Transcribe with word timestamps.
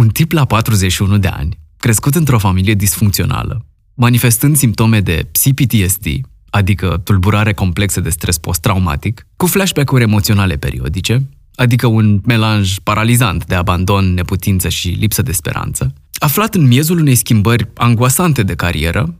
Un 0.00 0.08
tip 0.08 0.32
la 0.32 0.44
41 0.44 1.18
de 1.18 1.28
ani, 1.28 1.58
crescut 1.76 2.14
într-o 2.14 2.38
familie 2.38 2.74
disfuncțională, 2.74 3.66
manifestând 3.94 4.56
simptome 4.56 5.00
de 5.00 5.30
CPTSD, 5.42 6.06
adică 6.50 7.00
tulburare 7.04 7.52
complexă 7.52 8.00
de 8.00 8.10
stres 8.10 8.38
post-traumatic, 8.38 9.26
cu 9.36 9.46
flashback-uri 9.46 10.02
emoționale 10.02 10.56
periodice, 10.56 11.28
adică 11.54 11.86
un 11.86 12.20
melanj 12.26 12.78
paralizant 12.78 13.46
de 13.46 13.54
abandon, 13.54 14.14
neputință 14.14 14.68
și 14.68 14.88
lipsă 14.88 15.22
de 15.22 15.32
speranță, 15.32 15.92
aflat 16.18 16.54
în 16.54 16.66
miezul 16.66 16.98
unei 16.98 17.14
schimbări 17.14 17.70
angoasante 17.74 18.42
de 18.42 18.54
carieră, 18.54 19.14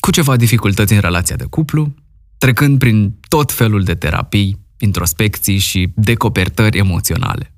cu 0.00 0.10
ceva 0.10 0.36
dificultăți 0.36 0.92
în 0.92 1.00
relația 1.00 1.36
de 1.36 1.44
cuplu, 1.44 1.94
trecând 2.38 2.78
prin 2.78 3.18
tot 3.28 3.52
felul 3.52 3.82
de 3.82 3.94
terapii, 3.94 4.58
introspecții 4.78 5.58
și 5.58 5.92
decopertări 5.94 6.78
emoționale. 6.78 7.55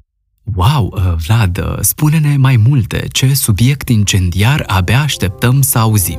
Wow, 0.54 0.92
uh, 0.94 1.14
Vlad, 1.26 1.58
uh, 1.58 1.76
spune-ne 1.80 2.36
mai 2.36 2.56
multe, 2.56 3.06
ce 3.12 3.34
subiect 3.34 3.88
incendiar 3.88 4.64
abia 4.66 5.00
așteptăm 5.00 5.60
să 5.60 5.78
auzim. 5.78 6.18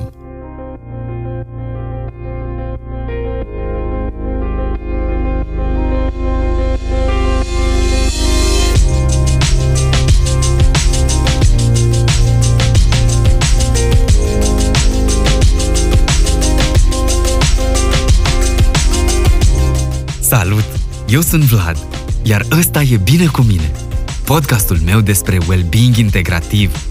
Salut! 20.22 20.64
Eu 21.08 21.22
sunt 21.22 21.44
Vlad, 21.44 21.78
iar 22.24 22.46
ăsta 22.52 22.82
e 22.82 22.98
Bine 22.98 23.26
cu 23.26 23.42
mine, 23.42 23.72
podcastul 24.30 24.78
meu 24.86 25.00
despre 25.00 25.38
well-being 25.48 25.96
integrativ, 25.96 26.88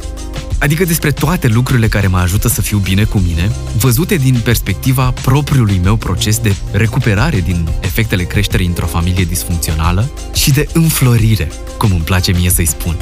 adică 0.58 0.84
despre 0.84 1.10
toate 1.10 1.48
lucrurile 1.48 1.88
care 1.88 2.06
mă 2.06 2.18
ajută 2.18 2.48
să 2.48 2.60
fiu 2.60 2.78
bine 2.78 3.04
cu 3.04 3.18
mine, 3.18 3.50
văzute 3.76 4.16
din 4.16 4.40
perspectiva 4.44 5.10
propriului 5.10 5.80
meu 5.82 5.96
proces 5.96 6.38
de 6.38 6.54
recuperare 6.72 7.40
din 7.40 7.68
efectele 7.80 8.22
creșterii 8.22 8.66
într-o 8.66 8.86
familie 8.86 9.24
disfuncțională 9.24 10.10
și 10.34 10.50
de 10.50 10.68
înflorire, 10.72 11.50
cum 11.78 11.90
îmi 11.90 12.00
place 12.00 12.32
mie 12.32 12.50
să-i 12.50 12.66
spun. 12.66 12.96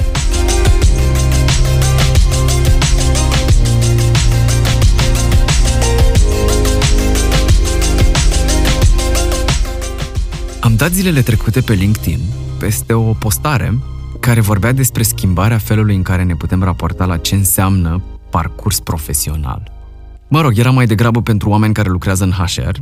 Am 10.60 10.76
dat 10.76 10.92
zilele 10.92 11.22
trecute 11.22 11.60
pe 11.60 11.72
LinkedIn 11.72 12.20
peste 12.58 12.92
o 12.92 13.12
postare 13.12 13.78
care 14.26 14.40
vorbea 14.40 14.72
despre 14.72 15.02
schimbarea 15.02 15.58
felului 15.58 15.96
în 15.96 16.02
care 16.02 16.22
ne 16.22 16.36
putem 16.36 16.62
raporta 16.62 17.04
la 17.04 17.16
ce 17.16 17.34
înseamnă 17.34 18.02
parcurs 18.30 18.80
profesional. 18.80 19.72
Mă 20.28 20.40
rog, 20.40 20.58
era 20.58 20.70
mai 20.70 20.86
degrabă 20.86 21.22
pentru 21.22 21.48
oameni 21.48 21.74
care 21.74 21.88
lucrează 21.88 22.24
în 22.24 22.30
HR, 22.30 22.76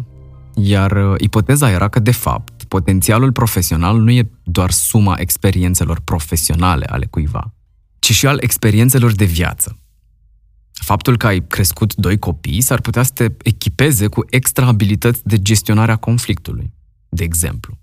iar 0.55 0.91
uh, 0.91 1.15
ipoteza 1.19 1.71
era 1.71 1.89
că, 1.89 1.99
de 1.99 2.11
fapt, 2.11 2.65
potențialul 2.65 3.33
profesional 3.33 3.99
nu 4.01 4.11
e 4.11 4.31
doar 4.43 4.71
suma 4.71 5.15
experiențelor 5.19 6.01
profesionale 6.01 6.85
ale 6.85 7.07
cuiva, 7.07 7.55
ci 7.99 8.13
și 8.13 8.27
al 8.27 8.39
experiențelor 8.41 9.13
de 9.13 9.25
viață. 9.25 9.79
Faptul 10.73 11.17
că 11.17 11.27
ai 11.27 11.47
crescut 11.47 11.95
doi 11.95 12.19
copii 12.19 12.61
s-ar 12.61 12.81
putea 12.81 13.03
să 13.03 13.11
te 13.15 13.29
echipeze 13.43 14.07
cu 14.07 14.25
extra 14.31 14.67
abilități 14.67 15.21
de 15.25 15.43
gestionare 15.43 15.93
a 15.93 15.97
conflictului, 15.97 16.73
de 17.09 17.25
exemplu. 17.25 17.79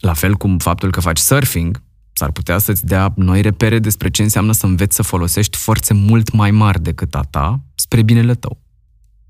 La 0.00 0.12
fel 0.12 0.34
cum 0.34 0.58
faptul 0.58 0.90
că 0.90 1.00
faci 1.00 1.18
surfing 1.18 1.82
s-ar 2.12 2.30
putea 2.30 2.58
să-ți 2.58 2.86
dea 2.86 3.12
noi 3.16 3.40
repere 3.40 3.78
despre 3.78 4.10
ce 4.10 4.22
înseamnă 4.22 4.52
să 4.52 4.66
înveți 4.66 4.96
să 4.96 5.02
folosești 5.02 5.56
forțe 5.56 5.94
mult 5.94 6.32
mai 6.32 6.50
mari 6.50 6.82
decât 6.82 7.14
a 7.14 7.20
ta 7.20 7.60
spre 7.74 8.02
binele 8.02 8.34
tău. 8.34 8.60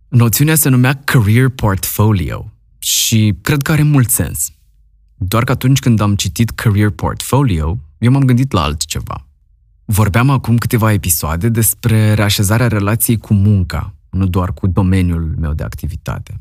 Noțiunea 0.09 0.55
se 0.55 0.69
numea 0.69 1.01
Career 1.05 1.49
Portfolio 1.49 2.53
și 2.79 3.35
cred 3.41 3.63
că 3.63 3.73
are 3.73 3.83
mult 3.83 4.11
sens. 4.11 4.53
Doar 5.15 5.45
că 5.45 5.53
atunci 5.53 5.79
când 5.79 6.01
am 6.01 6.15
citit 6.15 6.51
Career 6.51 6.91
Portfolio, 6.91 7.79
eu 7.99 8.11
m-am 8.11 8.25
gândit 8.25 8.53
la 8.53 8.63
altceva. 8.63 9.27
Vorbeam 9.85 10.31
acum 10.31 10.59
câteva 10.59 10.93
episoade 10.93 11.49
despre 11.49 12.15
reașezarea 12.15 12.69
relației 12.69 13.17
cu 13.17 13.35
munca, 13.35 13.95
nu 14.11 14.27
doar 14.27 14.53
cu 14.53 14.67
domeniul 14.67 15.35
meu 15.39 15.53
de 15.53 15.63
activitate. 15.63 16.41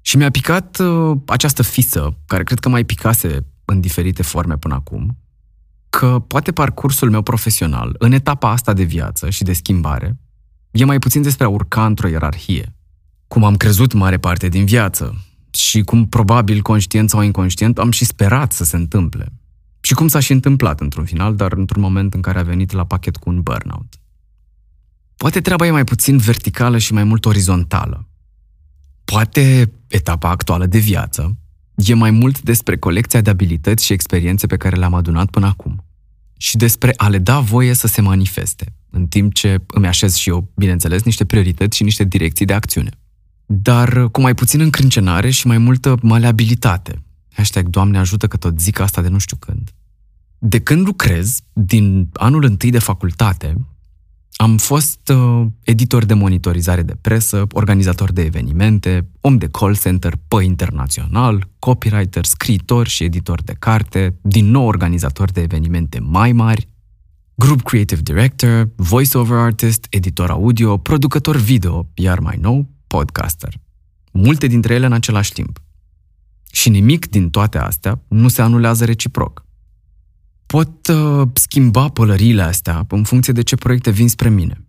Și 0.00 0.16
mi-a 0.16 0.30
picat 0.30 0.78
uh, 0.78 1.16
această 1.26 1.62
fisă, 1.62 2.16
care 2.26 2.42
cred 2.42 2.58
că 2.58 2.68
mai 2.68 2.84
picase 2.84 3.46
în 3.64 3.80
diferite 3.80 4.22
forme 4.22 4.56
până 4.56 4.74
acum, 4.74 5.16
că 5.90 6.18
poate 6.26 6.52
parcursul 6.52 7.10
meu 7.10 7.22
profesional, 7.22 7.94
în 7.98 8.12
etapa 8.12 8.50
asta 8.50 8.72
de 8.72 8.82
viață 8.82 9.30
și 9.30 9.42
de 9.42 9.52
schimbare, 9.52 10.18
e 10.70 10.84
mai 10.84 10.98
puțin 10.98 11.22
despre 11.22 11.44
a 11.44 11.48
urca 11.48 11.86
într-o 11.86 12.08
ierarhie. 12.08 12.74
Cum 13.28 13.44
am 13.44 13.56
crezut 13.56 13.92
mare 13.92 14.18
parte 14.18 14.48
din 14.48 14.64
viață 14.64 15.24
și 15.50 15.82
cum 15.82 16.08
probabil 16.08 16.62
conștient 16.62 17.10
sau 17.10 17.22
inconștient 17.22 17.78
am 17.78 17.90
și 17.90 18.04
sperat 18.04 18.52
să 18.52 18.64
se 18.64 18.76
întâmple. 18.76 19.32
Și 19.80 19.94
cum 19.94 20.08
s-a 20.08 20.20
și 20.20 20.32
întâmplat 20.32 20.80
într-un 20.80 21.04
final, 21.04 21.36
dar 21.36 21.52
într-un 21.52 21.82
moment 21.82 22.14
în 22.14 22.20
care 22.20 22.38
a 22.38 22.42
venit 22.42 22.72
la 22.72 22.84
pachet 22.84 23.16
cu 23.16 23.30
un 23.30 23.42
burnout. 23.42 23.94
Poate 25.16 25.40
treaba 25.40 25.66
e 25.66 25.70
mai 25.70 25.84
puțin 25.84 26.16
verticală 26.16 26.78
și 26.78 26.92
mai 26.92 27.04
mult 27.04 27.24
orizontală. 27.24 28.08
Poate 29.04 29.72
etapa 29.86 30.30
actuală 30.30 30.66
de 30.66 30.78
viață 30.78 31.36
e 31.88 31.94
mai 31.94 32.10
mult 32.10 32.40
despre 32.40 32.76
colecția 32.76 33.20
de 33.20 33.30
abilități 33.30 33.84
și 33.84 33.92
experiențe 33.92 34.46
pe 34.46 34.56
care 34.56 34.76
le-am 34.76 34.94
adunat 34.94 35.30
până 35.30 35.46
acum 35.46 35.84
și 36.42 36.56
despre 36.56 36.92
a 36.96 37.08
le 37.08 37.18
da 37.18 37.40
voie 37.40 37.72
să 37.74 37.86
se 37.86 38.00
manifeste, 38.00 38.74
în 38.90 39.06
timp 39.06 39.34
ce 39.34 39.56
îmi 39.66 39.86
așez 39.86 40.14
și 40.14 40.28
eu, 40.28 40.50
bineînțeles, 40.56 41.02
niște 41.02 41.24
priorități 41.24 41.76
și 41.76 41.82
niște 41.82 42.04
direcții 42.04 42.44
de 42.44 42.52
acțiune. 42.52 42.90
Dar 43.46 44.08
cu 44.10 44.20
mai 44.20 44.34
puțin 44.34 44.60
încrâncenare 44.60 45.30
și 45.30 45.46
mai 45.46 45.58
multă 45.58 45.96
maleabilitate. 46.02 47.02
Hashtag 47.32 47.68
Doamne 47.68 47.98
ajută 47.98 48.26
că 48.26 48.36
tot 48.36 48.60
zic 48.60 48.78
asta 48.78 49.02
de 49.02 49.08
nu 49.08 49.18
știu 49.18 49.36
când. 49.36 49.70
De 50.38 50.60
când 50.60 50.86
lucrez, 50.86 51.38
din 51.52 52.08
anul 52.12 52.44
întâi 52.44 52.70
de 52.70 52.78
facultate, 52.78 53.54
am 54.40 54.56
fost 54.56 55.08
uh, 55.08 55.46
editor 55.62 56.04
de 56.04 56.14
monitorizare 56.14 56.82
de 56.82 56.96
presă, 57.00 57.46
organizator 57.52 58.12
de 58.12 58.22
evenimente, 58.22 59.08
om 59.20 59.36
de 59.36 59.48
call 59.48 59.76
center 59.76 60.14
pe 60.28 60.42
internațional, 60.42 61.48
copywriter, 61.58 62.24
scriitor 62.24 62.86
și 62.86 63.04
editor 63.04 63.42
de 63.42 63.54
carte, 63.58 64.18
din 64.22 64.50
nou 64.50 64.66
organizator 64.66 65.30
de 65.30 65.40
evenimente 65.40 65.98
mai 65.98 66.32
mari, 66.32 66.68
group 67.34 67.62
creative 67.62 68.00
director, 68.00 68.68
voice-over 68.76 69.38
artist, 69.38 69.86
editor 69.90 70.30
audio, 70.30 70.76
producător 70.76 71.36
video, 71.36 71.88
iar 71.94 72.18
mai 72.18 72.38
nou, 72.40 72.66
podcaster. 72.86 73.54
Multe 74.12 74.46
dintre 74.46 74.74
ele 74.74 74.86
în 74.86 74.92
același 74.92 75.32
timp. 75.32 75.62
Și 76.52 76.68
nimic 76.68 77.10
din 77.10 77.30
toate 77.30 77.58
astea 77.58 78.02
nu 78.08 78.28
se 78.28 78.42
anulează 78.42 78.84
reciproc 78.84 79.44
pot 80.50 80.86
uh, 80.86 81.28
schimba 81.34 81.88
pălăriile 81.88 82.42
astea 82.42 82.84
în 82.88 83.02
funcție 83.02 83.32
de 83.32 83.42
ce 83.42 83.56
proiecte 83.56 83.90
vin 83.90 84.08
spre 84.08 84.28
mine. 84.28 84.64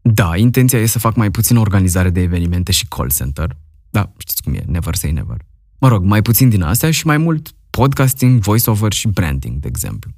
Da, 0.00 0.36
intenția 0.36 0.78
e 0.78 0.86
să 0.86 0.98
fac 0.98 1.16
mai 1.16 1.30
puțin 1.30 1.56
organizare 1.56 2.10
de 2.10 2.20
evenimente 2.20 2.72
și 2.72 2.86
call 2.86 3.10
center. 3.10 3.56
Da, 3.90 4.12
știți 4.18 4.42
cum 4.42 4.54
e, 4.54 4.62
never 4.66 4.94
say 4.94 5.12
never. 5.12 5.36
Mă 5.78 5.88
rog, 5.88 6.04
mai 6.04 6.22
puțin 6.22 6.48
din 6.48 6.62
astea 6.62 6.90
și 6.90 7.06
mai 7.06 7.16
mult 7.16 7.50
podcasting, 7.70 8.40
voiceover 8.40 8.92
și 8.92 9.08
branding, 9.08 9.60
de 9.60 9.68
exemplu. 9.68 10.10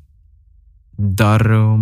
Dar 0.90 1.40
uh, 1.40 1.80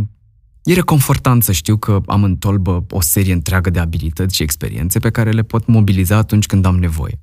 e 0.63 0.75
reconfortant 0.75 1.43
să 1.43 1.53
știu 1.53 1.77
că 1.77 2.01
am 2.07 2.25
în 2.25 2.37
tolbă 2.37 2.87
o 2.91 3.01
serie 3.01 3.33
întreagă 3.33 3.71
de 3.71 3.79
abilități 3.79 4.35
și 4.35 4.43
experiențe 4.43 4.99
pe 4.99 5.11
care 5.11 5.31
le 5.31 5.43
pot 5.43 5.67
mobiliza 5.67 6.17
atunci 6.17 6.47
când 6.47 6.65
am 6.65 6.79
nevoie 6.79 7.21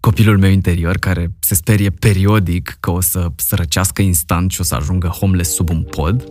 copilul 0.00 0.38
meu 0.38 0.50
interior 0.50 0.96
care 0.96 1.30
se 1.40 1.54
sperie 1.54 1.90
periodic 1.90 2.76
că 2.80 2.90
o 2.90 3.00
să 3.00 3.26
sărăcească 3.36 4.02
instant 4.02 4.50
și 4.50 4.60
o 4.60 4.64
să 4.64 4.74
ajungă 4.74 5.06
homeless 5.06 5.54
sub 5.54 5.70
un 5.70 5.82
pod, 5.82 6.24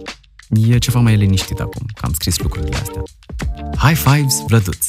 e 0.67 0.77
ceva 0.77 0.99
mai 0.99 1.15
liniștit 1.15 1.59
acum, 1.59 1.85
că 1.93 2.01
am 2.05 2.13
scris 2.13 2.39
lucrurile 2.39 2.75
astea. 2.75 3.03
High 3.77 3.97
fives, 3.97 4.43
vlăduț! 4.47 4.87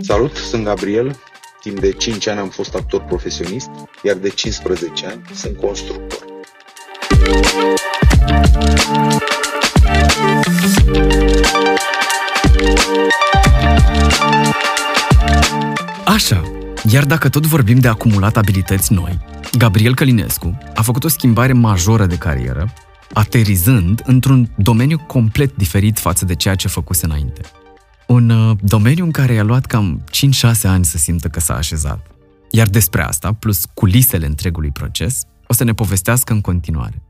Salut, 0.00 0.36
sunt 0.36 0.64
Gabriel. 0.64 1.16
Timp 1.60 1.80
de 1.80 1.92
5 1.92 2.26
ani 2.26 2.38
am 2.38 2.48
fost 2.48 2.74
actor 2.74 3.00
profesionist, 3.00 3.68
iar 4.02 4.16
de 4.16 4.28
15 4.28 5.06
ani 5.06 5.22
sunt 5.34 5.56
constructor. 5.56 6.18
Așa, 16.06 16.42
iar 16.90 17.04
dacă 17.04 17.28
tot 17.28 17.46
vorbim 17.46 17.78
de 17.78 17.88
acumulat 17.88 18.36
abilități 18.36 18.92
noi, 18.92 19.18
Gabriel 19.58 19.94
Călinescu 19.94 20.58
a 20.74 20.82
făcut 20.82 21.04
o 21.04 21.08
schimbare 21.08 21.52
majoră 21.52 22.06
de 22.06 22.16
carieră, 22.16 22.72
aterizând 23.12 24.02
într-un 24.04 24.50
domeniu 24.56 24.98
complet 24.98 25.56
diferit 25.56 25.98
față 25.98 26.24
de 26.24 26.34
ceea 26.34 26.54
ce 26.54 26.68
făcuse 26.68 27.04
înainte. 27.04 27.40
Un 28.06 28.30
uh, 28.30 28.56
domeniu 28.62 29.04
în 29.04 29.10
care 29.10 29.32
i-a 29.32 29.42
luat 29.42 29.66
cam 29.66 30.04
5-6 30.48 30.62
ani 30.62 30.84
să 30.84 30.98
simtă 30.98 31.28
că 31.28 31.40
s-a 31.40 31.54
așezat. 31.54 32.06
Iar 32.50 32.66
despre 32.66 33.02
asta, 33.02 33.32
plus 33.32 33.64
culisele 33.74 34.26
întregului 34.26 34.70
proces, 34.70 35.22
o 35.46 35.52
să 35.52 35.64
ne 35.64 35.72
povestească 35.72 36.32
în 36.32 36.40
continuare. 36.40 37.02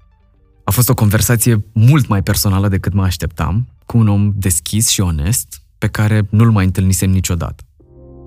A 0.64 0.70
fost 0.70 0.88
o 0.88 0.94
conversație 0.94 1.64
mult 1.72 2.08
mai 2.08 2.22
personală 2.22 2.68
decât 2.68 2.92
mă 2.92 3.02
așteptam, 3.02 3.68
cu 3.88 3.98
un 3.98 4.08
om 4.08 4.32
deschis 4.34 4.88
și 4.88 5.00
onest, 5.00 5.62
pe 5.78 5.86
care 5.86 6.26
nu-l 6.30 6.50
mai 6.50 6.64
întâlnisem 6.64 7.10
niciodată. 7.10 7.62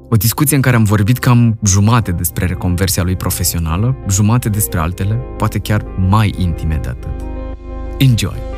O 0.10 0.16
discuție 0.16 0.56
în 0.56 0.62
care 0.62 0.76
am 0.76 0.84
vorbit 0.84 1.18
cam 1.18 1.60
jumate 1.66 2.12
despre 2.12 2.46
reconversia 2.46 3.04
lui 3.04 3.16
profesională, 3.16 3.96
jumate 4.10 4.50
despre 4.50 4.80
altele, 4.80 5.14
poate 5.14 5.60
chiar 5.60 5.86
mai 6.10 6.34
intime 6.38 6.80
de 6.82 6.90
atât. 6.90 7.12
Enjoy! 7.98 8.51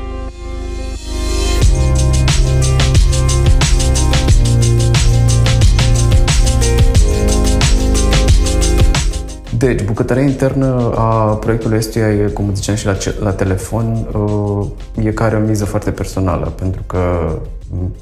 Deci, 9.66 9.84
bucătăria 9.84 10.24
internă 10.24 10.94
a 10.96 11.36
proiectului 11.36 11.78
ăstuia 11.78 12.12
e, 12.12 12.28
cum 12.28 12.56
ziceam 12.56 12.76
și 12.76 12.86
la, 12.86 12.98
la 13.20 13.32
telefon, 13.32 14.08
uh, 14.14 15.06
e 15.06 15.12
care 15.12 15.36
o 15.36 15.40
miză 15.40 15.66
foarte 15.66 15.92
personală, 15.92 16.46
pentru 16.46 16.82
că 16.88 17.32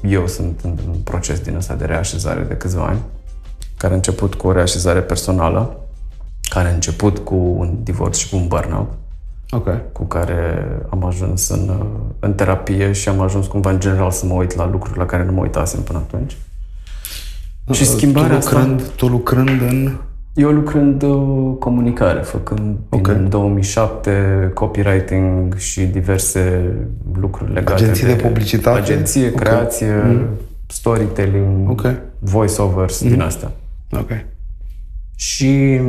eu 0.02 0.26
sunt 0.26 0.60
în 0.62 0.78
un 0.88 0.98
proces 1.04 1.38
din 1.38 1.56
ăsta 1.56 1.74
de 1.74 1.84
reașezare 1.84 2.42
de 2.48 2.54
câțiva 2.54 2.84
ani, 2.84 2.98
care 3.76 3.92
a 3.92 3.96
început 3.96 4.34
cu 4.34 4.46
o 4.46 4.52
reașezare 4.52 5.00
personală, 5.00 5.76
care 6.48 6.68
a 6.68 6.72
început 6.72 7.18
cu 7.18 7.34
un 7.34 7.76
divorț 7.82 8.16
și 8.16 8.28
cu 8.30 8.36
un 8.36 8.46
burnout, 8.46 8.92
okay. 9.50 9.80
cu 9.92 10.04
care 10.04 10.66
am 10.88 11.04
ajuns 11.04 11.48
în, 11.48 11.68
uh, 11.68 11.86
în 12.18 12.34
terapie 12.34 12.92
și 12.92 13.08
am 13.08 13.20
ajuns 13.20 13.46
cumva 13.46 13.70
în 13.70 13.80
general 13.80 14.10
să 14.10 14.26
mă 14.26 14.34
uit 14.34 14.56
la 14.56 14.68
lucruri 14.68 14.98
la 14.98 15.06
care 15.06 15.24
nu 15.24 15.32
mă 15.32 15.40
uitasem 15.40 15.80
până 15.80 15.98
atunci. 15.98 16.36
Și 17.70 17.86
schimbarea 17.86 18.38
tu 18.38 18.44
lucrând, 18.44 18.80
asta... 18.80 18.92
Tu 18.96 19.06
lucrând 19.06 19.60
în 19.60 19.96
eu 20.34 20.50
lucrând 20.50 21.02
uh, 21.02 21.56
comunicare, 21.58 22.20
făcând 22.20 22.76
okay. 22.88 23.14
în 23.14 23.28
2007 23.28 24.50
copywriting 24.54 25.56
și 25.56 25.82
diverse 25.82 26.74
lucruri 27.14 27.52
legate 27.52 27.82
Agenții 27.82 28.06
de, 28.06 28.14
de 28.14 28.22
publicitate? 28.22 28.78
Agenție, 28.78 29.26
okay. 29.26 29.34
creație, 29.34 30.02
mm. 30.04 30.26
storytelling, 30.66 31.70
okay. 31.70 31.98
voiceovers 32.18 33.02
mm. 33.02 33.08
din 33.08 33.20
astea. 33.20 33.50
Ok. 33.90 34.10
Și 35.14 35.80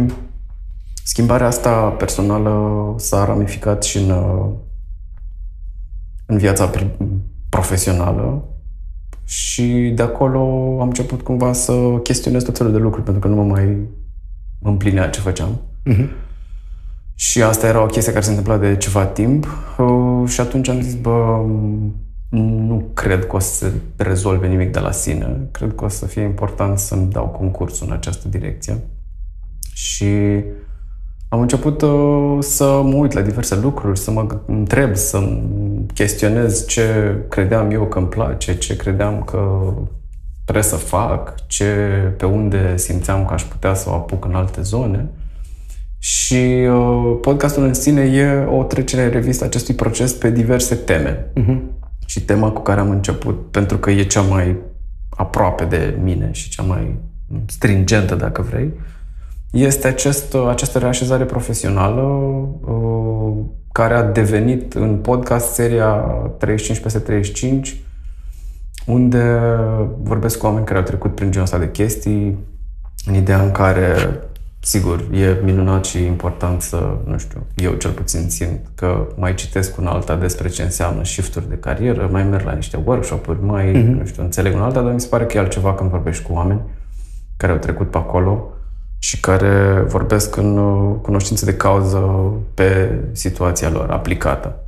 schimbarea 1.03 1.47
asta 1.47 1.87
personală 1.87 2.95
s-a 2.97 3.25
ramificat 3.25 3.83
și 3.83 3.97
în, 3.97 4.09
uh, 4.09 4.49
în 6.25 6.37
viața 6.37 6.69
profesională 7.49 8.43
și 9.25 9.91
de 9.95 10.01
acolo 10.01 10.39
am 10.79 10.87
început 10.87 11.21
cumva 11.21 11.53
să 11.53 11.73
chestionez 12.03 12.43
tot 12.43 12.57
felul 12.57 12.71
de 12.71 12.77
lucruri 12.77 13.03
pentru 13.03 13.21
că 13.21 13.27
nu 13.27 13.35
mă 13.35 13.43
mai 13.43 13.87
împlinea 14.63 15.09
ce 15.09 15.19
făceam. 15.19 15.61
Uh-huh. 15.89 16.07
Și 17.15 17.43
asta 17.43 17.67
era 17.67 17.81
o 17.81 17.85
chestie 17.85 18.11
care 18.11 18.23
se 18.23 18.29
întâmpla 18.29 18.57
de 18.57 18.77
ceva 18.77 19.05
timp 19.05 19.47
uh, 19.77 20.29
și 20.29 20.41
atunci 20.41 20.67
am 20.67 20.81
zis, 20.81 20.95
bă, 20.95 21.45
nu 22.29 22.89
cred 22.93 23.25
că 23.25 23.35
o 23.35 23.39
să 23.39 23.53
se 23.53 23.71
rezolve 23.95 24.47
nimic 24.47 24.71
de 24.71 24.79
la 24.79 24.91
sine. 24.91 25.47
Cred 25.51 25.75
că 25.75 25.85
o 25.85 25.87
să 25.87 26.05
fie 26.05 26.21
important 26.21 26.79
să-mi 26.79 27.11
dau 27.11 27.25
concursul 27.25 27.87
în 27.87 27.93
această 27.93 28.27
direcție. 28.27 28.77
Și 29.73 30.05
am 31.29 31.39
început 31.39 31.81
uh, 31.81 32.37
să 32.39 32.81
mă 32.83 32.95
uit 32.95 33.11
la 33.11 33.21
diverse 33.21 33.55
lucruri, 33.55 33.99
să 33.99 34.11
mă 34.11 34.27
întreb, 34.45 34.95
să 34.95 35.39
chestionez 35.93 36.65
ce 36.67 37.15
credeam 37.29 37.71
eu 37.71 37.85
că 37.85 37.97
îmi 37.97 38.07
place, 38.07 38.57
ce 38.57 38.75
credeam 38.75 39.23
că 39.23 39.73
trebuie 40.43 40.63
să 40.63 40.75
fac, 40.75 41.47
ce, 41.47 41.65
pe 42.17 42.25
unde 42.25 42.77
simțeam 42.77 43.25
că 43.25 43.33
aș 43.33 43.43
putea 43.43 43.73
să 43.73 43.89
o 43.89 43.93
apuc 43.93 44.25
în 44.25 44.35
alte 44.35 44.61
zone. 44.61 45.09
Și 45.99 46.67
uh, 46.69 47.17
podcastul 47.21 47.63
în 47.63 47.73
sine 47.73 48.01
e 48.01 48.45
o 48.45 48.63
trecere 48.63 49.03
în 49.03 49.11
revistă 49.11 49.43
acestui 49.43 49.73
proces 49.73 50.13
pe 50.13 50.31
diverse 50.31 50.75
teme. 50.75 51.31
Uh-huh. 51.35 51.57
Și 52.05 52.21
tema 52.21 52.51
cu 52.51 52.61
care 52.61 52.79
am 52.79 52.89
început, 52.89 53.51
pentru 53.51 53.77
că 53.77 53.91
e 53.91 54.03
cea 54.03 54.21
mai 54.21 54.57
aproape 55.09 55.65
de 55.65 55.97
mine 56.01 56.29
și 56.31 56.49
cea 56.49 56.63
mai 56.63 56.99
stringentă, 57.45 58.15
dacă 58.15 58.41
vrei, 58.41 58.71
este 59.51 59.87
acest, 59.87 60.35
această 60.49 60.79
reașezare 60.79 61.23
profesională 61.23 62.01
uh, 62.01 63.45
care 63.71 63.93
a 63.93 64.03
devenit 64.03 64.73
în 64.73 64.97
podcast 64.97 65.53
seria 65.53 65.91
35 66.37 66.79
peste 66.79 66.99
35 66.99 67.81
unde 68.85 69.39
vorbesc 70.01 70.37
cu 70.37 70.45
oameni 70.45 70.65
care 70.65 70.77
au 70.77 70.83
trecut 70.83 71.15
prin 71.15 71.31
genul 71.31 71.45
ăsta 71.45 71.57
de 71.57 71.71
chestii, 71.71 72.37
în 73.05 73.13
ideea 73.13 73.41
în 73.41 73.51
care, 73.51 73.95
sigur, 74.59 75.07
e 75.11 75.37
minunat 75.43 75.85
și 75.85 76.05
important 76.05 76.61
să, 76.61 76.97
nu 77.05 77.17
știu, 77.17 77.45
eu 77.55 77.73
cel 77.73 77.91
puțin 77.91 78.29
simt 78.29 78.59
că 78.75 79.07
mai 79.15 79.33
citesc 79.33 79.77
un 79.77 79.87
alta 79.87 80.15
despre 80.15 80.47
ce 80.47 80.63
înseamnă 80.63 81.03
shifturi 81.03 81.49
de 81.49 81.55
carieră, 81.55 82.09
mai 82.11 82.23
merg 82.23 82.45
la 82.45 82.53
niște 82.53 82.79
workshop-uri, 82.85 83.43
mai, 83.43 83.71
mm-hmm. 83.71 83.97
nu 83.97 84.05
știu, 84.05 84.23
înțeleg 84.23 84.55
un 84.55 84.61
alta, 84.61 84.81
dar 84.81 84.93
mi 84.93 85.01
se 85.01 85.07
pare 85.07 85.25
că 85.25 85.37
e 85.37 85.39
altceva 85.39 85.73
când 85.73 85.89
vorbești 85.89 86.23
cu 86.23 86.33
oameni 86.33 86.61
care 87.37 87.51
au 87.51 87.57
trecut 87.57 87.91
pe 87.91 87.97
acolo 87.97 88.47
și 88.99 89.19
care 89.19 89.83
vorbesc 89.87 90.35
în 90.35 90.57
uh, 90.57 90.95
cunoștință 91.01 91.45
de 91.45 91.55
cauză 91.55 91.99
pe 92.53 92.99
situația 93.11 93.69
lor 93.69 93.89
aplicată. 93.89 94.62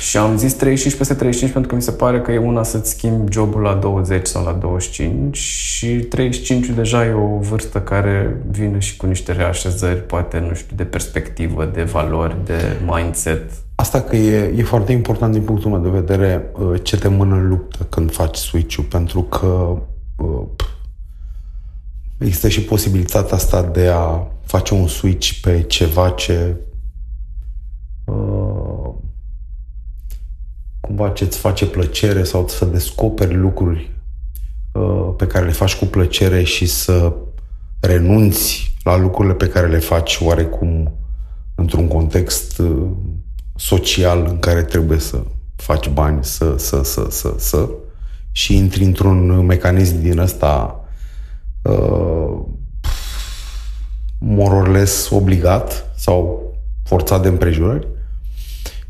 Și 0.00 0.16
am 0.16 0.36
zis 0.36 0.52
35 0.52 0.96
peste 0.98 1.14
35 1.14 1.52
pentru 1.52 1.70
că 1.70 1.76
mi 1.76 1.82
se 1.82 1.90
pare 1.90 2.20
că 2.20 2.32
e 2.32 2.38
una 2.38 2.62
să-ți 2.62 2.90
schimbi 2.90 3.32
jobul 3.32 3.60
la 3.60 3.74
20 3.74 4.26
sau 4.26 4.44
la 4.44 4.52
25 4.52 5.36
și 5.36 5.86
35 5.86 6.66
deja 6.66 7.06
e 7.06 7.12
o 7.12 7.38
vârstă 7.38 7.80
care 7.80 8.42
vine 8.50 8.78
și 8.78 8.96
cu 8.96 9.06
niște 9.06 9.32
reașezări, 9.32 10.06
poate, 10.06 10.38
nu 10.38 10.54
știu, 10.54 10.76
de 10.76 10.84
perspectivă, 10.84 11.64
de 11.64 11.82
valori, 11.82 12.36
de 12.44 12.76
mindset. 12.86 13.50
Asta 13.74 14.00
că 14.00 14.16
e, 14.16 14.54
e 14.56 14.62
foarte 14.62 14.92
important 14.92 15.32
din 15.32 15.42
punctul 15.42 15.70
meu 15.70 15.80
de 15.80 15.88
vedere 15.88 16.50
uh, 16.52 16.80
ce 16.82 16.96
te 16.96 17.08
mână 17.08 17.34
în 17.34 17.48
luptă 17.48 17.86
când 17.88 18.12
faci 18.12 18.36
switch-ul, 18.36 18.84
pentru 18.84 19.22
că 19.22 19.78
uh, 20.16 20.46
există 22.18 22.48
și 22.48 22.62
posibilitatea 22.62 23.36
asta 23.36 23.62
de 23.62 23.88
a 23.88 24.26
face 24.44 24.74
un 24.74 24.86
switch 24.86 25.40
pe 25.40 25.62
ceva 25.62 26.10
ce 26.10 26.56
uh, 28.04 28.61
cumva 30.82 31.08
ce 31.08 31.24
îți 31.24 31.38
face 31.38 31.66
plăcere 31.66 32.22
sau 32.22 32.48
să 32.48 32.64
descoperi 32.64 33.34
lucruri 33.34 33.90
uh, 34.72 35.14
pe 35.16 35.26
care 35.26 35.44
le 35.44 35.52
faci 35.52 35.76
cu 35.76 35.84
plăcere 35.84 36.42
și 36.42 36.66
să 36.66 37.12
renunți 37.80 38.74
la 38.82 38.96
lucrurile 38.96 39.34
pe 39.34 39.48
care 39.48 39.66
le 39.66 39.78
faci 39.78 40.18
oarecum 40.22 40.94
într-un 41.54 41.88
context 41.88 42.58
uh, 42.58 42.86
social 43.56 44.26
în 44.28 44.38
care 44.38 44.62
trebuie 44.62 44.98
să 44.98 45.22
faci 45.56 45.88
bani, 45.88 46.24
să, 46.24 46.54
să, 46.58 46.82
să, 46.82 47.06
să, 47.10 47.34
să 47.38 47.68
și 48.30 48.56
intri 48.56 48.84
într-un 48.84 49.46
mecanism 49.46 50.00
din 50.00 50.18
ăsta 50.18 50.80
uh, 51.62 52.40
more 54.18 54.54
or 54.54 54.68
less 54.68 55.10
obligat 55.10 55.90
sau 55.96 56.42
forțat 56.84 57.22
de 57.22 57.28
împrejurări 57.28 57.88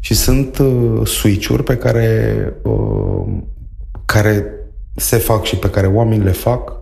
și 0.05 0.15
sunt 0.15 0.59
uh, 0.59 1.07
switch-uri 1.07 1.63
pe 1.63 1.77
care, 1.77 2.53
uh, 2.63 3.33
care 4.05 4.45
se 4.97 5.17
fac 5.17 5.45
și 5.45 5.57
pe 5.57 5.71
care 5.71 5.87
oamenii 5.87 6.25
le 6.25 6.31
fac 6.31 6.73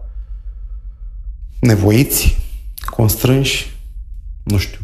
nevoiți, 1.60 2.38
constrânși, 2.84 3.78
nu 4.42 4.56
știu, 4.56 4.80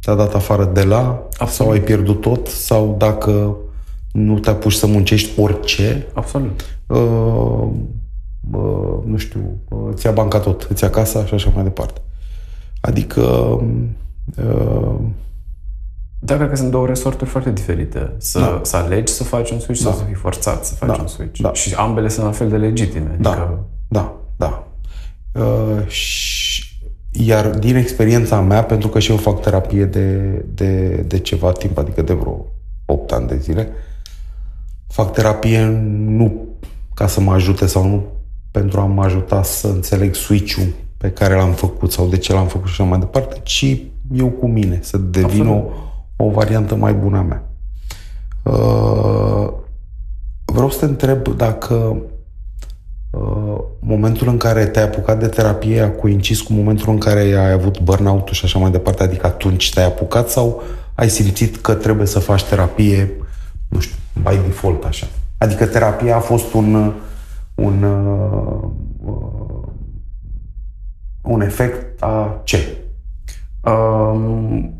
te-a 0.00 0.14
dat 0.14 0.34
afară 0.34 0.64
de 0.64 0.82
la 0.82 1.28
Absolut. 1.38 1.52
sau 1.52 1.70
ai 1.70 1.80
pierdut 1.80 2.20
tot 2.20 2.46
sau 2.46 2.94
dacă 2.98 3.56
nu 4.12 4.38
te 4.38 4.50
apuci 4.50 4.72
să 4.72 4.86
muncești 4.86 5.40
orice. 5.40 6.06
Absolut. 6.12 6.80
Uh, 6.86 7.68
uh, 8.50 9.04
nu 9.04 9.16
știu, 9.16 9.58
uh, 9.68 9.94
ți-a 9.94 10.10
banca 10.10 10.38
tot, 10.38 10.62
îți 10.62 10.82
ia 10.82 10.90
casa 10.90 11.24
și 11.24 11.34
așa 11.34 11.52
mai 11.54 11.62
departe. 11.62 12.00
Adică 12.80 13.20
uh, 14.36 14.94
da, 16.22 16.36
cred 16.36 16.48
că 16.48 16.56
sunt 16.56 16.70
două 16.70 16.86
resorturi 16.86 17.30
foarte 17.30 17.50
diferite. 17.50 18.12
Să, 18.16 18.38
da. 18.38 18.60
să 18.62 18.76
alegi 18.76 19.12
să 19.12 19.24
faci 19.24 19.50
un 19.50 19.60
switch 19.60 19.82
da. 19.82 19.90
sau 19.90 19.98
să 19.98 20.04
fii 20.04 20.14
forțat 20.14 20.64
să 20.64 20.74
faci 20.74 20.88
da. 20.88 21.00
un 21.00 21.06
switch. 21.06 21.40
Da. 21.40 21.52
Și 21.52 21.74
ambele 21.74 22.08
sunt 22.08 22.26
la 22.26 22.32
fel 22.32 22.48
de 22.48 22.56
legitime. 22.56 23.16
Da, 23.20 23.30
adică... 23.30 23.64
da, 23.88 24.16
da. 24.36 24.66
Uh, 25.32 25.86
și, 25.86 26.64
iar 27.10 27.48
din 27.50 27.76
experiența 27.76 28.40
mea, 28.40 28.64
pentru 28.64 28.88
că 28.88 28.98
și 28.98 29.10
eu 29.10 29.16
fac 29.16 29.40
terapie 29.40 29.84
de, 29.84 30.16
de, 30.54 30.86
de 31.06 31.18
ceva 31.18 31.52
timp, 31.52 31.78
adică 31.78 32.02
de 32.02 32.12
vreo 32.12 32.46
8 32.86 33.12
ani 33.12 33.28
de 33.28 33.36
zile, 33.36 33.68
fac 34.86 35.12
terapie 35.12 35.66
nu 35.94 36.48
ca 36.94 37.06
să 37.06 37.20
mă 37.20 37.32
ajute 37.32 37.66
sau 37.66 37.88
nu 37.88 38.02
pentru 38.50 38.80
a 38.80 38.84
mă 38.84 39.02
ajuta 39.02 39.42
să 39.42 39.66
înțeleg 39.66 40.14
switch-ul 40.14 40.66
pe 40.96 41.10
care 41.10 41.34
l-am 41.34 41.52
făcut 41.52 41.92
sau 41.92 42.06
de 42.06 42.16
ce 42.16 42.32
l-am 42.32 42.46
făcut 42.46 42.66
și 42.66 42.80
așa 42.80 42.90
mai 42.90 42.98
departe, 42.98 43.40
ci 43.42 43.76
eu 44.12 44.28
cu 44.28 44.48
mine, 44.48 44.78
să 44.82 44.98
devin 44.98 45.46
o, 45.46 45.62
o 46.22 46.30
variantă 46.30 46.74
mai 46.74 46.92
bună 46.92 47.18
a 47.18 47.22
mea. 47.22 47.44
Uh, 48.42 49.48
vreau 50.44 50.70
să 50.70 50.78
te 50.78 50.84
întreb 50.84 51.28
dacă 51.28 51.96
uh, 53.10 53.58
momentul 53.80 54.28
în 54.28 54.36
care 54.36 54.66
te-ai 54.66 54.84
apucat 54.84 55.18
de 55.18 55.26
terapie 55.26 55.80
a 55.80 55.90
coincis 55.90 56.40
cu 56.40 56.52
momentul 56.52 56.92
în 56.92 56.98
care 56.98 57.20
ai 57.20 57.52
avut 57.52 57.80
burnout-ul 57.80 58.34
și 58.34 58.44
așa 58.44 58.58
mai 58.58 58.70
departe, 58.70 59.02
adică 59.02 59.26
atunci 59.26 59.72
te-ai 59.72 59.86
apucat 59.86 60.28
sau 60.28 60.62
ai 60.94 61.08
simțit 61.08 61.56
că 61.56 61.74
trebuie 61.74 62.06
să 62.06 62.18
faci 62.18 62.44
terapie, 62.44 63.10
nu 63.68 63.80
știu, 63.80 63.96
by 64.12 64.36
default 64.46 64.84
așa. 64.84 65.06
Adică 65.38 65.66
terapia 65.66 66.16
a 66.16 66.20
fost 66.20 66.52
un, 66.52 66.92
un, 67.54 67.82
uh, 67.82 68.68
un 71.22 71.40
efect 71.40 72.02
a 72.02 72.40
ce? 72.44 72.76
Um, 73.64 74.79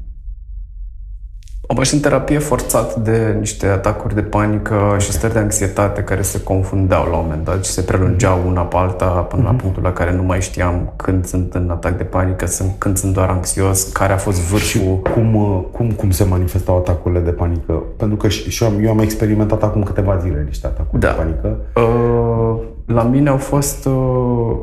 am 1.70 1.76
fost 1.76 1.92
în 1.92 2.00
terapie 2.00 2.38
forțat 2.38 2.94
de 2.94 3.36
niște 3.38 3.66
atacuri 3.66 4.14
de 4.14 4.20
panică 4.20 4.96
și 4.98 5.12
stări 5.12 5.32
de 5.32 5.38
anxietate 5.38 6.02
care 6.02 6.22
se 6.22 6.42
confundeau 6.42 7.04
la 7.10 7.16
un 7.16 7.22
moment 7.22 7.44
dat 7.44 7.64
și 7.64 7.70
se 7.70 7.82
prelungeau 7.82 8.38
mhm. 8.38 8.46
una 8.46 8.62
pe 8.62 8.76
alta 8.76 9.06
până 9.06 9.42
la 9.42 9.50
mhm. 9.50 9.60
punctul 9.60 9.82
la 9.82 9.92
care 9.92 10.14
nu 10.14 10.22
mai 10.22 10.40
știam 10.40 10.92
când 10.96 11.24
sunt 11.24 11.54
în 11.54 11.70
atac 11.70 11.96
de 11.96 12.04
panică, 12.04 12.46
când 12.78 12.96
sunt 12.96 13.14
doar 13.14 13.28
anxios, 13.28 13.82
care 13.82 14.12
a 14.12 14.16
fost 14.16 14.40
vârful. 14.40 14.68
Și 14.68 14.80
cum, 15.12 15.34
uh, 15.34 15.60
cum, 15.72 15.90
cum 15.90 16.10
se 16.10 16.24
manifestau 16.24 16.76
atacurile 16.76 17.20
de 17.20 17.30
panică? 17.30 17.82
Pentru 17.96 18.16
că 18.16 18.28
și 18.28 18.64
eu, 18.64 18.82
eu 18.82 18.90
am 18.90 18.98
experimentat 18.98 19.62
acum 19.62 19.82
câteva 19.82 20.16
zile 20.16 20.44
niște 20.46 20.66
atacuri 20.66 21.00
da. 21.00 21.08
de 21.08 21.14
panică. 21.14 21.56
Uh, 21.74 22.60
la 22.86 23.02
mine 23.02 23.28
au 23.28 23.36
fost... 23.36 23.86
Uh, 23.86 24.56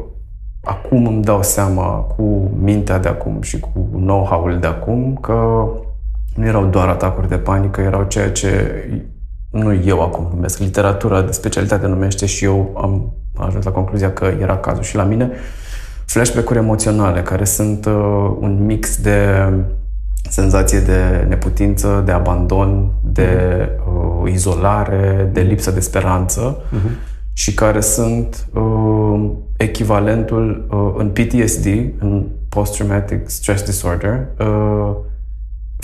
acum 0.63 1.05
îmi 1.05 1.23
dau 1.23 1.43
seama 1.43 1.83
cu 1.83 2.51
mintea 2.61 2.99
de 2.99 3.07
acum 3.07 3.41
și 3.41 3.59
cu 3.59 3.69
know-how-ul 3.95 4.57
de 4.59 4.67
acum 4.67 5.17
că 5.21 5.67
nu 6.37 6.45
erau 6.45 6.65
doar 6.65 6.87
atacuri 6.87 7.27
de 7.27 7.37
panică, 7.37 7.81
erau 7.81 8.03
ceea 8.03 8.31
ce 8.31 8.49
nu 9.49 9.73
eu 9.73 10.01
acum 10.01 10.27
numesc, 10.33 10.59
literatura 10.59 11.21
de 11.21 11.31
specialitate 11.31 11.87
numește 11.87 12.25
și 12.25 12.43
eu 12.43 12.77
am 12.81 13.13
ajuns 13.37 13.63
la 13.65 13.71
concluzia 13.71 14.13
că 14.13 14.25
era 14.41 14.57
cazul 14.57 14.83
și 14.83 14.95
la 14.95 15.03
mine, 15.03 15.31
flashback-uri 16.05 16.57
emoționale, 16.57 17.21
care 17.21 17.43
sunt 17.43 17.85
uh, 17.85 17.93
un 18.39 18.65
mix 18.65 19.01
de 19.01 19.49
senzație 20.29 20.79
de 20.79 21.25
neputință, 21.27 22.01
de 22.05 22.11
abandon, 22.11 22.91
de 23.03 23.61
uh, 24.23 24.31
izolare, 24.31 25.29
de 25.33 25.41
lipsă 25.41 25.71
de 25.71 25.79
speranță 25.79 26.61
uh-huh. 26.61 26.91
și 27.33 27.53
care 27.53 27.81
sunt 27.81 28.47
uh, 28.53 29.31
echivalentul 29.57 30.67
uh, 30.69 30.93
în 30.97 31.09
PTSD, 31.09 31.65
în 31.99 32.25
Post-Traumatic 32.49 33.29
Stress 33.29 33.63
Disorder, 33.63 34.27
uh, 34.39 34.95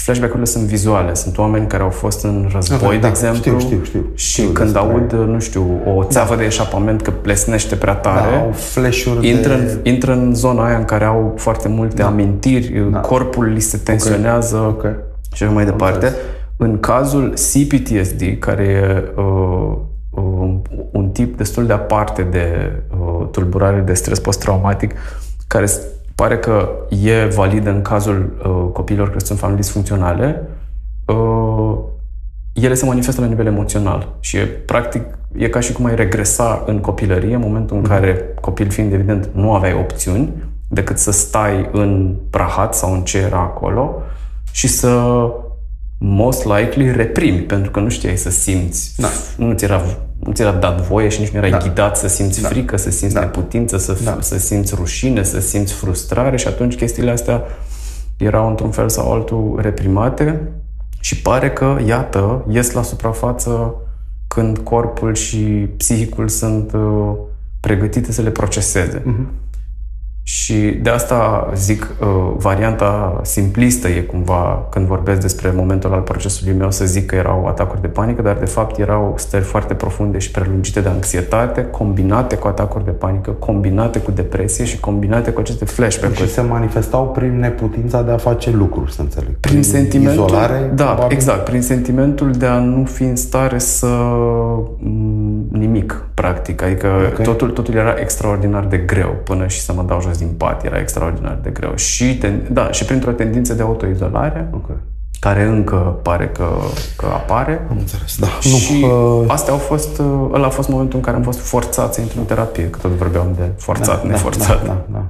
flashback-urile 0.03 0.45
sunt 0.45 0.63
vizuale. 0.63 1.13
Sunt 1.13 1.37
oameni 1.37 1.67
care 1.67 1.83
au 1.83 1.89
fost 1.89 2.23
în 2.23 2.49
război, 2.53 2.77
okay, 2.81 2.95
de 2.95 3.01
da, 3.01 3.07
exemplu, 3.07 3.39
știu, 3.39 3.59
știu, 3.59 3.83
știu, 3.83 4.05
și 4.15 4.31
știu 4.31 4.49
când 4.49 4.71
despre... 4.71 4.89
aud, 4.89 5.13
nu 5.13 5.39
știu, 5.39 5.81
o 5.85 6.03
țeavă 6.03 6.33
da. 6.33 6.39
de 6.39 6.45
eșapament 6.45 7.01
că 7.01 7.11
plesnește 7.11 7.75
prea 7.75 7.93
tare, 7.93 8.31
da, 8.31 8.39
au 8.39 8.51
flash-uri 8.51 9.27
intră, 9.27 9.55
de... 9.55 9.61
în, 9.61 9.79
intră 9.83 10.13
în 10.13 10.35
zona 10.35 10.65
aia 10.65 10.77
în 10.77 10.85
care 10.85 11.05
au 11.05 11.33
foarte 11.37 11.67
multe 11.67 11.95
da. 11.95 12.07
amintiri, 12.07 12.89
da. 12.91 12.99
corpul 12.99 13.45
li 13.45 13.59
se 13.59 13.77
tensionează 13.77 14.57
okay. 14.57 14.71
Okay. 14.71 14.95
și 15.33 15.43
așa 15.43 15.51
mai 15.51 15.65
departe. 15.65 16.05
Okay. 16.05 16.19
În 16.57 16.79
cazul 16.79 17.29
CPTSD, 17.29 18.21
care 18.39 18.63
e 18.63 19.11
uh, 19.15 19.77
uh, 20.09 20.53
un 20.91 21.09
tip 21.09 21.37
destul 21.37 21.65
de 21.65 21.73
aparte 21.73 22.21
de 22.21 22.71
uh, 22.99 23.27
tulburare 23.31 23.79
de 23.79 23.93
stres 23.93 24.19
post-traumatic, 24.19 24.93
care 25.47 25.65
pare 26.23 26.37
că 26.37 26.69
e 27.01 27.25
valid 27.25 27.65
în 27.65 27.81
cazul 27.81 28.33
uh, 28.37 28.71
copiilor 28.73 29.07
care 29.07 29.19
sunt 29.19 29.39
familii 29.39 29.61
disfuncționale, 29.61 30.47
uh, 31.05 31.77
ele 32.53 32.73
se 32.73 32.85
manifestă 32.85 33.21
la 33.21 33.27
nivel 33.27 33.45
emoțional 33.45 34.15
și 34.19 34.37
e, 34.37 34.45
practic 34.45 35.03
e 35.35 35.47
ca 35.47 35.59
și 35.59 35.71
cum 35.71 35.85
ai 35.85 35.95
regresa 35.95 36.63
în 36.65 36.79
copilărie, 36.79 37.35
în 37.35 37.41
momentul 37.41 37.75
în 37.75 37.81
mhm. 37.81 37.91
care 37.91 38.33
copil 38.41 38.69
fiind 38.69 38.93
evident 38.93 39.29
nu 39.33 39.53
aveai 39.53 39.73
opțiuni 39.73 40.33
decât 40.67 40.97
să 40.97 41.11
stai 41.11 41.69
în 41.71 42.15
prahat 42.29 42.75
sau 42.75 42.93
în 42.93 43.01
ce 43.01 43.17
era 43.17 43.39
acolo 43.39 44.01
și 44.51 44.67
să 44.67 45.23
most 46.05 46.45
likely 46.45 46.91
reprimi, 46.91 47.39
pentru 47.39 47.71
că 47.71 47.79
nu 47.79 47.89
știai 47.89 48.17
să 48.17 48.29
simți. 48.29 48.93
Da. 48.97 49.07
Nu 49.37 49.53
ți 49.53 49.63
era 49.63 49.81
nu 50.19 50.31
ți 50.31 50.41
era 50.41 50.51
dat 50.51 50.81
voie 50.81 51.09
și 51.09 51.19
nici 51.19 51.29
nu 51.29 51.37
erai 51.37 51.49
da. 51.49 51.57
ghidat 51.57 51.97
să 51.97 52.07
simți 52.07 52.41
da. 52.41 52.47
frică, 52.47 52.77
să 52.77 52.89
simți 52.89 53.13
da. 53.13 53.19
neputință, 53.19 53.77
să, 53.77 53.97
da. 54.03 54.17
să 54.19 54.37
simți 54.37 54.75
rușine, 54.75 55.23
să 55.23 55.39
simți 55.39 55.73
frustrare 55.73 56.37
și 56.37 56.47
atunci 56.47 56.75
chestiile 56.75 57.11
astea 57.11 57.43
erau 58.17 58.49
într-un 58.49 58.71
fel 58.71 58.89
sau 58.89 59.11
altul 59.11 59.59
reprimate 59.61 60.51
și 60.99 61.21
pare 61.21 61.51
că, 61.51 61.77
iată, 61.85 62.45
ies 62.49 62.71
la 62.71 62.81
suprafață 62.81 63.75
când 64.27 64.57
corpul 64.57 65.13
și 65.13 65.37
psihicul 65.77 66.27
sunt 66.27 66.73
uh, 66.73 67.13
pregătite 67.59 68.11
să 68.11 68.21
le 68.21 68.29
proceseze. 68.29 68.99
Uh-huh. 68.99 69.42
Și 70.25 70.79
de 70.81 70.89
asta 70.89 71.51
zic, 71.55 71.95
uh, 71.99 72.07
varianta 72.37 73.19
simplistă 73.23 73.87
e 73.87 74.01
cumva, 74.01 74.67
când 74.69 74.87
vorbesc 74.87 75.21
despre 75.21 75.51
momentul 75.55 75.93
al 75.93 75.99
procesului 75.99 76.53
meu, 76.53 76.71
să 76.71 76.85
zic 76.85 77.05
că 77.05 77.15
erau 77.15 77.45
atacuri 77.45 77.81
de 77.81 77.87
panică, 77.87 78.21
dar 78.21 78.35
de 78.35 78.45
fapt 78.45 78.79
erau 78.79 79.13
stări 79.17 79.43
foarte 79.43 79.73
profunde 79.73 80.17
și 80.17 80.31
prelungite 80.31 80.79
de 80.79 80.89
anxietate, 80.89 81.65
combinate 81.65 82.35
cu 82.35 82.47
atacuri 82.47 82.83
de 82.83 82.91
panică, 82.91 83.31
combinate 83.31 83.99
cu 83.99 84.11
depresie 84.11 84.65
și 84.65 84.79
combinate 84.79 85.31
cu 85.31 85.39
aceste 85.39 85.65
flashback-uri. 85.65 86.27
Și 86.27 86.33
se 86.33 86.41
manifestau 86.41 87.07
prin 87.07 87.39
neputința 87.39 88.01
de 88.01 88.11
a 88.11 88.17
face 88.17 88.51
lucruri, 88.51 88.93
să 88.93 89.01
înțeleg. 89.01 89.35
Prin, 89.39 89.51
prin 89.51 89.63
sentimentul, 89.63 90.25
izolare? 90.25 90.71
Da, 90.75 90.85
probabil? 90.85 91.17
exact. 91.17 91.43
Prin 91.43 91.61
sentimentul 91.61 92.31
de 92.31 92.45
a 92.45 92.59
nu 92.59 92.85
fi 92.85 93.03
în 93.03 93.15
stare 93.15 93.57
să 93.57 93.87
mm, 94.77 95.47
nimic, 95.51 96.05
practic. 96.13 96.61
Adică 96.61 96.87
okay. 97.11 97.25
totul, 97.25 97.49
totul 97.49 97.73
era 97.73 97.95
extraordinar 97.99 98.65
de 98.65 98.77
greu 98.77 99.15
până 99.23 99.47
și 99.47 99.59
să 99.59 99.73
mă 99.73 99.83
dau 99.87 100.01
jos 100.01 100.12
jos 100.13 100.21
din 100.27 100.33
pat, 100.37 100.63
era 100.63 100.79
extraordinar 100.79 101.39
de 101.41 101.49
greu. 101.49 101.75
Și, 101.75 102.17
ten, 102.17 102.47
da, 102.51 102.71
și 102.71 102.85
printr-o 102.85 103.11
tendință 103.11 103.53
de 103.53 103.61
autoizolare, 103.61 104.49
okay. 104.51 104.75
care 105.19 105.43
încă 105.43 105.99
pare 106.01 106.27
că, 106.27 106.47
că 106.97 107.05
apare. 107.05 107.67
Am 107.69 107.77
înțeles, 107.77 108.17
da. 108.19 108.27
Și 108.27 108.79
nu, 108.81 109.21
uh... 109.21 109.25
astea 109.27 109.53
au 109.53 109.59
fost, 109.59 109.99
uh, 109.99 110.29
ăla 110.31 110.45
a 110.45 110.49
fost 110.49 110.69
momentul 110.69 110.97
în 110.97 111.03
care 111.03 111.17
am 111.17 111.23
fost 111.23 111.39
forțat 111.39 111.93
să 111.93 112.01
intru 112.01 112.19
în 112.19 112.25
terapie, 112.25 112.69
că 112.69 112.79
tot 112.81 112.91
vorbeam 112.91 113.33
de 113.35 113.51
forțat, 113.57 114.01
da, 114.01 114.09
neforțat. 114.09 114.47
Da, 114.47 114.67
da, 114.67 114.73
da, 114.73 114.85
da. 114.91 115.05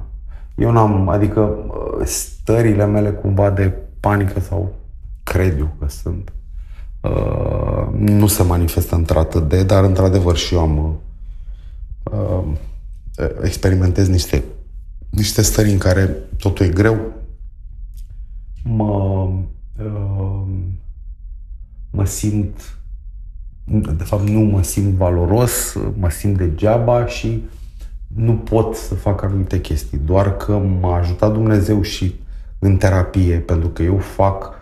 Eu 0.54 0.70
n-am, 0.70 1.08
adică 1.08 1.40
uh, 1.40 2.06
stările 2.06 2.86
mele 2.86 3.10
cumva 3.10 3.50
de 3.50 3.72
panică 4.00 4.40
sau 4.40 4.72
cred 5.22 5.58
eu 5.58 5.68
că 5.78 5.86
sunt, 5.88 6.32
uh, 7.00 7.86
nu 7.98 8.26
se 8.26 8.42
manifestă 8.42 8.94
într-atât 8.94 9.48
de, 9.48 9.62
dar 9.62 9.84
într-adevăr 9.84 10.36
și 10.36 10.54
eu 10.54 10.60
am 10.60 10.78
uh, 12.02 12.44
experimentez 13.42 14.08
niște 14.08 14.44
niște 15.14 15.42
stări 15.42 15.70
în 15.70 15.78
care 15.78 16.16
totul 16.38 16.66
e 16.66 16.68
greu, 16.68 17.12
mă, 18.64 19.28
uh, 19.78 20.42
mă 21.90 22.04
simt, 22.04 22.78
de 23.96 24.04
fapt 24.04 24.28
nu 24.28 24.40
mă 24.40 24.62
simt 24.62 24.94
valoros, 24.94 25.76
mă 25.98 26.10
simt 26.10 26.36
degeaba 26.36 27.06
și 27.06 27.42
nu 28.14 28.34
pot 28.34 28.74
să 28.74 28.94
fac 28.94 29.22
anumite 29.22 29.60
chestii. 29.60 29.98
Doar 29.98 30.36
că 30.36 30.52
m-a 30.52 30.96
ajutat 30.96 31.32
Dumnezeu 31.32 31.82
și 31.82 32.14
în 32.58 32.76
terapie, 32.76 33.36
pentru 33.36 33.68
că 33.68 33.82
eu 33.82 33.98
fac 33.98 34.52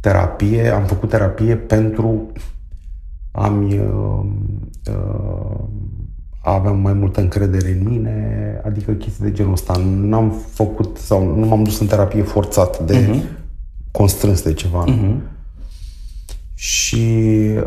terapie, 0.00 0.68
am 0.68 0.84
făcut 0.84 1.08
terapie 1.08 1.56
pentru 1.56 2.32
a-mi 3.32 3.78
uh, 3.78 4.26
uh, 4.90 5.64
aveam 6.54 6.78
mai 6.78 6.92
multă 6.92 7.20
încredere 7.20 7.70
în 7.70 7.88
mine, 7.88 8.60
adică 8.64 8.92
chestii 8.92 9.24
de 9.24 9.32
genul 9.32 9.52
ăsta. 9.52 9.80
N-am 10.00 10.32
făcut 10.52 10.96
sau 10.96 11.36
nu 11.36 11.46
m-am 11.46 11.62
dus 11.62 11.80
în 11.80 11.86
terapie 11.86 12.22
forțat 12.22 12.84
de 12.84 12.94
uh-huh. 12.94 13.20
constrâns 13.90 14.42
de 14.42 14.52
ceva. 14.52 14.84
Uh-huh. 14.84 15.14
Și 16.54 17.04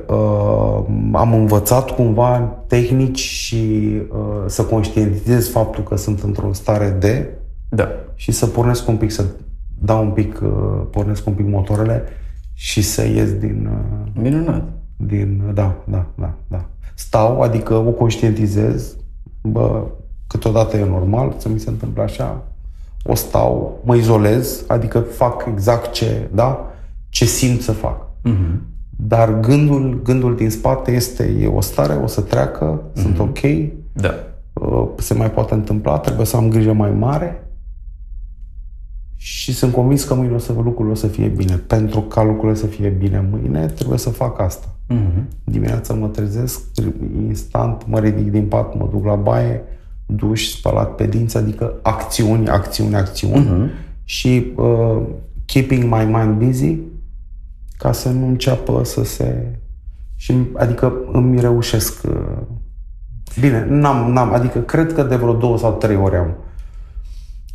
uh, 0.07 0.83
am 1.11 1.33
învățat 1.33 1.91
cumva 1.91 2.39
tehnici 2.67 3.19
și 3.19 3.91
uh, 4.09 4.43
să 4.45 4.63
conștientizez 4.63 5.49
faptul 5.49 5.83
că 5.83 5.95
sunt 5.95 6.21
într-o 6.21 6.53
stare 6.53 6.89
de 6.89 7.29
da. 7.69 7.89
și 8.15 8.31
să 8.31 8.47
pornesc 8.47 8.87
un 8.87 8.97
pic, 8.97 9.11
să 9.11 9.25
dau 9.79 10.03
un 10.03 10.11
pic, 10.11 10.41
uh, 10.43 10.49
pornesc 10.91 11.27
un 11.27 11.33
pic 11.33 11.45
motoarele 11.45 12.03
și 12.53 12.81
să 12.81 13.05
ies 13.05 13.33
din... 13.33 13.69
Uh, 13.71 14.21
Minunat. 14.21 14.63
Din, 14.95 15.41
da, 15.53 15.75
da, 15.85 16.05
da, 16.15 16.33
da 16.47 16.69
stau, 16.99 17.41
adică 17.41 17.73
o 17.73 17.91
conștientizez, 17.91 18.95
bă, 19.41 19.83
câteodată 20.27 20.77
e 20.77 20.85
normal 20.85 21.35
să 21.37 21.49
mi 21.49 21.59
se 21.59 21.69
întâmple 21.69 22.01
așa, 22.01 22.43
o 23.03 23.15
stau, 23.15 23.79
mă 23.83 23.95
izolez, 23.95 24.63
adică 24.67 24.99
fac 24.99 25.45
exact 25.47 25.91
ce, 25.91 26.29
da, 26.33 26.71
ce 27.09 27.25
simt 27.25 27.61
să 27.61 27.71
fac. 27.71 28.01
Uh-huh. 28.01 28.57
Dar 28.89 29.39
gândul, 29.39 30.01
gândul 30.03 30.35
din 30.35 30.49
spate 30.49 30.91
este, 30.91 31.35
e 31.41 31.47
o 31.47 31.61
stare, 31.61 31.93
o 31.93 32.07
să 32.07 32.21
treacă, 32.21 32.81
uh-huh. 32.81 33.01
sunt 33.01 33.19
ok, 33.19 33.39
da. 33.93 34.13
Uh, 34.53 34.87
se 34.97 35.13
mai 35.13 35.31
poate 35.31 35.53
întâmpla, 35.53 35.97
trebuie 35.97 36.25
să 36.25 36.35
am 36.35 36.49
grijă 36.49 36.73
mai 36.73 36.91
mare 36.91 37.43
și 39.15 39.53
sunt 39.53 39.73
convins 39.73 40.03
că 40.03 40.13
mâine 40.13 40.33
o 40.33 40.37
să 40.37 40.53
lucrurile 40.53 40.91
o 40.91 40.95
să 40.95 41.07
fie 41.07 41.27
bine. 41.27 41.55
Pentru 41.55 42.01
ca 42.01 42.23
lucrurile 42.23 42.57
să 42.57 42.65
fie 42.65 42.89
bine 42.89 43.27
mâine, 43.31 43.65
trebuie 43.65 43.97
să 43.97 44.09
fac 44.09 44.39
asta. 44.39 44.67
Uh-huh. 44.89 45.23
Dimineața 45.43 45.93
mă 45.93 46.07
trezesc, 46.07 46.61
instant 47.27 47.87
mă 47.87 47.99
ridic 47.99 48.31
din 48.31 48.47
pat, 48.47 48.77
mă 48.77 48.87
duc 48.91 49.05
la 49.05 49.15
baie, 49.15 49.61
duș, 50.05 50.45
spălat 50.47 50.95
pe 50.95 51.07
dinți, 51.07 51.37
adică 51.37 51.73
acțiuni, 51.81 52.49
acțiuni, 52.49 52.95
acțiuni 52.95 53.45
uh-huh. 53.45 53.69
și 54.03 54.53
uh, 54.55 55.01
keeping 55.45 55.83
my 55.83 56.05
mind 56.05 56.41
busy 56.43 56.77
ca 57.77 57.91
să 57.91 58.09
nu 58.09 58.27
înceapă 58.27 58.83
să 58.83 59.03
se... 59.03 59.55
Și, 60.15 60.33
adică 60.53 60.93
îmi 61.11 61.39
reușesc... 61.39 62.03
Uh, 62.03 62.37
bine, 63.39 63.65
n-am, 63.69 64.11
n-am, 64.11 64.33
adică 64.33 64.59
cred 64.59 64.93
că 64.93 65.03
de 65.03 65.15
vreo 65.15 65.33
două 65.33 65.57
sau 65.57 65.73
trei 65.73 65.95
ori 65.95 66.15
am, 66.15 66.35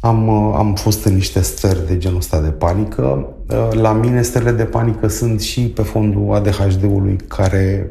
am, 0.05 0.29
uh, 0.29 0.55
am 0.57 0.75
fost 0.75 1.05
în 1.05 1.15
niște 1.15 1.41
stări 1.41 1.87
de 1.87 1.99
genul 1.99 2.17
ăsta 2.17 2.41
de 2.41 2.51
panică. 2.51 3.29
Uh, 3.49 3.69
la 3.73 3.93
mine 3.93 4.23
stările 4.23 4.53
de 4.53 4.65
panică 4.65 5.07
sunt 5.07 5.41
și 5.41 5.69
pe 5.69 5.83
fondul 5.83 6.35
ADHD-ului 6.35 7.17
care 7.17 7.91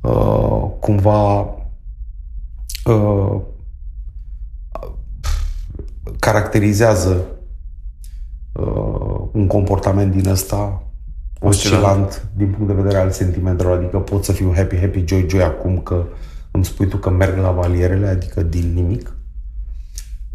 uh, 0.00 0.66
cumva 0.80 1.40
uh, 2.84 3.40
caracterizează 6.18 7.24
uh, 8.52 9.28
un 9.32 9.46
comportament 9.46 10.14
din 10.14 10.30
ăsta 10.30 10.82
oscilant 11.40 12.26
din 12.36 12.50
punct 12.50 12.66
de 12.66 12.82
vedere 12.82 12.98
al 12.98 13.10
sentimentelor, 13.10 13.78
adică 13.78 13.98
pot 13.98 14.24
să 14.24 14.32
fiu 14.32 14.52
happy, 14.54 14.78
happy, 14.78 15.04
joy, 15.06 15.26
joy 15.28 15.42
acum 15.42 15.78
că 15.78 16.04
îmi 16.50 16.64
spui 16.64 16.86
tu 16.86 16.96
că 16.96 17.10
merg 17.10 17.38
la 17.38 17.50
valierele, 17.50 18.06
adică 18.06 18.42
din 18.42 18.72
nimic. 18.74 19.16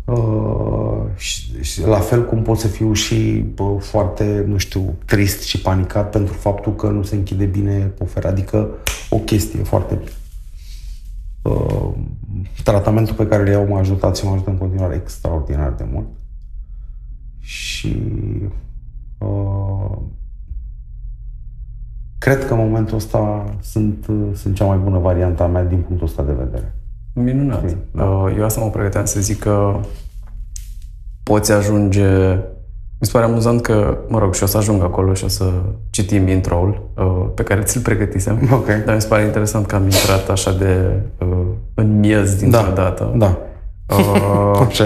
Uh, 0.08 1.04
și, 1.16 1.64
și 1.64 1.86
la 1.86 2.00
fel 2.00 2.26
cum 2.26 2.42
pot 2.42 2.58
să 2.58 2.68
fiu 2.68 2.94
și 2.94 3.46
bă, 3.54 3.78
foarte, 3.80 4.44
nu 4.48 4.58
știu, 4.58 4.96
trist 5.06 5.42
și 5.42 5.62
panicat 5.62 6.10
pentru 6.10 6.34
faptul 6.34 6.76
că 6.76 6.90
nu 6.90 7.04
se 7.04 7.16
închide 7.16 7.46
bine 7.46 7.80
pofera, 7.80 8.30
adică 8.30 8.70
o 9.10 9.18
chestie 9.18 9.64
foarte 9.64 10.00
uh, 11.42 11.94
tratamentul 12.64 13.16
pe 13.16 13.28
care 13.28 13.44
le 13.44 13.52
iau 13.52 13.68
m-a 13.68 13.80
ajutat 13.80 14.18
și 14.18 14.26
m-a 14.26 14.32
ajutat 14.32 14.54
în 14.54 14.60
continuare 14.60 14.96
extraordinar 14.96 15.72
de 15.72 15.86
mult 15.92 16.08
și 17.40 18.04
uh, 19.18 19.98
cred 22.18 22.46
că 22.46 22.54
în 22.54 22.60
momentul 22.60 22.96
ăsta 22.96 23.56
sunt, 23.62 24.06
sunt 24.34 24.56
cea 24.56 24.66
mai 24.66 24.78
bună 24.78 25.00
variantă 25.00 25.44
a 25.44 25.48
mea 25.48 25.64
din 25.64 25.82
punctul 25.82 26.08
ăsta 26.08 26.24
de 26.24 26.34
vedere. 26.34 26.77
Minunat. 27.24 27.78
Da. 27.92 28.04
Uh, 28.04 28.36
eu 28.38 28.44
asta 28.46 28.62
mă 28.62 28.70
pregăteam 28.70 29.06
să 29.06 29.20
zic 29.20 29.40
că 29.40 29.80
poți 31.24 31.52
ajunge... 31.52 32.36
Mi 33.00 33.06
se 33.06 33.12
pare 33.12 33.26
amuzant 33.26 33.62
că, 33.62 33.98
mă 34.08 34.20
rog, 34.20 34.34
și 34.34 34.44
o 34.44 34.46
să 34.46 34.58
ajung 34.58 34.84
acolo 34.84 35.14
și 35.14 35.24
o 35.24 35.28
să 35.28 35.52
citim 35.90 36.28
intro-ul 36.28 36.92
uh, 36.96 37.30
pe 37.36 37.44
care 37.44 37.62
ți-l 37.62 37.82
pregătisem. 37.82 38.50
Okay. 38.54 38.82
Dar 38.86 38.96
mi 38.96 39.02
se 39.02 39.08
pare 39.08 39.24
interesant 39.24 39.66
că 39.66 39.76
am 39.76 39.84
intrat 39.84 40.30
așa 40.30 40.52
de 40.52 41.00
uh, 41.20 41.46
în 41.74 42.00
miez 42.00 42.36
dintr-o 42.36 42.62
da, 42.62 42.72
dată. 42.72 43.14
Da. 43.16 43.38
Uh, 43.98 44.60
așa 44.68 44.84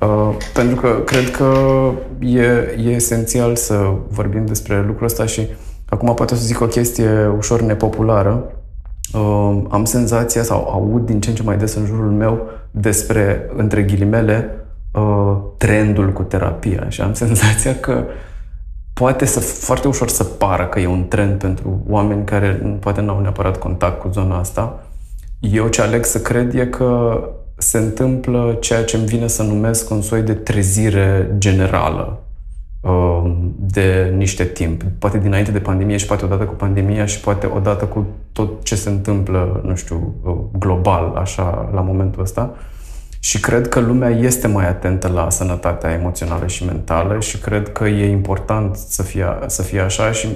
uh, 0.00 0.36
pentru 0.54 0.76
că 0.76 0.88
cred 1.04 1.30
că 1.30 1.54
e, 2.18 2.44
e 2.84 2.90
esențial 2.90 3.56
să 3.56 3.92
vorbim 4.08 4.46
despre 4.46 4.84
lucrul 4.86 5.06
ăsta 5.06 5.26
și 5.26 5.46
acum 5.88 6.14
poate 6.14 6.34
o 6.34 6.36
să 6.36 6.44
zic 6.44 6.60
o 6.60 6.66
chestie 6.66 7.26
ușor 7.36 7.60
nepopulară, 7.60 8.52
uh, 9.12 9.62
am 9.68 9.84
senzația 9.84 10.42
sau 10.42 10.68
aud 10.70 11.06
din 11.06 11.20
ce 11.20 11.28
în 11.28 11.34
ce 11.34 11.42
mai 11.42 11.56
des 11.56 11.74
în 11.74 11.84
jurul 11.84 12.10
meu 12.10 12.46
despre, 12.70 13.50
între 13.56 13.82
ghilimele, 13.82 14.50
uh, 14.92 15.36
trendul 15.56 16.12
cu 16.12 16.22
terapia 16.22 16.88
și 16.88 17.00
am 17.00 17.14
senzația 17.24 17.76
că 17.76 18.04
poate 18.92 19.24
să 19.24 19.40
foarte 19.40 19.88
ușor 19.88 20.08
să 20.08 20.24
pară 20.24 20.66
că 20.66 20.80
e 20.80 20.86
un 20.86 21.08
trend 21.08 21.38
pentru 21.38 21.84
oameni 21.88 22.24
care 22.24 22.76
poate 22.80 23.00
nu 23.00 23.12
au 23.12 23.20
neapărat 23.20 23.58
contact 23.58 24.00
cu 24.00 24.08
zona 24.08 24.38
asta. 24.38 24.84
Eu 25.38 25.68
ce 25.68 25.82
aleg 25.82 26.04
să 26.04 26.20
cred 26.20 26.54
e 26.54 26.66
că 26.66 27.22
se 27.56 27.78
întâmplă 27.78 28.56
ceea 28.60 28.84
ce 28.84 28.96
îmi 28.96 29.06
vine 29.06 29.26
să 29.26 29.42
numesc 29.42 29.90
un 29.90 30.02
soi 30.02 30.22
de 30.22 30.34
trezire 30.34 31.34
generală 31.38 32.20
Um, 32.20 32.29
de 33.56 34.12
niște 34.16 34.44
timp. 34.44 34.82
Poate 34.98 35.18
dinainte 35.18 35.50
de 35.50 35.58
pandemie 35.58 35.96
și 35.96 36.06
poate 36.06 36.24
odată 36.24 36.44
cu 36.44 36.54
pandemia 36.54 37.06
și 37.06 37.20
poate 37.20 37.46
odată 37.46 37.84
cu 37.84 38.06
tot 38.32 38.64
ce 38.64 38.74
se 38.74 38.88
întâmplă, 38.88 39.60
nu 39.64 39.74
știu, 39.74 40.14
uh, 40.22 40.36
global, 40.58 41.14
așa, 41.16 41.70
la 41.72 41.80
momentul 41.80 42.22
ăsta. 42.22 42.54
Și 43.18 43.40
cred 43.40 43.68
că 43.68 43.80
lumea 43.80 44.08
este 44.08 44.46
mai 44.46 44.68
atentă 44.68 45.08
la 45.08 45.30
sănătatea 45.30 45.92
emoțională 45.92 46.46
și 46.46 46.64
mentală 46.64 47.20
și 47.20 47.38
cred 47.38 47.72
că 47.72 47.84
e 47.84 48.10
important 48.10 48.76
să 48.76 49.02
fie, 49.02 49.26
să 49.46 49.62
fie 49.62 49.80
așa 49.80 50.12
și 50.12 50.28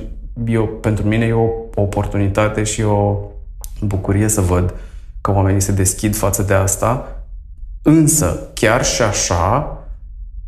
eu, 0.46 0.66
pentru 0.66 1.06
mine 1.06 1.24
e 1.24 1.32
o 1.32 1.48
oportunitate 1.74 2.62
și 2.62 2.82
o 2.82 3.18
bucurie 3.80 4.28
să 4.28 4.40
văd 4.40 4.74
că 5.20 5.32
oamenii 5.32 5.60
se 5.60 5.72
deschid 5.72 6.16
față 6.16 6.42
de 6.42 6.54
asta. 6.54 7.08
Însă, 7.82 8.48
chiar 8.54 8.84
și 8.84 9.02
așa, 9.02 9.78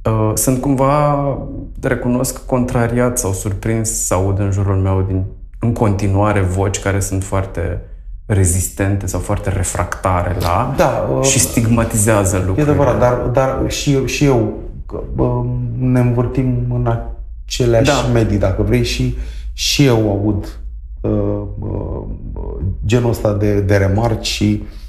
Uh, 0.07 0.33
sunt 0.35 0.61
cumva, 0.61 1.39
recunosc, 1.87 2.47
contrariat 2.47 3.19
sau 3.19 3.33
surprins 3.33 3.91
să 3.91 4.15
aud 4.15 4.39
în 4.39 4.51
jurul 4.51 4.77
meu 4.77 5.05
din, 5.07 5.25
în 5.59 5.73
continuare 5.73 6.41
voci 6.41 6.79
care 6.79 7.01
sunt 7.01 7.25
foarte 7.25 7.81
rezistente 8.27 9.07
sau 9.07 9.21
foarte 9.21 9.51
refractare 9.51 10.37
la 10.41 10.75
da, 10.77 11.09
uh, 11.19 11.25
și 11.25 11.39
stigmatizează 11.39 12.37
lucrurile. 12.37 12.67
E 12.67 12.69
adevărat, 12.71 12.99
dar, 12.99 13.15
dar 13.15 13.71
și, 13.71 13.93
eu, 13.93 14.05
și 14.05 14.25
eu 14.25 14.53
uh, 15.17 15.45
ne 15.79 16.01
învârtim 16.01 16.67
în 16.75 16.99
aceleași 17.45 17.91
da. 17.91 18.09
medii, 18.13 18.39
dacă 18.39 18.63
vrei, 18.63 18.85
și, 18.85 19.17
și 19.53 19.85
eu 19.85 20.11
aud 20.11 20.61
uh, 21.01 21.11
uh, 21.59 22.03
genul 22.87 23.11
ăsta 23.11 23.33
de, 23.33 23.61
de 23.61 23.77
remarci 23.77 24.27
și 24.27 24.63
uh, 24.63 24.69
Uh, 24.69 24.86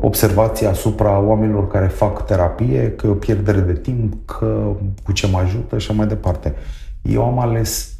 observații 0.00 0.66
asupra 0.66 1.20
oamenilor 1.20 1.68
care 1.68 1.86
fac 1.86 2.24
terapie, 2.24 2.92
că 2.96 3.06
e 3.06 3.10
o 3.10 3.14
pierdere 3.14 3.60
de 3.60 3.72
timp, 3.72 4.14
că 4.24 4.76
cu 5.04 5.12
ce 5.12 5.26
mă 5.26 5.38
ajută 5.38 5.78
și 5.78 5.92
mai 5.94 6.06
departe. 6.06 6.54
Eu 7.02 7.24
am 7.24 7.38
ales 7.38 7.94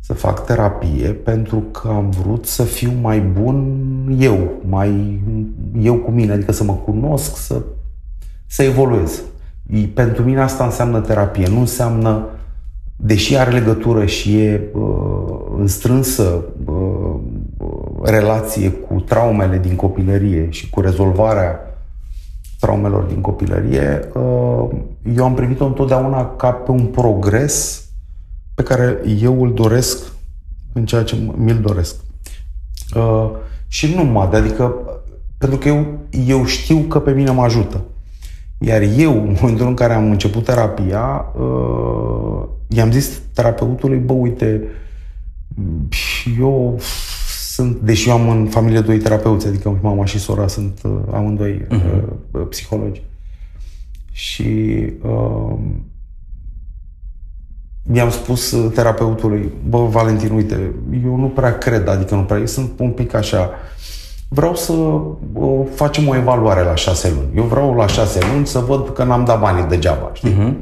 să 0.00 0.12
fac 0.12 0.44
terapie 0.44 1.08
pentru 1.08 1.56
că 1.58 1.88
am 1.88 2.10
vrut 2.10 2.46
să 2.46 2.62
fiu 2.62 2.92
mai 3.00 3.20
bun 3.20 3.76
eu, 4.18 4.50
mai 4.68 5.20
eu 5.80 5.94
cu 5.94 6.10
mine, 6.10 6.32
adică 6.32 6.52
să 6.52 6.64
mă 6.64 6.72
cunosc, 6.72 7.36
să, 7.36 7.62
să 8.46 8.62
evoluez. 8.62 9.22
Pentru 9.94 10.22
mine 10.22 10.40
asta 10.40 10.64
înseamnă 10.64 11.00
terapie, 11.00 11.48
nu 11.48 11.58
înseamnă, 11.58 12.26
deși 12.96 13.36
are 13.36 13.50
legătură 13.50 14.04
și 14.04 14.40
e 14.40 14.60
uh, 14.72 14.82
înstrânsă 15.58 16.44
uh, 16.64 17.11
relație 18.04 18.70
cu 18.70 19.00
traumele 19.00 19.58
din 19.58 19.76
copilărie 19.76 20.50
și 20.50 20.70
cu 20.70 20.80
rezolvarea 20.80 21.60
traumelor 22.60 23.02
din 23.02 23.20
copilărie, 23.20 24.08
uh, 24.14 24.68
eu 25.16 25.24
am 25.24 25.34
privit-o 25.34 25.64
întotdeauna 25.64 26.26
ca 26.36 26.50
pe 26.50 26.70
un 26.70 26.86
progres 26.86 27.86
pe 28.54 28.62
care 28.62 29.00
eu 29.20 29.42
îl 29.42 29.54
doresc 29.54 30.12
în 30.72 30.86
ceea 30.86 31.02
ce 31.02 31.16
mi-l 31.36 31.60
doresc. 31.60 31.94
Uh, 32.96 33.30
și 33.68 33.94
nu 33.94 34.02
mă 34.02 34.28
adică 34.32 34.74
pentru 35.42 35.60
că 35.60 35.68
eu, 35.68 35.98
eu 36.26 36.44
știu 36.44 36.78
că 36.78 37.00
pe 37.00 37.10
mine 37.10 37.30
mă 37.30 37.42
ajută. 37.42 37.80
Iar 38.58 38.82
eu, 38.96 39.12
în 39.12 39.36
momentul 39.40 39.66
în 39.66 39.74
care 39.74 39.92
am 39.92 40.10
început 40.10 40.44
terapia, 40.44 41.24
uh, 41.38 42.48
i-am 42.68 42.90
zis 42.90 43.20
terapeutului, 43.34 43.98
bă, 43.98 44.12
uite, 44.12 44.62
eu 46.40 46.78
sunt, 47.62 47.80
deși 47.80 48.08
eu 48.08 48.14
am 48.14 48.28
în 48.28 48.46
familie 48.46 48.80
doi 48.80 48.98
terapeuți, 48.98 49.46
adică 49.46 49.78
mama 49.82 50.04
și 50.04 50.18
sora 50.18 50.46
sunt 50.46 50.80
uh, 50.84 50.90
amândoi 51.12 51.66
uh-huh. 51.66 52.02
uh, 52.30 52.46
psihologi. 52.48 53.02
Și 54.12 54.52
uh, 55.02 55.58
mi-am 57.82 58.10
spus 58.10 58.50
uh, 58.50 58.72
terapeutului, 58.74 59.52
bă, 59.68 59.86
Valentin, 59.86 60.32
uite, 60.32 60.74
eu 61.04 61.16
nu 61.16 61.28
prea 61.28 61.58
cred, 61.58 61.88
adică 61.88 62.14
nu 62.14 62.22
prea, 62.22 62.38
eu 62.38 62.46
sunt 62.46 62.70
un 62.78 62.90
pic 62.90 63.14
așa, 63.14 63.50
vreau 64.28 64.54
să 64.54 64.72
uh, 64.72 65.66
facem 65.74 66.08
o 66.08 66.16
evaluare 66.16 66.62
la 66.62 66.74
șase 66.74 67.12
luni. 67.14 67.36
Eu 67.36 67.44
vreau 67.44 67.74
la 67.74 67.86
șase 67.86 68.18
luni 68.32 68.46
să 68.46 68.58
văd 68.58 68.94
că 68.94 69.04
n-am 69.04 69.24
dat 69.24 69.40
banii 69.40 69.68
degeaba, 69.68 70.10
știi? 70.12 70.32
Uh-huh. 70.32 70.52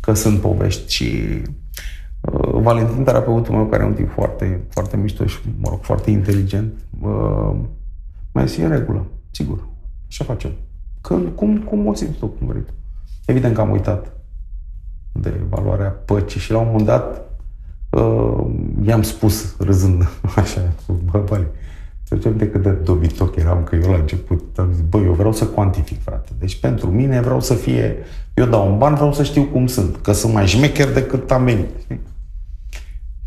Că 0.00 0.14
sunt 0.14 0.40
povești 0.40 0.92
și 0.92 1.06
Uh, 1.44 1.69
Valentin, 2.52 3.04
terapeutul 3.04 3.54
meu, 3.54 3.66
care 3.66 3.82
e 3.82 3.86
un 3.86 3.94
tip 3.94 4.10
foarte, 4.10 4.60
foarte 4.68 4.96
mișto 4.96 5.26
și, 5.26 5.38
mă 5.58 5.68
rog, 5.68 5.78
foarte 5.82 6.10
inteligent, 6.10 6.72
uh, 7.00 7.56
mai 8.32 8.48
zis, 8.48 8.62
în 8.62 8.68
regulă, 8.68 9.06
sigur. 9.30 9.68
Ce 10.06 10.22
facem. 10.22 10.50
Când, 11.00 11.28
cum, 11.34 11.58
cum 11.58 11.86
o 11.86 11.94
simți 11.94 12.18
tu, 12.18 12.26
cum 12.26 12.46
vrei 12.46 12.62
tu. 12.62 12.72
Evident 13.26 13.54
că 13.54 13.60
am 13.60 13.70
uitat 13.70 14.12
de 15.12 15.40
valoarea 15.48 15.88
păcii 15.90 16.40
și 16.40 16.52
la 16.52 16.58
un 16.58 16.66
moment 16.66 16.86
dat 16.86 17.30
uh, 17.90 18.44
i-am 18.86 19.02
spus, 19.02 19.56
râzând, 19.58 20.08
așa, 20.36 20.60
bă, 21.10 21.18
bă, 21.18 21.44
să 22.02 22.16
zicem 22.16 22.36
de 22.36 22.48
cât 22.48 22.62
de 22.62 22.70
dobitoc 22.70 23.36
eram, 23.36 23.64
că 23.64 23.76
eu 23.76 23.90
la 23.90 23.96
început 23.96 24.58
am 24.58 24.72
zis, 24.72 24.82
bă, 24.88 24.98
eu 24.98 25.12
vreau 25.12 25.32
să 25.32 25.44
cuantific, 25.46 26.02
frate. 26.02 26.28
Deci 26.38 26.60
pentru 26.60 26.90
mine 26.90 27.20
vreau 27.20 27.40
să 27.40 27.54
fie, 27.54 27.96
eu 28.34 28.46
dau 28.46 28.72
un 28.72 28.78
ban, 28.78 28.94
vreau 28.94 29.12
să 29.12 29.22
știu 29.22 29.42
cum 29.42 29.66
sunt, 29.66 29.96
că 29.96 30.12
sunt 30.12 30.32
mai 30.32 30.46
șmecher 30.46 30.92
decât 30.92 31.30
am 31.30 31.44
venit. 31.44 31.68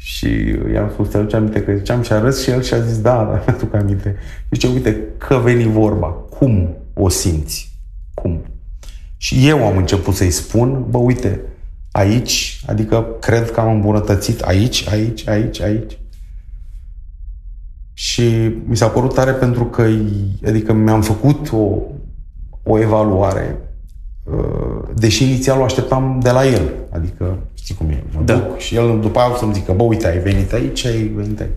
Și 0.06 0.56
i-am 0.74 0.90
spus, 0.92 1.10
te 1.10 1.18
aduce 1.18 1.36
aminte 1.36 1.64
că 1.64 1.74
ziceam 1.76 2.02
și 2.02 2.14
a 2.14 2.20
râs 2.20 2.44
și 2.44 2.50
el 2.50 2.62
și 2.62 2.74
a 2.74 2.80
zis, 2.80 3.02
da, 3.02 3.16
da, 3.16 3.32
mi-aduc 3.48 3.74
aminte. 3.74 4.16
Zice, 4.52 4.68
uite, 4.68 4.98
că 5.18 5.40
veni 5.44 5.64
vorba, 5.64 6.08
cum 6.08 6.76
o 6.94 7.10
simți? 7.10 7.80
Cum? 8.14 8.42
Și 9.18 9.48
eu 9.48 9.66
am 9.66 9.78
început 9.78 10.16
să-i 10.16 10.32
spun, 10.32 10.86
bă, 10.90 10.98
uite, 10.98 11.42
aici, 11.92 12.64
adică 12.66 13.06
cred 13.20 13.52
că 13.52 13.60
am 13.60 13.74
îmbunătățit 13.74 14.42
aici, 14.42 14.88
aici, 14.88 15.28
aici, 15.28 15.62
aici. 15.62 15.98
Și 17.94 18.52
mi 18.66 18.78
s-a 18.78 18.88
părut 18.88 19.14
tare 19.14 19.32
pentru 19.32 19.66
că 19.66 19.88
adică 20.48 20.74
mi-am 20.74 21.02
făcut 21.02 21.52
o, 21.52 21.82
o 22.64 22.80
evaluare 22.80 23.58
uh, 23.60 23.73
deși 24.96 25.24
inițial 25.24 25.60
o 25.60 25.64
așteptam 25.64 26.20
de 26.22 26.32
la 26.32 26.46
el. 26.46 26.74
Adică, 26.90 27.38
știi 27.54 27.76
cum 27.76 27.90
e, 27.90 28.04
mă 28.16 28.22
da. 28.26 28.34
duc 28.34 28.58
și 28.58 28.76
el 28.76 29.00
după 29.02 29.20
aia 29.20 29.32
o 29.32 29.36
să-mi 29.36 29.54
zică, 29.54 29.74
bă, 29.74 29.84
uite, 29.84 30.08
ai 30.08 30.18
venit 30.18 30.54
aici, 30.54 30.86
ai 30.86 31.04
venit 31.04 31.40
aici. 31.40 31.50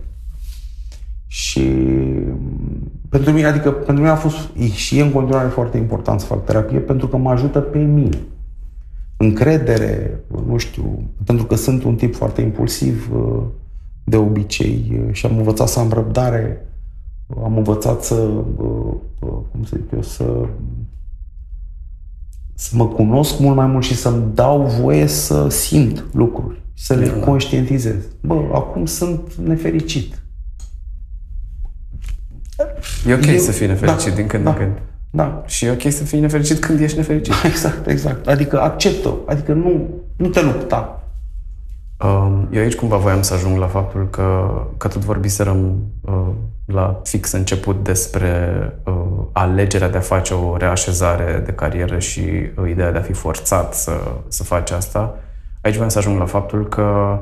Și 1.27 1.61
pentru 3.09 3.31
mine, 3.31 3.47
adică 3.47 3.71
pentru 3.71 4.03
mine 4.03 4.09
a 4.09 4.15
fost 4.15 4.37
și 4.73 4.97
e 4.97 5.01
în 5.01 5.11
continuare 5.11 5.47
foarte 5.47 5.77
important 5.77 6.19
să 6.19 6.25
fac 6.25 6.45
terapie 6.45 6.79
pentru 6.79 7.07
că 7.07 7.17
mă 7.17 7.29
ajută 7.29 7.59
pe 7.59 7.77
mine. 7.77 8.17
Încredere, 9.17 10.19
nu 10.47 10.57
știu, 10.57 11.03
pentru 11.25 11.45
că 11.45 11.55
sunt 11.55 11.83
un 11.83 11.95
tip 11.95 12.15
foarte 12.15 12.41
impulsiv 12.41 13.09
uh, 13.13 13.43
de 14.03 14.17
obicei 14.17 15.01
uh, 15.05 15.13
și 15.13 15.25
am 15.25 15.37
învățat 15.37 15.67
să 15.67 15.79
am 15.79 15.89
răbdare, 15.89 16.67
am 17.43 17.57
învățat 17.57 18.03
să, 18.03 18.15
uh, 18.57 18.93
cum 19.19 19.63
să 19.63 19.77
zic 19.77 19.91
eu, 19.93 20.01
să 20.01 20.45
să 22.59 22.75
mă 22.75 22.87
cunosc 22.87 23.39
mult 23.39 23.55
mai 23.55 23.65
mult 23.65 23.83
și 23.83 23.95
să-mi 23.95 24.23
dau 24.33 24.61
voie 24.61 25.07
să 25.07 25.49
simt 25.49 26.03
lucruri, 26.11 26.61
să 26.73 26.93
le 26.93 27.07
da. 27.07 27.13
conștientizez. 27.13 27.95
Bă, 28.21 28.35
acum 28.53 28.85
sunt 28.85 29.33
nefericit 29.33 30.21
E 33.07 33.13
ok 33.13 33.25
Eu, 33.25 33.37
să 33.37 33.51
fii 33.51 33.67
nefericit 33.67 34.09
da, 34.09 34.15
din 34.15 34.27
când 34.27 34.43
da, 34.43 34.49
în 34.49 34.55
când. 34.55 34.81
Da. 35.09 35.43
Și 35.47 35.65
e 35.65 35.71
ok 35.71 35.91
să 35.91 36.03
fii 36.03 36.19
nefericit 36.19 36.59
când 36.59 36.79
ești 36.79 36.97
nefericit. 36.97 37.33
Exact, 37.43 37.87
exact. 37.87 38.27
Adică 38.27 38.61
acceptă 38.61 39.17
Adică 39.25 39.53
nu, 39.53 39.89
nu 40.15 40.27
te 40.27 40.41
lupta. 40.41 41.06
Um, 42.03 42.47
eu 42.51 42.61
aici 42.61 42.75
cumva 42.75 42.97
voiam 42.97 43.21
să 43.21 43.33
ajung 43.33 43.57
la 43.57 43.67
faptul 43.67 44.09
că, 44.09 44.61
că 44.77 44.87
tot 44.87 45.01
vorbiserăm 45.01 45.83
uh, 46.01 46.27
la 46.65 47.01
fix 47.03 47.31
început 47.31 47.83
despre 47.83 48.73
uh, 48.85 49.25
alegerea 49.31 49.89
de 49.89 49.97
a 49.97 50.01
face 50.01 50.33
o 50.33 50.57
reașezare 50.57 51.41
de 51.45 51.51
carieră 51.51 51.99
și 51.99 52.19
uh, 52.19 52.69
ideea 52.69 52.91
de 52.91 52.97
a 52.97 53.01
fi 53.01 53.13
forțat 53.13 53.73
să, 53.73 53.91
să 54.27 54.43
faci 54.43 54.71
asta. 54.71 55.17
Aici 55.61 55.73
voiam 55.73 55.89
să 55.89 55.97
ajung 55.97 56.19
la 56.19 56.25
faptul 56.25 56.67
că 56.67 57.19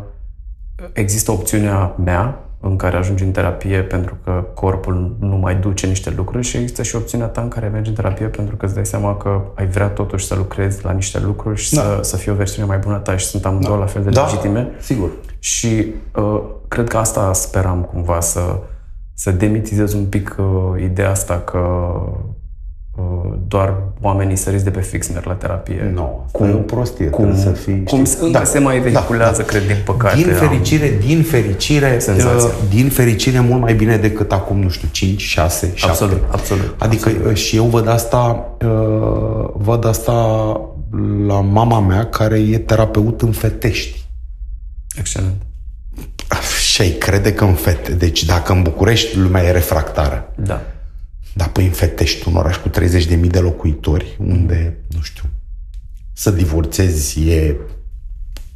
există 0.94 1.32
opțiunea 1.32 1.96
mea 2.04 2.45
în 2.69 2.75
care 2.75 2.97
ajungi 2.97 3.23
în 3.23 3.32
terapie 3.32 3.82
pentru 3.82 4.17
că 4.23 4.45
corpul 4.54 5.15
nu 5.19 5.36
mai 5.36 5.56
duce 5.56 5.88
niște 5.88 6.13
lucruri 6.15 6.45
și 6.45 6.58
există 6.58 6.84
și 6.84 6.95
opțiunea 6.95 7.28
ta 7.28 7.41
în 7.41 7.47
care 7.47 7.67
mergi 7.67 7.89
în 7.89 7.95
terapie 7.95 8.25
pentru 8.25 8.56
că 8.56 8.65
îți 8.65 8.73
dai 8.73 8.86
seama 8.86 9.17
că 9.17 9.41
ai 9.56 9.67
vrea 9.67 9.88
totuși 9.88 10.25
să 10.25 10.36
lucrezi 10.36 10.86
la 10.86 10.91
niște 10.91 11.19
lucruri 11.19 11.60
și 11.60 11.73
da. 11.73 11.82
să, 11.82 11.99
să 12.01 12.17
fie 12.17 12.32
o 12.32 12.36
versiune 12.36 12.67
mai 12.67 12.78
bună 12.78 12.97
ta 12.97 13.17
și 13.17 13.25
sunt 13.25 13.45
amândouă 13.45 13.75
da. 13.75 13.80
la 13.80 13.86
fel 13.86 14.04
de 14.04 14.10
da, 14.10 14.25
legitime. 14.25 14.71
sigur. 14.80 15.10
Și 15.39 15.86
uh, 16.15 16.41
cred 16.67 16.88
că 16.88 16.97
asta 16.97 17.34
speram 17.34 17.82
cumva 17.82 18.19
să, 18.19 18.60
să 19.13 19.32
demitizez 19.32 19.93
un 19.93 20.06
pic 20.06 20.36
uh, 20.39 20.82
ideea 20.82 21.10
asta 21.10 21.39
că 21.39 21.60
Uh, 21.60 22.35
doar 23.48 23.74
oamenii 24.02 24.36
săriți 24.36 24.64
de 24.64 24.70
pe 24.70 24.80
fix 24.82 25.08
merg 25.08 25.26
la 25.26 25.34
terapie. 25.34 25.90
Nu, 25.94 26.00
no, 26.00 26.04
cum, 26.32 26.48
e 26.48 26.54
o 26.54 26.58
prostie, 26.58 27.06
cum, 27.06 27.38
să 27.38 27.50
fii... 27.50 27.84
Cum 27.84 28.06
știi? 28.06 28.32
da, 28.32 28.44
se 28.44 28.60
mai 28.60 28.80
vehiculează, 28.80 29.38
da, 29.38 29.44
da. 29.44 29.50
cred, 29.50 29.68
din 29.68 29.78
păcate. 29.86 30.16
Din 30.16 30.34
fericire, 30.34 30.88
am... 30.88 31.06
din 31.06 31.24
fericire, 31.24 32.00
Senzația. 32.00 32.48
Uh, 32.48 32.54
din 32.70 32.90
fericire 32.90 33.40
mult 33.40 33.62
mai 33.62 33.74
bine 33.74 33.98
decât 33.98 34.32
acum, 34.32 34.60
nu 34.60 34.70
știu, 34.70 34.88
5, 34.92 35.22
6, 35.22 35.72
7. 35.74 35.92
Absolut, 35.92 36.24
absolut. 36.32 36.76
Adică 36.78 37.10
absolut. 37.10 37.32
Uh, 37.32 37.38
și 37.38 37.56
eu 37.56 37.64
văd 37.64 37.88
asta, 37.88 38.52
văd 39.54 39.86
asta 39.86 40.12
la 41.28 41.42
mama 41.42 41.80
mea, 41.80 42.06
care 42.06 42.40
e 42.40 42.58
terapeut 42.58 43.22
în 43.22 43.32
fetești. 43.32 44.04
Excelent. 44.98 45.42
Și 46.72 46.82
ai 46.82 46.90
crede 46.90 47.34
că 47.34 47.44
în 47.44 47.54
fete. 47.54 47.92
Deci 47.92 48.24
dacă 48.24 48.54
în 48.54 48.62
București 48.62 49.18
lumea 49.18 49.44
e 49.44 49.52
refractară. 49.52 50.32
Da 50.36 50.62
dar 51.38 51.50
păi 51.50 51.65
înfetești 51.65 52.28
un 52.28 52.36
oraș 52.36 52.58
cu 52.58 52.69
30.000 52.69 53.19
de 53.28 53.39
locuitori, 53.39 54.17
unde, 54.19 54.78
nu 54.95 55.02
știu, 55.02 55.24
să 56.13 56.32
divorțezi 56.32 57.30
e 57.30 57.56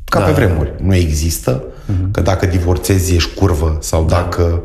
ca 0.03 0.19
da, 0.19 0.25
pe 0.25 0.31
vremuri. 0.31 0.73
Nu 0.81 0.95
există. 0.95 1.63
Uh-huh. 1.63 2.11
Că 2.11 2.21
dacă 2.21 2.45
divorțezi 2.45 3.15
ești 3.15 3.35
curvă 3.35 3.77
sau 3.81 4.05
da. 4.05 4.15
dacă 4.15 4.63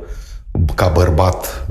ca 0.74 0.88
bărbat 0.88 1.66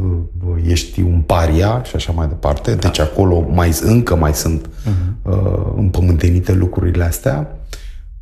ești 0.68 1.02
un 1.02 1.22
paria 1.22 1.82
și 1.84 1.96
așa 1.96 2.12
mai 2.12 2.28
departe. 2.28 2.76
Da. 2.76 2.88
Deci 2.88 3.00
acolo 3.00 3.48
mai, 3.50 3.78
încă 3.82 4.16
mai 4.16 4.34
sunt 4.34 4.68
uh-huh. 4.68 5.32
uh, 5.32 5.74
împământenite 5.76 6.54
lucrurile 6.54 7.04
astea. 7.04 7.58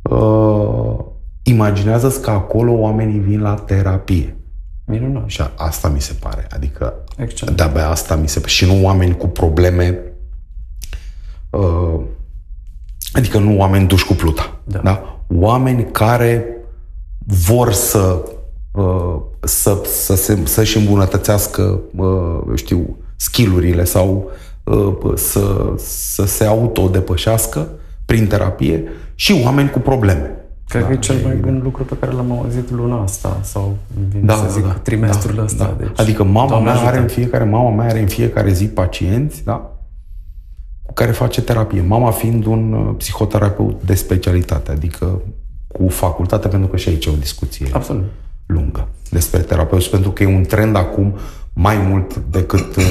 Uh, 0.02 0.98
imaginează-ți 1.42 2.20
că 2.20 2.30
acolo 2.30 2.72
oamenii 2.72 3.18
vin 3.18 3.40
la 3.40 3.54
terapie. 3.54 4.36
Minunat. 4.98 5.28
Și 5.28 5.42
asta 5.56 5.88
mi 5.88 6.00
se 6.00 6.12
pare. 6.20 6.46
Adică 6.54 6.94
Excelent. 7.16 7.56
de-abia 7.56 7.88
asta 7.88 8.16
mi 8.16 8.28
se 8.28 8.38
pare. 8.38 8.50
Și 8.50 8.66
nu 8.66 8.84
oameni 8.84 9.16
cu 9.16 9.26
probleme 9.26 9.98
uh, 11.50 12.00
adică 13.12 13.38
nu 13.38 13.58
oameni 13.58 13.86
duși 13.86 14.06
cu 14.06 14.12
pluta. 14.12 14.60
Da. 14.64 14.78
da? 14.78 15.24
Oameni 15.34 15.90
care 15.90 16.46
vor 17.26 17.72
să 17.72 18.24
uh, 18.72 19.20
să, 19.40 19.80
să 19.84 20.14
se, 20.14 20.38
să-și 20.44 20.76
îmbunătățească 20.76 21.80
uh, 21.96 22.38
știu, 22.54 22.96
skillurile 23.16 23.84
sau 23.84 24.30
uh, 24.64 25.12
să, 25.14 25.72
să 25.76 26.24
se 26.24 26.44
autodepășească 26.44 27.68
prin 28.04 28.26
terapie 28.26 28.84
și 29.14 29.40
oameni 29.44 29.70
cu 29.70 29.78
probleme. 29.78 30.36
Cred 30.68 30.82
da, 30.82 30.88
că 30.88 30.92
e 30.92 30.96
cel 30.96 31.16
mai 31.24 31.34
bun 31.34 31.60
lucru 31.62 31.84
pe 31.84 31.96
care 32.00 32.12
l-am 32.12 32.32
auzit 32.32 32.70
luna 32.70 33.02
asta 33.02 33.38
sau 33.42 33.76
vin 34.10 34.26
da, 34.26 34.34
să 34.34 34.50
zic 34.50 34.64
da, 34.64 34.72
trimestrul 34.72 35.34
da, 35.34 35.42
ăsta. 35.42 35.64
Da. 35.64 35.84
Deci, 35.84 36.00
adică 36.00 36.24
mama 36.24 36.60
mea 36.60 36.72
ajută. 36.72 36.88
are 36.88 36.98
în 36.98 37.08
fiecare, 37.08 37.44
mama 37.44 37.70
mea 37.70 37.88
are 37.88 38.00
în 38.00 38.06
fiecare 38.06 38.52
zi 38.52 38.66
pacienți, 38.66 39.44
da? 39.44 39.72
cu 40.82 40.92
care 40.92 41.10
face 41.10 41.42
terapie. 41.42 41.80
Mama 41.80 42.10
fiind 42.10 42.44
un 42.44 42.72
uh, 42.72 42.94
psihoterapeut 42.98 43.82
de 43.82 43.94
specialitate, 43.94 44.70
adică 44.70 45.22
cu 45.68 45.88
facultate, 45.88 46.48
pentru 46.48 46.68
că 46.68 46.76
și 46.76 46.88
aici 46.88 47.06
e 47.06 47.10
o 47.10 47.14
discuție 47.14 47.66
Absolut. 47.72 48.04
lungă 48.46 48.88
despre 49.10 49.40
terapeuți, 49.40 49.90
pentru 49.90 50.10
că 50.10 50.22
e 50.22 50.26
un 50.26 50.42
trend 50.42 50.76
acum 50.76 51.16
mai 51.52 51.76
mult 51.76 52.16
decât 52.16 52.76
uh, 52.76 52.84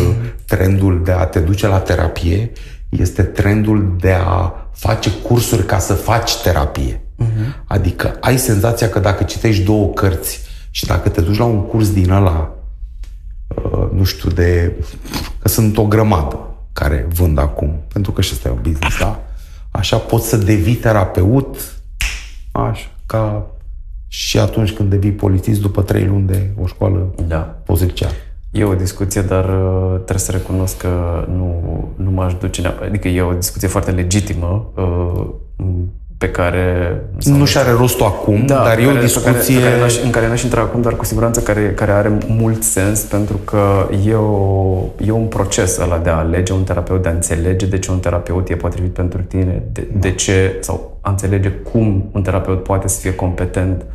trendul 0.46 1.02
de 1.04 1.12
a 1.12 1.26
te 1.26 1.40
duce 1.40 1.68
la 1.68 1.80
terapie, 1.80 2.52
este 2.90 3.24
trendul 3.24 3.96
de 4.00 4.12
a 4.12 4.54
face 4.72 5.12
cursuri 5.12 5.66
ca 5.66 5.78
să 5.80 5.94
faci 5.94 6.42
terapie. 6.42 7.02
Uh-huh. 7.22 7.64
Adică 7.66 8.18
ai 8.20 8.38
senzația 8.38 8.90
că 8.90 9.00
dacă 9.00 9.24
citești 9.24 9.64
două 9.64 9.88
cărți 9.94 10.42
și 10.70 10.86
dacă 10.86 11.10
te 11.10 11.22
duci 11.22 11.38
la 11.38 11.46
un 11.46 11.66
curs 11.66 11.94
din 11.94 12.12
ăla, 12.12 12.56
uh, 13.48 13.90
nu 13.94 14.04
știu, 14.04 14.30
de... 14.30 14.76
că 15.40 15.48
sunt 15.48 15.78
o 15.78 15.86
grămadă 15.86 16.40
care 16.74 17.08
vând 17.14 17.38
acum, 17.38 17.84
pentru 17.94 18.12
că 18.12 18.22
și 18.22 18.32
ăsta 18.34 18.48
e 18.48 18.52
un 18.52 18.62
business, 18.62 19.00
da? 19.00 19.24
Așa 19.72 19.98
poți 19.98 20.28
să 20.28 20.38
devii 20.38 20.76
terapeut, 20.76 21.58
așa, 22.52 22.92
ca 23.06 23.46
și 24.08 24.40
atunci 24.40 24.72
când 24.72 24.90
devii 24.90 25.12
polițist 25.12 25.62
după 25.62 25.82
trei 25.82 26.06
luni 26.06 26.28
de 26.28 26.50
o 26.62 26.66
școală 26.66 27.14
da. 27.28 27.38
pozițială. 27.38 28.14
E 28.52 28.64
o 28.64 28.76
discuție, 28.76 29.22
dar 29.22 29.46
uh, 29.46 29.94
trebuie 29.94 30.18
să 30.18 30.32
recunosc 30.32 30.78
că 30.78 31.26
nu, 31.30 31.90
nu 31.96 32.12
m-aș 32.12 32.34
duce 32.34 32.62
neapărat. 32.62 32.90
Adică 32.90 33.08
e 33.08 33.22
o 33.22 33.34
discuție 33.34 33.68
foarte 33.68 33.92
legitimă 33.92 34.72
uh, 34.76 35.28
pe 36.22 36.30
care... 36.30 36.96
Nu 37.24 37.46
și 37.46 37.58
are 37.58 37.72
rostul 37.72 38.06
acum, 38.06 38.46
da, 38.46 38.56
dar 38.56 38.78
e 38.78 38.88
o 38.88 39.00
discuție... 39.00 39.32
Pe 39.32 39.62
care, 39.62 39.64
pe 39.64 39.70
care 39.70 39.80
n-aș, 39.80 40.04
în 40.04 40.10
care 40.10 40.28
n-aș 40.28 40.44
intra 40.44 40.62
acum, 40.62 40.82
dar 40.82 40.96
cu 40.96 41.06
siguranță 41.06 41.42
care, 41.42 41.74
care 41.74 41.92
are 41.92 42.18
mult 42.28 42.64
sens, 42.64 43.00
pentru 43.00 43.38
că 43.38 43.90
e, 44.06 44.14
o, 44.14 44.84
e 45.06 45.12
un 45.12 45.26
proces 45.26 45.78
ăla 45.78 45.98
de 45.98 46.10
a 46.10 46.18
alege 46.18 46.54
un 46.54 46.64
terapeut, 46.64 47.02
de 47.02 47.10
a 47.10 47.12
înțelege 47.12 47.66
de 47.66 47.80
ce 47.80 47.92
un 47.92 48.00
terapeut 48.00 48.50
e 48.50 48.56
potrivit 48.56 48.94
pentru 48.94 49.22
tine, 49.22 49.64
de, 49.72 49.88
da. 49.94 50.00
de 50.00 50.12
ce, 50.12 50.58
sau 50.60 50.98
a 51.02 51.10
înțelege 51.10 51.50
cum 51.50 52.10
un 52.12 52.22
terapeut 52.22 52.64
poate 52.64 52.88
să 52.88 53.00
fie 53.00 53.16
competent 53.16 53.86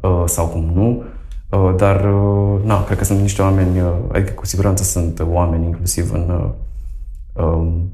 uh, 0.00 0.22
sau 0.26 0.46
cum 0.46 0.70
nu. 0.74 1.02
Uh, 1.50 1.74
dar, 1.76 2.04
uh, 2.04 2.60
na, 2.64 2.84
cred 2.84 2.98
că 2.98 3.04
sunt 3.04 3.20
niște 3.20 3.42
oameni, 3.42 3.80
uh, 3.80 3.86
adică 4.12 4.32
cu 4.32 4.46
siguranță 4.46 4.84
sunt 4.84 5.24
oameni 5.30 5.64
inclusiv 5.64 6.12
în... 6.12 6.30
Uh, 7.34 7.44
um, 7.44 7.93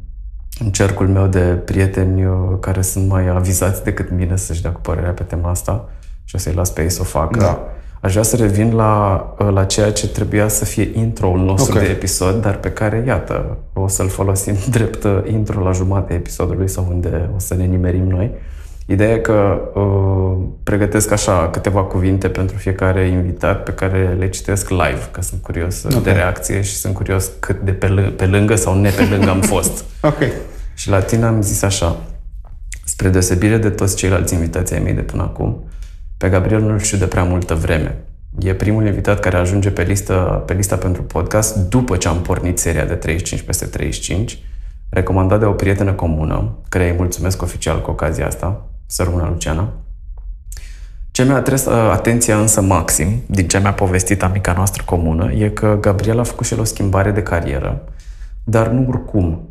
în 0.65 0.71
cercul 0.71 1.09
meu 1.09 1.27
de 1.27 1.39
prieteni 1.39 2.25
uh, 2.25 2.33
care 2.61 2.83
sunt 2.83 3.09
mai 3.09 3.29
avizați 3.29 3.85
decât 3.85 4.11
mine 4.11 4.37
să-și 4.37 4.63
dea 4.63 4.71
cu 4.71 4.81
părerea 4.81 5.11
pe 5.11 5.23
tema 5.23 5.51
asta 5.51 5.89
și 6.25 6.35
o 6.35 6.39
să-i 6.39 6.53
las 6.53 6.71
pe 6.71 6.83
ei 6.83 6.91
să 6.91 7.01
o 7.01 7.05
facă. 7.05 7.39
Da. 7.39 7.65
Aș 8.01 8.11
vrea 8.11 8.23
să 8.23 8.37
revin 8.37 8.75
la, 8.75 9.25
uh, 9.39 9.49
la 9.53 9.65
ceea 9.65 9.93
ce 9.93 10.09
trebuia 10.09 10.49
să 10.49 10.65
fie 10.65 10.91
intro-ul 10.95 11.39
nostru 11.39 11.73
okay. 11.73 11.85
de 11.85 11.91
episod, 11.91 12.43
dar 12.43 12.57
pe 12.57 12.71
care, 12.71 13.05
iată, 13.07 13.57
o 13.73 13.89
să-l 13.89 14.09
folosim 14.09 14.55
drept 14.71 15.05
uh, 15.05 15.23
intro 15.27 15.63
la 15.63 15.73
jumătatea 15.73 16.17
episodului 16.17 16.69
sau 16.69 16.87
unde 16.91 17.31
o 17.35 17.39
să 17.39 17.55
ne 17.55 17.65
nimerim 17.65 18.07
noi. 18.07 18.31
Ideea 18.91 19.11
e 19.11 19.19
că 19.19 19.61
uh, 19.75 20.47
pregătesc 20.63 21.11
așa 21.11 21.49
câteva 21.49 21.83
cuvinte 21.83 22.29
pentru 22.29 22.57
fiecare 22.57 23.07
invitat 23.07 23.63
pe 23.63 23.73
care 23.73 24.17
le 24.19 24.29
citesc 24.29 24.69
live, 24.69 25.09
că 25.11 25.23
sunt 25.23 25.43
curios 25.43 25.85
okay. 25.85 26.01
de 26.03 26.11
reacție 26.11 26.61
și 26.61 26.75
sunt 26.75 26.95
curios 26.95 27.31
cât 27.41 27.61
de 27.61 27.71
pe, 27.71 27.89
l- 27.89 28.13
pe 28.17 28.27
lângă 28.27 28.55
sau 28.55 28.81
ne 28.81 28.91
pe 28.91 29.05
lângă 29.11 29.31
am 29.31 29.41
fost. 29.41 29.85
ok. 30.11 30.19
Și 30.75 30.89
la 30.89 31.01
tine 31.01 31.25
am 31.25 31.43
zis 31.43 31.63
așa, 31.63 31.97
Spre 32.85 33.09
deosebire 33.09 33.57
de 33.57 33.71
toți 33.71 33.97
ceilalți 33.97 34.35
invitații 34.35 34.77
ai 34.77 34.83
mei 34.83 34.93
de 34.93 35.01
până 35.01 35.23
acum, 35.23 35.65
pe 36.17 36.29
Gabriel 36.29 36.61
nu-l 36.61 36.79
știu 36.79 36.99
de 36.99 37.07
prea 37.07 37.25
multă 37.25 37.55
vreme. 37.55 38.05
E 38.39 38.55
primul 38.55 38.87
invitat 38.87 39.21
care 39.21 39.37
ajunge 39.37 39.71
pe, 39.71 39.83
listă, 39.83 40.43
pe 40.47 40.53
lista 40.53 40.77
pentru 40.77 41.03
podcast 41.03 41.57
după 41.57 41.97
ce 41.97 42.09
am 42.09 42.21
pornit 42.21 42.59
seria 42.59 42.85
de 42.85 42.95
35 42.95 43.43
peste 43.43 43.65
35, 43.67 44.39
recomandat 44.89 45.39
de 45.39 45.45
o 45.45 45.53
prietenă 45.53 45.93
comună, 45.93 46.59
care 46.69 46.91
îi 46.91 46.97
mulțumesc 46.97 47.43
oficial 47.43 47.83
cu 47.83 47.91
ocazia 47.91 48.27
asta, 48.27 48.65
să 48.91 49.03
rămână 49.03 49.27
Luciana. 49.29 49.73
Ce 51.11 51.25
mi-a 51.25 51.37
atras 51.37 51.65
uh, 51.65 51.73
atenția 51.73 52.39
însă 52.39 52.61
maxim, 52.61 53.23
din 53.27 53.49
ce 53.49 53.59
mi-a 53.59 53.73
povestit 53.73 54.23
amica 54.23 54.53
noastră 54.53 54.83
comună, 54.87 55.33
e 55.33 55.49
că 55.49 55.79
Gabriel 55.81 56.19
a 56.19 56.23
făcut 56.23 56.47
și 56.47 56.53
el 56.53 56.61
o 56.61 56.65
schimbare 56.65 57.11
de 57.11 57.23
carieră, 57.23 57.83
dar 58.45 58.69
nu 58.69 58.87
oricum. 58.89 59.49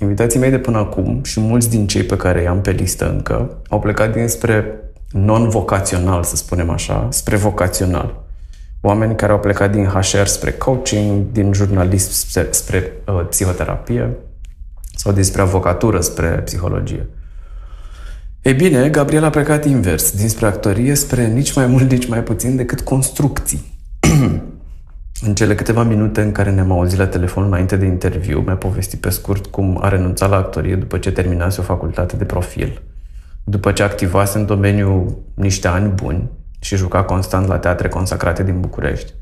Invitații 0.00 0.38
mei 0.38 0.50
de 0.50 0.58
până 0.58 0.78
acum 0.78 1.22
și 1.22 1.40
mulți 1.40 1.70
din 1.70 1.86
cei 1.86 2.02
pe 2.02 2.16
care 2.16 2.42
i-am 2.42 2.60
pe 2.60 2.70
listă 2.70 3.10
încă 3.10 3.56
au 3.68 3.80
plecat 3.80 4.12
dinspre 4.12 4.78
non-vocațional, 5.10 6.22
să 6.22 6.36
spunem 6.36 6.70
așa, 6.70 7.08
spre 7.10 7.36
vocațional. 7.36 8.22
Oameni 8.80 9.16
care 9.16 9.32
au 9.32 9.38
plecat 9.38 9.72
din 9.72 9.86
HR 9.86 10.24
spre 10.24 10.52
coaching, 10.52 11.32
din 11.32 11.52
jurnalism 11.52 12.10
spre, 12.10 12.46
spre 12.50 12.92
uh, 13.06 13.26
psihoterapie 13.28 14.10
sau 14.96 15.12
dinspre 15.12 15.40
avocatură 15.42 16.00
spre 16.00 16.28
psihologie. 16.28 17.06
Ei 18.44 18.54
bine, 18.54 18.88
Gabriel 18.88 19.24
a 19.24 19.30
plecat 19.30 19.64
invers, 19.64 20.16
dinspre 20.16 20.46
actorie 20.46 20.94
spre 20.94 21.26
nici 21.26 21.54
mai 21.54 21.66
mult, 21.66 21.90
nici 21.90 22.06
mai 22.08 22.22
puțin 22.22 22.56
decât 22.56 22.80
construcții. 22.80 23.78
în 25.26 25.34
cele 25.34 25.54
câteva 25.54 25.82
minute 25.82 26.22
în 26.22 26.32
care 26.32 26.50
ne-am 26.50 26.72
auzit 26.72 26.98
la 26.98 27.06
telefon 27.06 27.44
înainte 27.44 27.76
de 27.76 27.86
interviu, 27.86 28.40
mi-a 28.40 28.56
povestit 28.56 29.00
pe 29.00 29.10
scurt 29.10 29.46
cum 29.46 29.78
a 29.80 29.88
renunțat 29.88 30.30
la 30.30 30.36
actorie 30.36 30.76
după 30.76 30.98
ce 30.98 31.12
terminase 31.12 31.60
o 31.60 31.64
facultate 31.64 32.16
de 32.16 32.24
profil– 32.24 32.82
după 33.44 33.72
ce 33.72 33.82
activase 33.82 34.38
în 34.38 34.46
domeniu 34.46 35.18
niște 35.34 35.68
ani 35.68 35.88
buni 35.88 36.30
și 36.60 36.76
juca 36.76 37.02
constant 37.02 37.46
la 37.46 37.58
teatre 37.58 37.88
consacrate 37.88 38.42
din 38.42 38.60
București, 38.60 39.12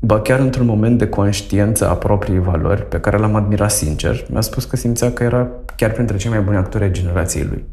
ba 0.00 0.20
chiar 0.20 0.38
într-un 0.38 0.66
moment 0.66 0.98
de 0.98 1.08
conștiență 1.08 1.88
a 1.88 1.94
propriei 1.94 2.38
valori, 2.38 2.88
pe 2.88 3.00
care 3.00 3.16
l-am 3.16 3.34
admirat 3.34 3.70
sincer, 3.70 4.26
mi-a 4.30 4.40
spus 4.40 4.64
că 4.64 4.76
simțea 4.76 5.12
că 5.12 5.22
era 5.22 5.48
chiar 5.76 5.90
printre 5.90 6.16
cei 6.16 6.30
mai 6.30 6.40
buni 6.40 6.56
actori 6.56 6.84
ai 6.84 6.90
generației 6.90 7.44
lui. 7.44 7.64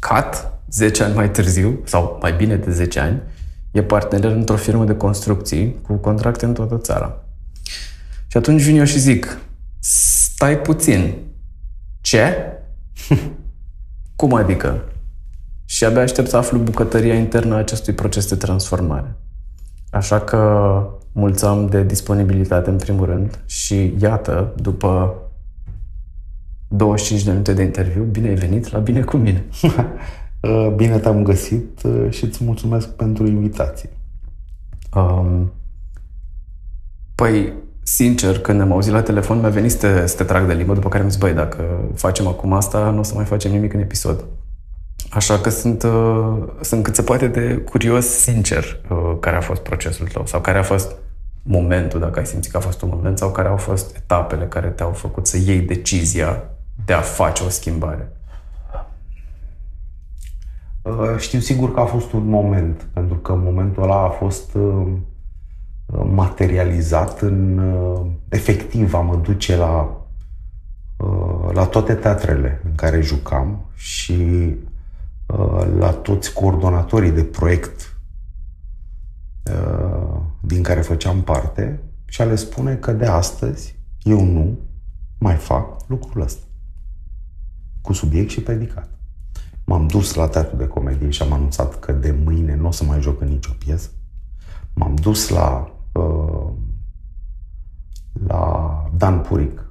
Cat, 0.00 0.60
10 0.70 1.02
ani 1.02 1.14
mai 1.14 1.30
târziu, 1.30 1.80
sau 1.84 2.18
mai 2.20 2.32
bine 2.32 2.56
de 2.56 2.70
10 2.70 3.00
ani, 3.00 3.22
e 3.70 3.82
partener 3.82 4.30
într-o 4.30 4.56
firmă 4.56 4.84
de 4.84 4.96
construcții 4.96 5.76
cu 5.82 5.94
contracte 5.94 6.44
în 6.44 6.52
toată 6.52 6.78
țara. 6.78 7.24
Și 8.26 8.36
atunci 8.36 8.62
vin 8.62 8.76
eu 8.76 8.84
și 8.84 8.98
zic, 8.98 9.38
stai 9.78 10.58
puțin, 10.58 11.14
ce? 12.00 12.34
Cum 14.16 14.34
adică? 14.34 14.84
Și 15.64 15.84
abia 15.84 16.02
aștept 16.02 16.28
să 16.28 16.36
aflu 16.36 16.58
bucătăria 16.58 17.14
internă 17.14 17.54
a 17.54 17.58
acestui 17.58 17.92
proces 17.92 18.28
de 18.28 18.34
transformare. 18.36 19.16
Așa 19.90 20.20
că 20.20 20.38
mulțăm 21.12 21.66
de 21.66 21.82
disponibilitate 21.82 22.70
în 22.70 22.76
primul 22.76 23.06
rând 23.06 23.38
și 23.46 23.94
iată, 23.98 24.52
după 24.56 25.14
25 26.72 27.22
de 27.22 27.30
minute 27.30 27.52
de 27.52 27.62
interviu, 27.62 28.02
bine 28.02 28.28
ai 28.28 28.34
venit 28.34 28.70
la 28.70 28.78
Bine 28.78 29.00
cu 29.00 29.16
mine. 29.16 29.44
Uh, 30.40 30.72
bine 30.76 30.98
te-am 30.98 31.22
găsit 31.22 31.82
uh, 31.82 32.06
și 32.10 32.24
îți 32.24 32.44
mulțumesc 32.44 32.88
pentru 32.88 33.26
invitație. 33.26 33.90
Um, 34.94 35.52
păi, 37.14 37.52
sincer, 37.82 38.38
când 38.38 38.58
ne-am 38.58 38.72
auzit 38.72 38.92
la 38.92 39.02
telefon, 39.02 39.38
mi-a 39.40 39.48
venit 39.48 39.70
să 39.70 39.76
te, 39.76 40.06
să 40.06 40.16
te 40.16 40.24
trag 40.24 40.46
de 40.46 40.52
limbă, 40.52 40.74
după 40.74 40.88
care 40.88 40.98
mi-am 40.98 41.10
zis, 41.10 41.20
băi, 41.20 41.32
dacă 41.32 41.90
facem 41.94 42.26
acum 42.26 42.52
asta, 42.52 42.90
nu 42.90 42.98
o 42.98 43.02
să 43.02 43.14
mai 43.14 43.24
facem 43.24 43.50
nimic 43.50 43.72
în 43.72 43.80
episod. 43.80 44.24
Așa 45.10 45.38
că 45.38 45.50
sunt, 45.50 45.82
uh, 45.82 46.36
sunt 46.60 46.82
cât 46.82 46.94
se 46.94 47.02
poate 47.02 47.26
de 47.26 47.54
curios, 47.56 48.06
sincer, 48.06 48.80
uh, 48.90 49.16
care 49.20 49.36
a 49.36 49.40
fost 49.40 49.60
procesul 49.60 50.06
tău 50.06 50.26
sau 50.26 50.40
care 50.40 50.58
a 50.58 50.62
fost 50.62 50.96
momentul, 51.42 52.00
dacă 52.00 52.18
ai 52.18 52.26
simțit 52.26 52.50
că 52.50 52.56
a 52.56 52.60
fost 52.60 52.82
un 52.82 52.88
moment, 52.92 53.18
sau 53.18 53.30
care 53.30 53.48
au 53.48 53.56
fost 53.56 53.96
etapele 53.96 54.44
care 54.44 54.68
te-au 54.68 54.90
făcut 54.90 55.26
să 55.26 55.36
iei 55.36 55.60
decizia 55.60 56.44
de 56.84 56.92
a 56.92 57.00
face 57.00 57.42
o 57.42 57.48
schimbare. 57.48 58.12
Uh, 60.82 61.16
știu 61.18 61.38
sigur 61.38 61.74
că 61.74 61.80
a 61.80 61.84
fost 61.84 62.12
un 62.12 62.28
moment, 62.28 62.88
pentru 62.92 63.16
că 63.16 63.34
momentul 63.34 63.82
ăla 63.82 64.04
a 64.04 64.08
fost 64.08 64.54
uh, 64.54 64.92
materializat 66.12 67.20
în 67.20 67.58
uh, 67.58 68.06
efectiv 68.28 68.94
a 68.94 69.00
mă 69.00 69.16
duce 69.16 69.56
la, 69.56 70.04
uh, 70.96 71.52
la 71.52 71.66
toate 71.66 71.94
teatrele 71.94 72.60
în 72.64 72.74
care 72.74 73.00
jucam 73.00 73.64
și 73.74 74.54
uh, 75.26 75.66
la 75.78 75.92
toți 75.92 76.32
coordonatorii 76.32 77.10
de 77.10 77.24
proiect 77.24 77.94
din 80.40 80.62
care 80.62 80.80
făceam 80.80 81.22
parte 81.22 81.80
și 82.04 82.20
a 82.20 82.24
le 82.24 82.34
spune 82.34 82.74
că 82.74 82.92
de 82.92 83.06
astăzi 83.06 83.78
eu 84.02 84.24
nu 84.24 84.58
mai 85.18 85.34
fac 85.34 85.88
lucrul 85.88 86.22
ăsta 86.22 86.49
cu 87.82 87.92
subiect 87.92 88.30
și 88.30 88.40
predicat. 88.40 88.88
M-am 89.64 89.86
dus 89.86 90.14
la 90.14 90.28
teatru 90.28 90.56
de 90.56 90.66
comedie 90.66 91.10
și 91.10 91.22
am 91.22 91.32
anunțat 91.32 91.78
că 91.78 91.92
de 91.92 92.14
mâine 92.24 92.56
nu 92.56 92.66
o 92.66 92.70
să 92.70 92.84
mai 92.84 93.00
joc 93.00 93.20
în 93.20 93.28
nicio 93.28 93.50
piesă. 93.58 93.88
M-am 94.74 94.94
dus 94.94 95.28
la 95.28 95.74
Uh, 95.92 96.50
la 98.26 98.84
Dan 98.96 99.18
Puric 99.20 99.64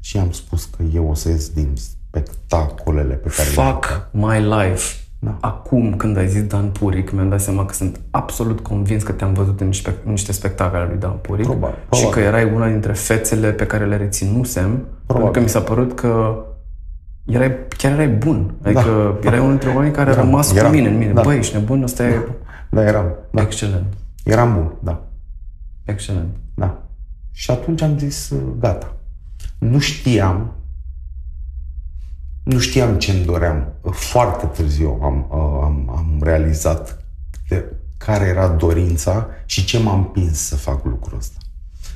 și 0.00 0.18
am 0.18 0.30
spus 0.30 0.64
că 0.64 0.82
eu 0.94 1.08
o 1.08 1.14
să 1.14 1.28
ies 1.28 1.48
din 1.48 1.72
spectacolele 1.76 3.14
pe 3.14 3.28
care 3.36 3.48
Fuck 3.48 4.08
my 4.10 4.40
life. 4.40 4.98
Da. 5.18 5.36
Acum, 5.40 5.96
când 5.96 6.16
ai 6.16 6.28
zis 6.28 6.42
Dan 6.42 6.70
Puric, 6.70 7.10
mi-am 7.10 7.28
dat 7.28 7.40
seama 7.40 7.64
că 7.66 7.74
sunt 7.74 8.00
absolut 8.10 8.60
convins 8.60 9.02
că 9.02 9.12
te-am 9.12 9.32
văzut 9.32 9.60
în 9.60 9.66
niște, 9.66 9.94
niște 10.04 10.32
spectacole 10.32 10.86
lui 10.86 10.98
Dan 10.98 11.16
Puric 11.16 11.44
probabil, 11.44 11.76
probabil. 11.88 12.08
și 12.08 12.14
că 12.14 12.20
erai 12.20 12.52
una 12.54 12.68
dintre 12.68 12.92
fețele 12.92 13.52
pe 13.52 13.66
care 13.66 13.86
le 13.86 13.96
reținusem, 13.96 14.70
probabil. 15.06 15.06
pentru 15.06 15.30
că 15.30 15.40
mi 15.40 15.48
s-a 15.48 15.60
părut 15.60 15.94
că 15.94 16.44
erai, 17.24 17.56
chiar 17.76 17.92
erai 17.92 18.08
bun. 18.08 18.54
Adică 18.62 19.18
da, 19.20 19.26
erai 19.26 19.38
da. 19.38 19.44
unul 19.44 19.50
dintre 19.50 19.68
oamenii 19.68 19.92
care 19.92 20.10
eram, 20.10 20.22
a 20.22 20.24
rămas 20.24 20.54
eram, 20.54 20.70
cu 20.70 20.76
mine 20.76 20.88
în 20.88 20.98
mine. 20.98 21.12
Da. 21.12 21.22
Băi, 21.22 21.36
ești 21.36 21.54
nebun, 21.54 21.82
ăsta 21.82 22.02
da. 22.02 22.08
e... 22.08 22.28
Da, 22.70 22.82
eram. 22.82 23.14
Da. 23.30 23.42
Excelent. 23.42 23.94
Eram 24.24 24.54
bun, 24.54 24.72
da. 24.82 25.06
Excelent. 25.84 26.36
Da. 26.54 26.82
Și 27.30 27.50
atunci 27.50 27.82
am 27.82 27.98
zis, 27.98 28.30
uh, 28.30 28.42
gata. 28.58 28.96
Nu 29.58 29.78
știam, 29.78 30.52
nu 32.42 32.58
știam 32.58 32.98
ce 32.98 33.12
îmi 33.12 33.24
doream. 33.24 33.72
Foarte 33.90 34.46
târziu 34.46 34.98
am, 35.02 35.26
uh, 35.30 35.60
am, 35.62 35.92
am 35.96 36.18
realizat 36.22 37.04
de 37.48 37.64
care 37.96 38.26
era 38.26 38.48
dorința 38.48 39.26
și 39.44 39.64
ce 39.64 39.78
m-a 39.78 39.94
împins 39.94 40.38
să 40.38 40.56
fac 40.56 40.84
lucrul 40.84 41.18
ăsta. 41.18 41.38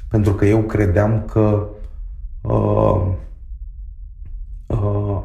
Pentru 0.08 0.34
că 0.34 0.44
eu 0.44 0.62
credeam 0.62 1.24
că 1.32 1.66
uh, 2.40 3.06
uh, 4.76 5.22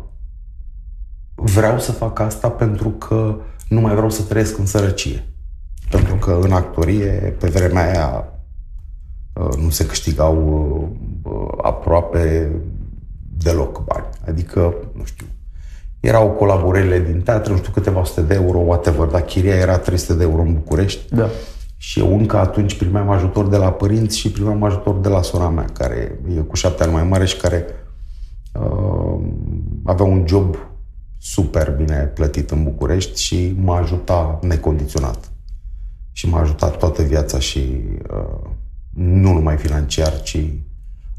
vreau 1.35 1.79
să 1.79 1.91
fac 1.91 2.19
asta 2.19 2.49
pentru 2.49 2.89
că 2.89 3.35
nu 3.69 3.79
mai 3.79 3.93
vreau 3.93 4.09
să 4.09 4.23
trăiesc 4.23 4.57
în 4.57 4.65
sărăcie. 4.65 5.23
Pentru 5.89 6.15
că 6.15 6.39
în 6.41 6.51
actorie, 6.51 7.35
pe 7.39 7.49
vremea 7.49 7.83
aia, 7.83 8.33
Uh, 9.33 9.55
nu 9.57 9.69
se 9.69 9.85
câștigau 9.85 10.35
uh, 11.23 11.31
uh, 11.33 11.47
aproape 11.61 12.51
deloc 13.37 13.83
bani. 13.85 14.05
Adică, 14.27 14.75
nu 14.97 15.03
știu, 15.03 15.25
erau 15.99 16.29
colaborările 16.29 16.99
din 16.99 17.21
teatru, 17.21 17.51
nu 17.51 17.57
știu, 17.57 17.71
câteva 17.71 18.03
sute 18.03 18.21
de 18.21 18.33
euro, 18.33 18.57
whatever, 18.57 19.07
dar 19.07 19.21
chiria 19.21 19.55
era 19.55 19.77
300 19.77 20.13
de 20.13 20.23
euro 20.23 20.41
în 20.41 20.53
București. 20.53 21.15
Da. 21.15 21.29
Și 21.77 21.99
eu 21.99 22.17
încă 22.17 22.37
atunci 22.37 22.77
primeam 22.77 23.09
ajutor 23.09 23.47
de 23.47 23.57
la 23.57 23.71
părinți 23.71 24.17
și 24.17 24.31
primeam 24.31 24.63
ajutor 24.63 24.95
de 24.95 25.09
la 25.09 25.21
sora 25.21 25.49
mea, 25.49 25.65
care 25.73 26.19
e 26.37 26.39
cu 26.39 26.55
șapte 26.55 26.83
ani 26.83 26.93
mai 26.93 27.03
mare 27.03 27.25
și 27.25 27.37
care 27.37 27.65
uh, 28.53 29.12
avea 29.83 30.05
un 30.05 30.27
job 30.27 30.55
super 31.17 31.71
bine 31.71 31.95
plătit 31.95 32.51
în 32.51 32.63
București 32.63 33.21
și 33.21 33.55
m-a 33.61 33.77
ajutat 33.77 34.43
necondiționat. 34.43 35.31
Și 36.11 36.29
m-a 36.29 36.39
ajutat 36.39 36.77
toată 36.77 37.01
viața 37.01 37.39
și 37.39 37.59
uh, 38.11 38.49
nu 38.93 39.33
numai 39.33 39.57
financiar, 39.57 40.21
ci 40.21 40.37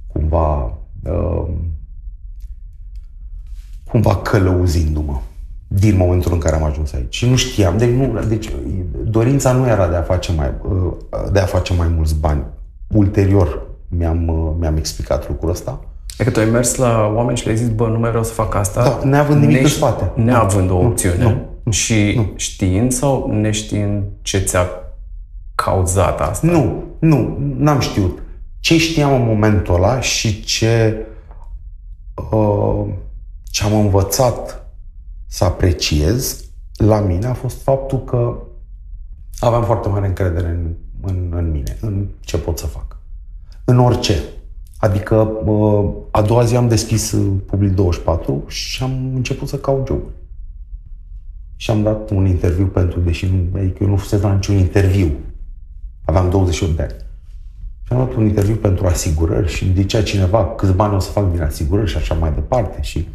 cumva 0.07 0.79
uh, 1.03 1.49
cumva 3.85 4.17
călăuzindu-mă 4.17 5.21
din 5.69 5.97
momentul 5.97 6.33
în 6.33 6.39
care 6.39 6.57
am 6.57 6.63
ajuns 6.63 6.93
aici. 6.93 7.15
Și 7.15 7.29
nu 7.29 7.37
știam, 7.37 7.79
deci, 7.79 7.91
nu, 7.91 8.25
deci 8.25 8.53
dorința 9.05 9.53
nu 9.53 9.67
era 9.67 9.89
de 9.89 9.97
a 9.97 10.03
face 10.03 10.33
mai, 10.33 10.53
uh, 10.69 10.93
de 11.33 11.39
a 11.39 11.45
face 11.45 11.75
mai 11.75 11.89
mulți 11.89 12.15
bani. 12.15 12.45
Ulterior 12.89 13.67
mi-am, 13.89 14.29
uh, 14.29 14.55
mi-am 14.59 14.77
explicat 14.77 15.29
lucrul 15.29 15.51
ăsta. 15.51 15.85
E 16.19 16.25
că 16.25 16.31
tu 16.31 16.41
ai 16.41 16.51
mers 16.51 16.75
la 16.75 17.13
oameni 17.15 17.37
și 17.37 17.45
le-ai 17.45 17.57
zis, 17.57 17.69
bă, 17.69 17.89
nu 17.89 17.99
mai 17.99 18.09
vreau 18.09 18.25
să 18.25 18.33
fac 18.33 18.55
asta. 18.55 18.83
Da, 18.83 19.09
neavând 19.09 19.41
nimic 19.41 19.63
în 19.63 19.69
spate. 19.69 20.13
Neavând 20.21 20.71
o 20.71 20.77
opțiune. 20.77 21.23
Nu, 21.23 21.47
nu, 21.63 21.73
și 21.73 22.13
nu. 22.17 22.33
știind 22.37 22.93
sau 22.93 23.33
neștiind 23.33 24.05
ce 24.23 24.39
ți-a 24.39 24.69
cauzat 25.55 26.21
asta? 26.21 26.47
Nu, 26.47 26.83
nu, 26.99 27.37
n-am 27.57 27.81
știut. 27.81 28.23
Ce 28.61 28.79
știam 28.79 29.15
în 29.15 29.27
momentul 29.27 29.75
ăla 29.75 30.01
și 30.01 30.45
ce, 30.45 31.07
uh, 32.31 32.85
ce 33.43 33.65
am 33.65 33.75
învățat 33.75 34.67
să 35.27 35.45
apreciez 35.45 36.45
la 36.77 37.01
mine 37.01 37.27
a 37.27 37.35
fost 37.35 37.63
faptul 37.63 38.05
că 38.05 38.37
aveam 39.39 39.65
foarte 39.65 39.89
mare 39.89 40.07
încredere 40.07 40.49
în, 40.49 40.75
în, 41.03 41.33
în 41.37 41.51
mine, 41.51 41.77
în 41.81 42.07
ce 42.21 42.39
pot 42.39 42.59
să 42.59 42.67
fac. 42.67 42.97
În 43.65 43.79
orice. 43.79 44.23
Adică 44.85 45.33
a 46.11 46.23
doua 46.23 46.45
zi 46.45 46.57
am 46.57 46.69
deschis 46.69 47.17
Public 47.47 47.75
24 47.75 48.45
și 48.47 48.83
am 48.83 49.13
început 49.15 49.49
să 49.49 49.57
caut 49.57 49.87
joburi. 49.87 50.15
Și 51.57 51.71
am 51.71 51.83
dat 51.83 52.11
un 52.11 52.27
interviu 52.27 52.67
pentru, 52.67 53.01
deși 53.01 53.27
nu, 53.27 53.59
adică 53.59 53.79
eu 53.81 53.89
nu 53.89 53.97
fusese 53.97 54.23
la 54.23 54.35
niciun 54.35 54.57
interviu. 54.57 55.13
Aveam 56.05 56.31
28 56.31 56.77
de 56.77 56.83
ani. 56.83 56.95
Și 57.83 57.93
am 57.93 57.99
dat 57.99 58.15
un 58.15 58.25
interviu 58.25 58.55
pentru 58.55 58.87
asigurări 58.87 59.53
și 59.53 59.65
îmi 59.65 59.75
zicea 59.75 60.03
cineva 60.03 60.47
câți 60.47 60.73
bani 60.73 60.95
o 60.95 60.99
să 60.99 61.11
fac 61.11 61.31
din 61.31 61.43
asigurări 61.43 61.91
și 61.91 61.97
așa 61.97 62.15
mai 62.15 62.33
departe. 62.33 62.83
Și 62.83 63.09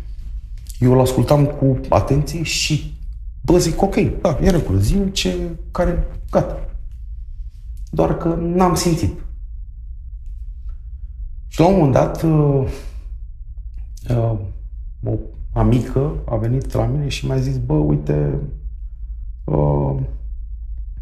eu 0.80 0.92
îl 0.92 1.00
ascultam 1.00 1.46
cu 1.46 1.80
atenție 1.90 2.44
și 2.44 2.98
bă, 3.42 3.58
zic, 3.58 3.82
ok, 3.82 3.96
da, 4.22 4.38
e 4.42 4.50
regulă, 4.50 4.80
zi 4.80 5.12
ce, 5.12 5.36
care, 5.72 6.08
gata. 6.32 6.60
Doar 7.90 8.18
că 8.18 8.38
n-am 8.40 8.76
simțit. 8.76 9.28
Și 11.50 11.60
la 11.60 11.68
un 11.68 11.74
moment 11.74 11.94
dat, 11.94 12.24
uh, 12.24 12.68
uh, 14.10 14.40
o 15.04 15.18
amică 15.54 16.14
a 16.26 16.36
venit 16.36 16.74
la 16.74 16.86
mine 16.86 17.08
și 17.08 17.26
mi-a 17.26 17.38
zis, 17.38 17.58
bă, 17.58 17.74
uite, 17.74 18.40
uh, 19.44 20.00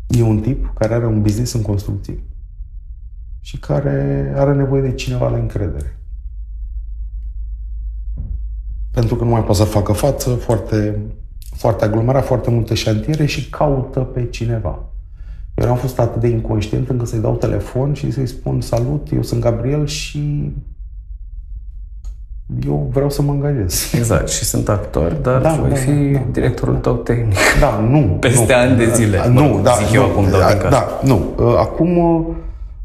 e 0.07 0.21
un 0.21 0.39
tip 0.39 0.73
care 0.73 0.93
are 0.93 1.05
un 1.05 1.21
business 1.21 1.53
în 1.53 1.62
construcții 1.62 2.23
și 3.39 3.57
care 3.57 4.33
are 4.36 4.53
nevoie 4.53 4.81
de 4.81 4.93
cineva 4.93 5.29
la 5.29 5.38
încredere. 5.38 5.99
Pentru 8.91 9.15
că 9.15 9.23
nu 9.23 9.29
mai 9.29 9.43
poate 9.43 9.57
să 9.57 9.63
facă 9.63 9.91
față, 9.91 10.36
foarte, 10.36 10.99
foarte 11.55 11.86
aglomerat, 11.86 12.25
foarte 12.25 12.49
multe 12.49 12.73
șantiere 12.73 13.25
și 13.25 13.49
caută 13.49 13.99
pe 13.99 14.29
cineva. 14.29 14.89
Eu 15.63 15.70
am 15.70 15.78
fost 15.78 16.00
atât 16.00 16.22
de 16.22 16.28
inconștient 16.28 16.89
încât 16.89 17.08
să-i 17.08 17.20
dau 17.20 17.36
telefon 17.36 17.93
și 17.93 18.12
să-i 18.12 18.28
spun 18.28 18.62
salut, 18.62 19.08
eu 19.13 19.22
sunt 19.22 19.41
Gabriel 19.41 19.86
și 19.86 20.52
eu 22.65 22.89
vreau 22.93 23.10
să 23.10 23.22
mă 23.22 23.32
angajez. 23.32 23.93
Exact, 23.93 24.30
și 24.30 24.43
sunt 24.43 24.70
actor, 24.70 25.12
dar 25.12 25.41
da, 25.41 25.54
voi 25.54 25.70
da, 25.70 25.76
fi 25.76 25.91
da, 25.91 26.20
da, 26.20 26.26
directorul 26.32 26.74
da, 26.74 26.80
tău 26.80 26.96
tehnic. 26.96 27.38
Da, 27.60 27.80
nu. 27.80 28.00
Peste 28.20 28.54
nu, 28.54 28.60
ani 28.60 28.78
de 28.78 28.93
zile. 28.93 29.28
Nu, 29.28 29.43
mă, 29.43 29.62
da, 29.62 29.72
zic 29.72 29.93
eu 29.93 30.02
nu, 30.02 30.10
acum, 30.12 30.30
da, 30.30 30.70
da, 30.70 31.00
nu. 31.04 31.34
Uh, 31.38 31.56
acum, 31.58 31.98
uh, 31.98 32.26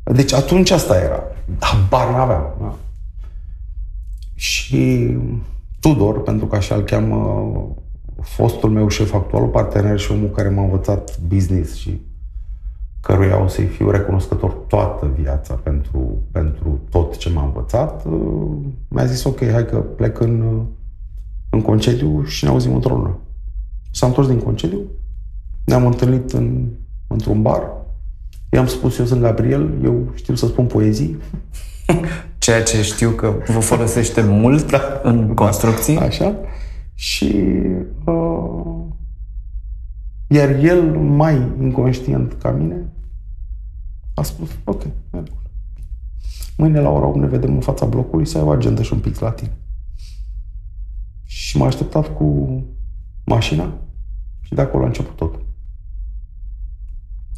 deci 0.05 0.33
atunci 0.33 0.71
asta 0.71 0.97
era. 0.97 1.23
Habar 1.59 2.15
n-aveam. 2.15 2.55
Da. 2.61 2.75
Și 4.35 5.17
Tudor, 5.81 6.23
pentru 6.23 6.47
că 6.47 6.57
așa 6.57 6.75
îl 6.75 6.83
cheamă 6.83 7.47
fostul 8.21 8.71
meu 8.71 8.89
șef 8.89 9.15
actual, 9.15 9.47
partener 9.47 9.99
și 9.99 10.13
omul 10.13 10.31
care 10.31 10.49
m-a 10.49 10.63
învățat 10.63 11.19
business 11.19 11.75
și 11.75 12.01
căruia 13.03 13.43
o 13.43 13.47
să-i 13.47 13.65
fiu 13.65 13.91
recunoscător 13.91 14.51
toată 14.51 15.11
viața 15.21 15.55
pentru, 15.55 16.23
pentru 16.31 16.81
tot 16.91 17.17
ce 17.17 17.31
m-a 17.31 17.45
învățat, 17.45 18.05
uh, 18.05 18.57
mi-a 18.89 19.05
zis 19.05 19.25
ok, 19.25 19.39
hai 19.51 19.67
că 19.67 19.77
plec 19.77 20.21
în, 20.21 20.65
în 21.51 21.61
concediu 21.61 22.25
și 22.25 22.45
ne 22.45 22.51
auzim 22.51 22.75
într-o 22.75 22.95
lună. 22.95 23.19
S-a 23.91 24.07
întors 24.07 24.29
din 24.29 24.39
concediu, 24.39 24.81
ne-am 25.65 25.87
întâlnit 25.87 26.31
în, 26.31 26.69
într-un 27.07 27.43
bar, 27.43 27.63
i-am 28.51 28.67
spus 28.67 28.99
eu 28.99 29.05
sunt 29.05 29.21
Gabriel, 29.21 29.71
eu 29.85 30.11
știu 30.15 30.35
să 30.35 30.47
spun 30.47 30.67
poezii. 30.67 31.17
Ceea 32.39 32.63
ce 32.63 32.83
știu 32.83 33.11
că 33.11 33.35
vă 33.47 33.61
folosește 33.61 34.23
mult 34.23 34.71
da. 34.71 35.01
în 35.03 35.35
construcții. 35.35 35.99
Așa. 35.99 36.35
Și 36.95 37.47
uh, 38.05 38.82
iar 40.33 40.49
el, 40.49 40.83
mai 40.99 41.53
inconștient 41.61 42.33
ca 42.33 42.51
mine, 42.51 42.93
a 44.15 44.23
spus, 44.23 44.51
ok, 44.65 44.83
Mâine 46.57 46.81
la 46.81 46.89
ora 46.89 47.07
8 47.07 47.19
ne 47.19 47.27
vedem 47.27 47.55
în 47.55 47.61
fața 47.61 47.87
blocului 47.87 48.27
să 48.27 48.39
ai 48.39 48.45
o 48.45 48.51
agendă 48.51 48.83
și 48.83 48.93
un 48.93 48.99
pic 48.99 49.19
la 49.19 49.31
tine. 49.31 49.57
Și 51.25 51.57
m-a 51.57 51.67
așteptat 51.67 52.17
cu 52.17 52.63
mașina 53.25 53.75
și 54.41 54.55
de 54.55 54.61
acolo 54.61 54.83
a 54.83 54.87
început 54.87 55.17
tot. 55.17 55.41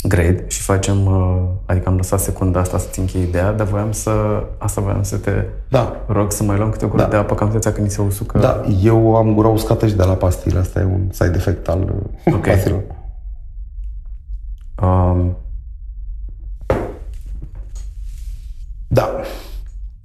Great. 0.09 0.51
Și 0.51 0.63
facem, 0.63 1.07
uh, 1.07 1.43
adică 1.67 1.89
am 1.89 1.97
lăsat 1.97 2.21
secunda 2.21 2.61
asta 2.61 2.79
să-ți 2.79 2.99
închei 2.99 3.23
ideea, 3.23 3.53
dar 3.53 3.67
voiam 3.67 3.93
să, 3.93 4.11
asta 4.59 4.81
voiam 4.81 5.03
să 5.03 5.17
te 5.17 5.45
da. 5.69 6.05
rog 6.07 6.33
să 6.33 6.43
mai 6.43 6.57
luăm 6.57 6.71
câte 6.71 6.85
o 6.85 6.89
gură 6.89 7.03
da. 7.03 7.09
de 7.09 7.17
apă, 7.17 7.35
că 7.35 7.43
am 7.43 7.51
senzația 7.51 7.73
că 7.73 7.81
ni 7.81 7.91
se 7.91 8.03
usucă. 8.03 8.39
Da, 8.39 8.63
eu 8.83 9.17
am 9.17 9.35
gura 9.35 9.49
uscată 9.49 9.87
și 9.87 9.95
de 9.95 10.03
la 10.05 10.13
pastile, 10.13 10.59
asta 10.59 10.81
e 10.81 10.85
un 10.85 11.09
side 11.11 11.33
effect 11.35 11.69
al 11.69 11.95
okay. 12.27 12.41
pastilor. 12.55 12.83
Um, 14.83 15.37
da. 18.89 19.21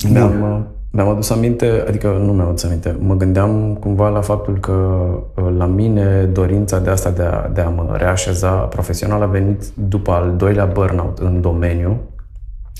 Mi-am, 0.09 0.68
mi-am 0.91 1.07
adus 1.07 1.29
aminte, 1.29 1.83
adică 1.87 2.07
nu 2.07 2.33
mi-am 2.33 2.47
adus 2.47 2.63
aminte, 2.63 2.95
mă 2.99 3.15
gândeam 3.15 3.73
cumva 3.79 4.09
la 4.09 4.21
faptul 4.21 4.59
că 4.59 4.71
uh, 4.71 5.53
la 5.57 5.65
mine 5.65 6.23
dorința 6.23 6.79
de 6.79 6.89
asta 6.89 7.09
de 7.09 7.23
a, 7.23 7.47
de 7.47 7.61
a 7.61 7.69
mă 7.69 7.95
reașeza 7.97 8.51
profesional 8.51 9.21
a 9.21 9.25
venit 9.25 9.63
după 9.73 10.11
al 10.11 10.35
doilea 10.35 10.65
burnout 10.65 11.17
în 11.17 11.41
domeniu, 11.41 11.97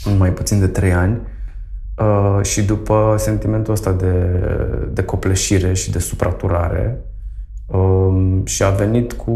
în 0.06 0.18
mai 0.18 0.34
puțin 0.34 0.60
de 0.60 0.68
trei 0.68 0.94
ani, 0.94 1.20
uh, 1.98 2.44
și 2.46 2.66
după 2.66 3.16
sentimentul 3.18 3.74
ăsta 3.74 3.92
de, 3.92 4.14
de 4.94 5.04
copleșire 5.04 5.74
și 5.74 5.92
de 5.92 6.00
supraturare, 6.00 7.04
Um, 7.72 8.46
și 8.46 8.64
a 8.64 8.70
venit 8.70 9.14
cu 9.14 9.34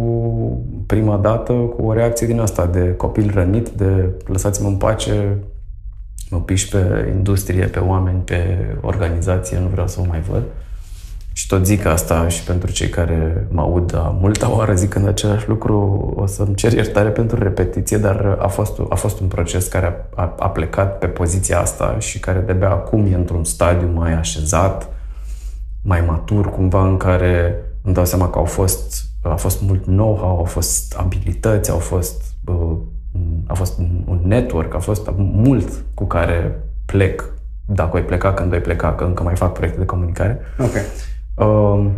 prima 0.86 1.17
dată 1.17 1.53
cu 1.53 1.86
o 1.86 1.93
reacție 1.93 2.27
din 2.27 2.39
asta 2.39 2.65
de 2.65 2.93
copil 2.97 3.31
rănit, 3.33 3.69
de 3.69 4.09
lăsați-mă 4.25 4.67
în 4.67 4.75
pace, 4.75 5.38
mă 6.34 6.41
piși 6.41 6.69
pe 6.69 7.12
industrie, 7.15 7.65
pe 7.65 7.80
oameni, 7.80 8.19
pe 8.19 8.67
organizație, 8.82 9.60
nu 9.60 9.67
vreau 9.67 9.88
să 9.88 10.00
o 10.00 10.06
mai 10.08 10.22
văd. 10.22 10.43
Și 11.34 11.48
tot 11.48 11.65
zic 11.65 11.86
asta 11.86 12.28
și 12.28 12.43
pentru 12.43 12.72
cei 12.72 12.89
care 12.89 13.48
mă 13.50 13.62
aud 13.62 13.96
a 13.96 14.17
multa 14.19 14.56
oară 14.56 14.76
zicând 14.76 15.08
același 15.08 15.48
lucru, 15.48 16.13
o 16.15 16.26
să-mi 16.26 16.56
cer 16.56 16.74
iertare 16.74 17.10
pentru 17.10 17.43
repetiție, 17.43 17.98
dar 17.98 18.38
a 18.39 18.48
fost, 18.48 18.80
a 18.89 18.96
fost 18.96 19.19
un 19.19 19.28
proces 19.28 19.67
care 19.67 19.86
a, 20.15 20.22
a, 20.22 20.36
a 20.39 20.50
plecat 20.50 20.98
pe 20.98 21.08
poziția 21.08 21.60
asta 21.60 22.00
și 22.00 22.19
care 22.19 22.39
de-abia 22.39 22.69
acum 22.69 23.06
e 23.06 23.15
într-un 23.15 23.43
stadiu 23.43 23.91
mai 23.93 24.13
așezat, 24.13 24.89
mai 25.82 26.04
matur, 26.08 26.50
cumva 26.50 26.88
în 26.88 26.98
care 26.98 27.56
îmi 27.82 27.93
dau 27.93 28.06
seama 28.06 28.30
că 28.30 28.38
au 28.38 28.46
fost, 28.46 29.04
a 29.22 29.36
fost 29.36 29.62
mult 29.62 29.84
know-how, 29.84 30.38
au 30.38 30.43
fost 30.43 30.96
abilități, 30.98 31.72
au 31.72 31.78
fost, 31.78 32.24
uh, 32.46 32.78
a 33.47 33.54
fost 33.54 33.80
un 34.06 34.19
network, 34.23 34.76
a 34.76 34.80
fost 34.80 35.10
mult 35.17 35.86
cu 35.93 36.06
care 36.06 36.63
plec, 36.86 37.34
dacă 37.65 37.89
voi 37.91 38.02
pleca, 38.04 38.34
când 38.34 38.49
voi 38.49 38.60
pleca, 38.60 38.93
că 38.93 39.04
încă 39.04 39.23
mai 39.23 39.36
fac 39.36 39.54
proiecte 39.54 39.80
de 39.80 39.86
comunicare. 39.86 40.39
Ok. 40.60 40.73
Uh, 41.36 41.91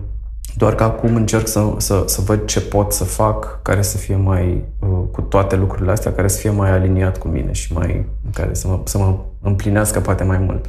doar 0.57 0.75
că 0.75 0.83
acum 0.83 1.15
încerc 1.15 1.47
să, 1.47 1.73
să, 1.77 2.03
să 2.07 2.21
văd 2.21 2.45
ce 2.45 2.61
pot 2.61 2.91
să 2.91 3.03
fac 3.03 3.59
care 3.61 3.81
să 3.81 3.97
fie 3.97 4.15
mai, 4.15 4.63
uh, 4.79 4.99
cu 5.11 5.21
toate 5.21 5.55
lucrurile 5.55 5.91
astea, 5.91 6.13
care 6.13 6.27
să 6.27 6.39
fie 6.39 6.49
mai 6.49 6.71
aliniat 6.71 7.17
cu 7.17 7.27
mine 7.27 7.51
și 7.51 7.73
mai, 7.73 8.05
care 8.33 8.53
să 8.53 8.67
mă, 8.67 8.79
să 8.83 8.97
mă 8.97 9.17
împlinească 9.41 9.99
poate 9.99 10.23
mai 10.23 10.37
mult. 10.37 10.65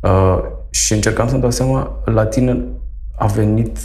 Uh, 0.00 0.38
și 0.70 0.92
încercam 0.92 1.28
să-mi 1.28 1.40
dau 1.40 1.50
seama, 1.50 2.02
la 2.04 2.26
tine 2.26 2.64
a 3.16 3.26
venit 3.26 3.78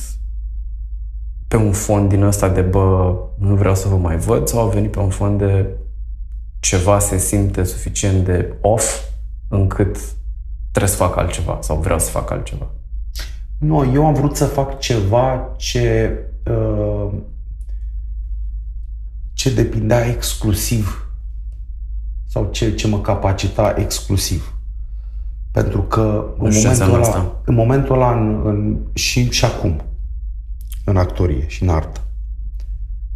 pe 1.47 1.55
un 1.55 1.71
fond 1.71 2.09
din 2.09 2.23
ăsta 2.23 2.49
de 2.49 2.61
bă, 2.61 3.15
nu 3.37 3.55
vreau 3.55 3.75
să 3.75 3.87
vă 3.87 3.95
mai 3.95 4.17
văd 4.17 4.47
sau 4.47 4.65
a 4.65 4.69
venit 4.69 4.91
pe 4.91 4.99
un 4.99 5.09
fond 5.09 5.37
de 5.37 5.65
ceva 6.59 6.99
se 6.99 7.17
simte 7.17 7.63
suficient 7.63 8.25
de 8.25 8.53
off 8.61 9.03
încât 9.47 9.97
trebuie 10.71 10.91
să 10.91 10.97
fac 10.97 11.17
altceva 11.17 11.57
sau 11.61 11.77
vreau 11.77 11.99
să 11.99 12.09
fac 12.09 12.31
altceva? 12.31 12.71
Nu, 13.57 13.93
eu 13.93 14.05
am 14.05 14.13
vrut 14.13 14.35
să 14.35 14.45
fac 14.45 14.79
ceva 14.79 15.53
ce 15.57 16.15
uh, 16.45 17.09
ce 19.39 19.53
depindea 19.53 20.05
exclusiv 20.05 21.09
sau 22.27 22.49
ce, 22.51 22.75
ce 22.75 22.87
mă 22.87 23.01
capacita 23.01 23.73
exclusiv. 23.77 24.53
Pentru 25.51 25.81
că 25.81 26.33
în 26.37 26.51
momentul, 26.53 26.93
ăla, 26.93 27.41
în 27.45 27.53
momentul 27.53 27.95
ăla, 27.95 28.11
în, 28.11 28.41
în, 28.45 28.77
și, 28.93 29.29
și 29.29 29.45
acum, 29.45 29.81
în 30.85 30.97
actorie 30.97 31.47
și 31.47 31.63
în 31.63 31.69
artă. 31.69 32.01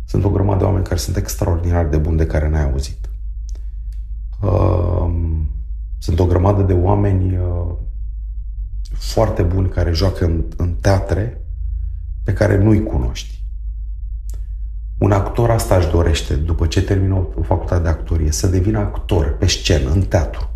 Sunt 0.06 0.24
o 0.24 0.30
grămadă 0.30 0.58
de 0.58 0.64
oameni 0.64 0.84
care 0.84 1.00
sunt 1.00 1.16
extraordinar 1.16 1.86
de 1.86 1.98
buni 1.98 2.18
de 2.18 2.26
care 2.26 2.50
n-ai 2.50 2.64
auzit. 2.64 3.03
Um, 4.44 5.50
sunt 6.00 6.20
o 6.20 6.26
grămadă 6.26 6.62
de 6.62 6.74
oameni 6.74 7.38
uh, 7.38 7.76
foarte 8.94 9.42
buni 9.42 9.70
care 9.70 9.92
joacă 9.92 10.26
în, 10.26 10.44
în 10.58 10.74
teatre 10.74 11.42
pe 12.24 12.34
care 12.34 12.58
nu-i 12.58 12.84
cunoști. 12.84 13.44
Un 14.98 15.12
actor 15.12 15.50
asta 15.50 15.76
își 15.76 15.90
dorește, 15.90 16.36
după 16.36 16.68
ce 16.68 16.84
termină 16.84 17.28
o 17.36 17.42
facultate 17.42 17.82
de 17.82 17.90
actorie, 17.90 18.32
să 18.32 18.48
devină 18.48 18.80
actor 18.80 19.38
pe 19.38 19.48
scenă, 19.48 19.92
în 19.92 20.02
teatru. 20.02 20.50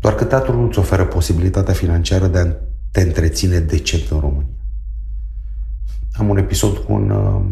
Doar 0.00 0.14
că 0.14 0.24
teatrul 0.24 0.60
nu-ți 0.60 0.78
oferă 0.78 1.04
posibilitatea 1.04 1.74
financiară 1.74 2.26
de 2.26 2.38
a 2.38 2.46
te 2.90 3.00
întreține 3.00 3.58
decent 3.58 4.10
în 4.10 4.20
România. 4.20 4.54
am 6.12 6.28
un 6.28 6.36
episod 6.36 6.76
cu 6.76 6.92
un, 6.92 7.10
uh, 7.10 7.42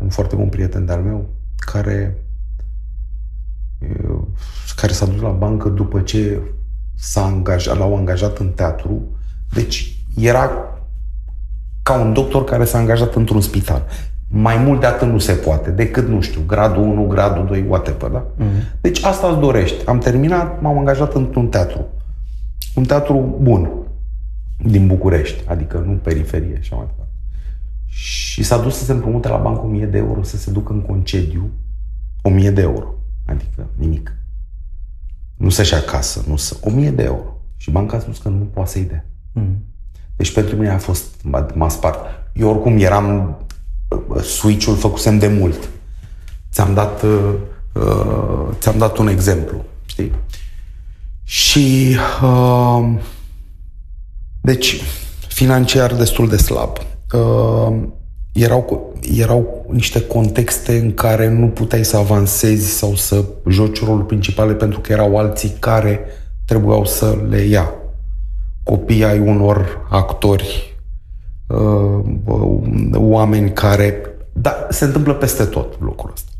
un 0.00 0.08
foarte 0.08 0.36
bun 0.36 0.48
prieten 0.48 0.84
de-al 0.84 1.02
meu 1.02 1.28
care 1.56 2.16
uh, 2.16 2.31
care 4.76 4.92
s-a 4.92 5.06
dus 5.06 5.20
la 5.20 5.28
bancă 5.30 5.68
după 5.68 6.00
ce 6.00 6.40
s-a 6.96 7.24
angajat, 7.24 7.78
l-au 7.78 7.96
angajat 7.96 8.38
în 8.38 8.48
teatru. 8.48 9.02
Deci 9.54 10.04
era 10.16 10.50
ca 11.82 11.94
un 11.94 12.12
doctor 12.12 12.44
care 12.44 12.64
s-a 12.64 12.78
angajat 12.78 13.14
într-un 13.14 13.40
spital. 13.40 13.86
Mai 14.28 14.56
mult 14.56 14.80
de 14.80 14.86
atât 14.86 15.08
nu 15.08 15.18
se 15.18 15.32
poate, 15.32 15.70
decât, 15.70 16.08
nu 16.08 16.20
știu, 16.20 16.40
gradul 16.46 16.82
1, 16.82 17.06
gradul 17.06 17.46
2, 17.46 17.64
whatever, 17.68 18.10
da? 18.10 18.26
Mm-hmm. 18.26 18.80
Deci 18.80 19.04
asta 19.04 19.26
îți 19.26 19.40
dorești. 19.40 19.86
Am 19.86 19.98
terminat, 19.98 20.60
m-am 20.60 20.78
angajat 20.78 21.14
într-un 21.14 21.48
teatru. 21.48 21.86
Un 22.74 22.84
teatru 22.84 23.36
bun, 23.40 23.70
din 24.58 24.86
București, 24.86 25.42
adică 25.48 25.84
nu 25.86 25.92
periferie 25.92 26.58
și 26.60 26.74
mai 26.74 26.86
departe. 26.86 27.12
Și 27.86 28.42
s-a 28.42 28.58
dus 28.58 28.76
să 28.76 28.84
se 28.84 28.92
împrumute 28.92 29.28
la 29.28 29.36
bancă 29.36 29.60
1000 29.60 29.86
de 29.86 29.98
euro 29.98 30.22
să 30.22 30.36
se 30.36 30.50
ducă 30.50 30.72
în 30.72 30.80
concediu 30.80 31.50
1000 32.22 32.50
de 32.50 32.60
euro. 32.60 32.94
Adică 33.26 33.66
nimic. 33.76 34.16
Nu 35.42 35.48
să-și 35.48 35.74
acasă, 35.74 36.24
nu 36.28 36.36
să... 36.36 36.56
1000 36.60 36.90
de 36.90 37.02
euro. 37.02 37.40
Și 37.56 37.70
banca 37.70 37.96
a 37.96 38.00
spus 38.00 38.18
că 38.18 38.28
nu 38.28 38.44
poate 38.44 38.70
să-i 38.70 38.82
dea. 38.82 39.06
Mm. 39.32 39.64
Deci 40.16 40.32
pentru 40.32 40.56
mine 40.56 40.70
a 40.70 40.78
fost, 40.78 41.04
m-a 41.54 41.68
spart. 41.68 41.98
Eu 42.32 42.48
oricum 42.48 42.78
eram, 42.78 43.36
switch-ul 44.22 44.76
făcusem 44.76 45.18
de 45.18 45.28
mult. 45.28 45.68
Ți-am 46.52 46.74
dat, 46.74 47.02
uh, 47.02 47.34
uh, 47.72 48.48
ți-am 48.58 48.78
dat 48.78 48.96
un 48.98 49.08
exemplu, 49.08 49.64
știi? 49.84 50.12
Și, 51.22 51.96
uh, 52.22 53.00
deci, 54.40 54.80
financiar 55.28 55.94
destul 55.94 56.28
de 56.28 56.36
slab. 56.36 56.76
Uh, 57.12 57.82
erau, 58.32 58.91
erau 59.16 59.66
niște 59.70 60.06
contexte 60.06 60.78
în 60.78 60.94
care 60.94 61.28
nu 61.28 61.46
puteai 61.46 61.84
să 61.84 61.96
avansezi 61.96 62.66
sau 62.66 62.94
să 62.94 63.24
joci 63.48 63.84
rolul 63.84 64.02
principal 64.02 64.54
pentru 64.54 64.80
că 64.80 64.92
erau 64.92 65.16
alții 65.16 65.54
care 65.58 66.00
trebuiau 66.44 66.84
să 66.84 67.18
le 67.28 67.40
ia. 67.40 67.70
Copii 68.62 69.04
ai 69.04 69.18
unor 69.18 69.86
actori, 69.90 70.76
uh, 71.46 72.04
oameni 72.94 73.52
care... 73.52 73.94
Da, 74.32 74.66
se 74.70 74.84
întâmplă 74.84 75.14
peste 75.14 75.44
tot 75.44 75.80
lucrul 75.80 76.12
ăsta. 76.12 76.30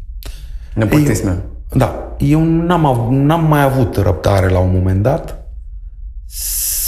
Nepotisme. 0.74 1.42
Da. 1.72 2.16
Eu 2.18 2.44
n-am, 2.44 2.86
av- 2.86 3.10
n-am 3.10 3.44
mai 3.44 3.62
avut 3.62 3.96
răbdare 3.96 4.48
la 4.48 4.58
un 4.58 4.70
moment 4.72 5.02
dat 5.02 5.44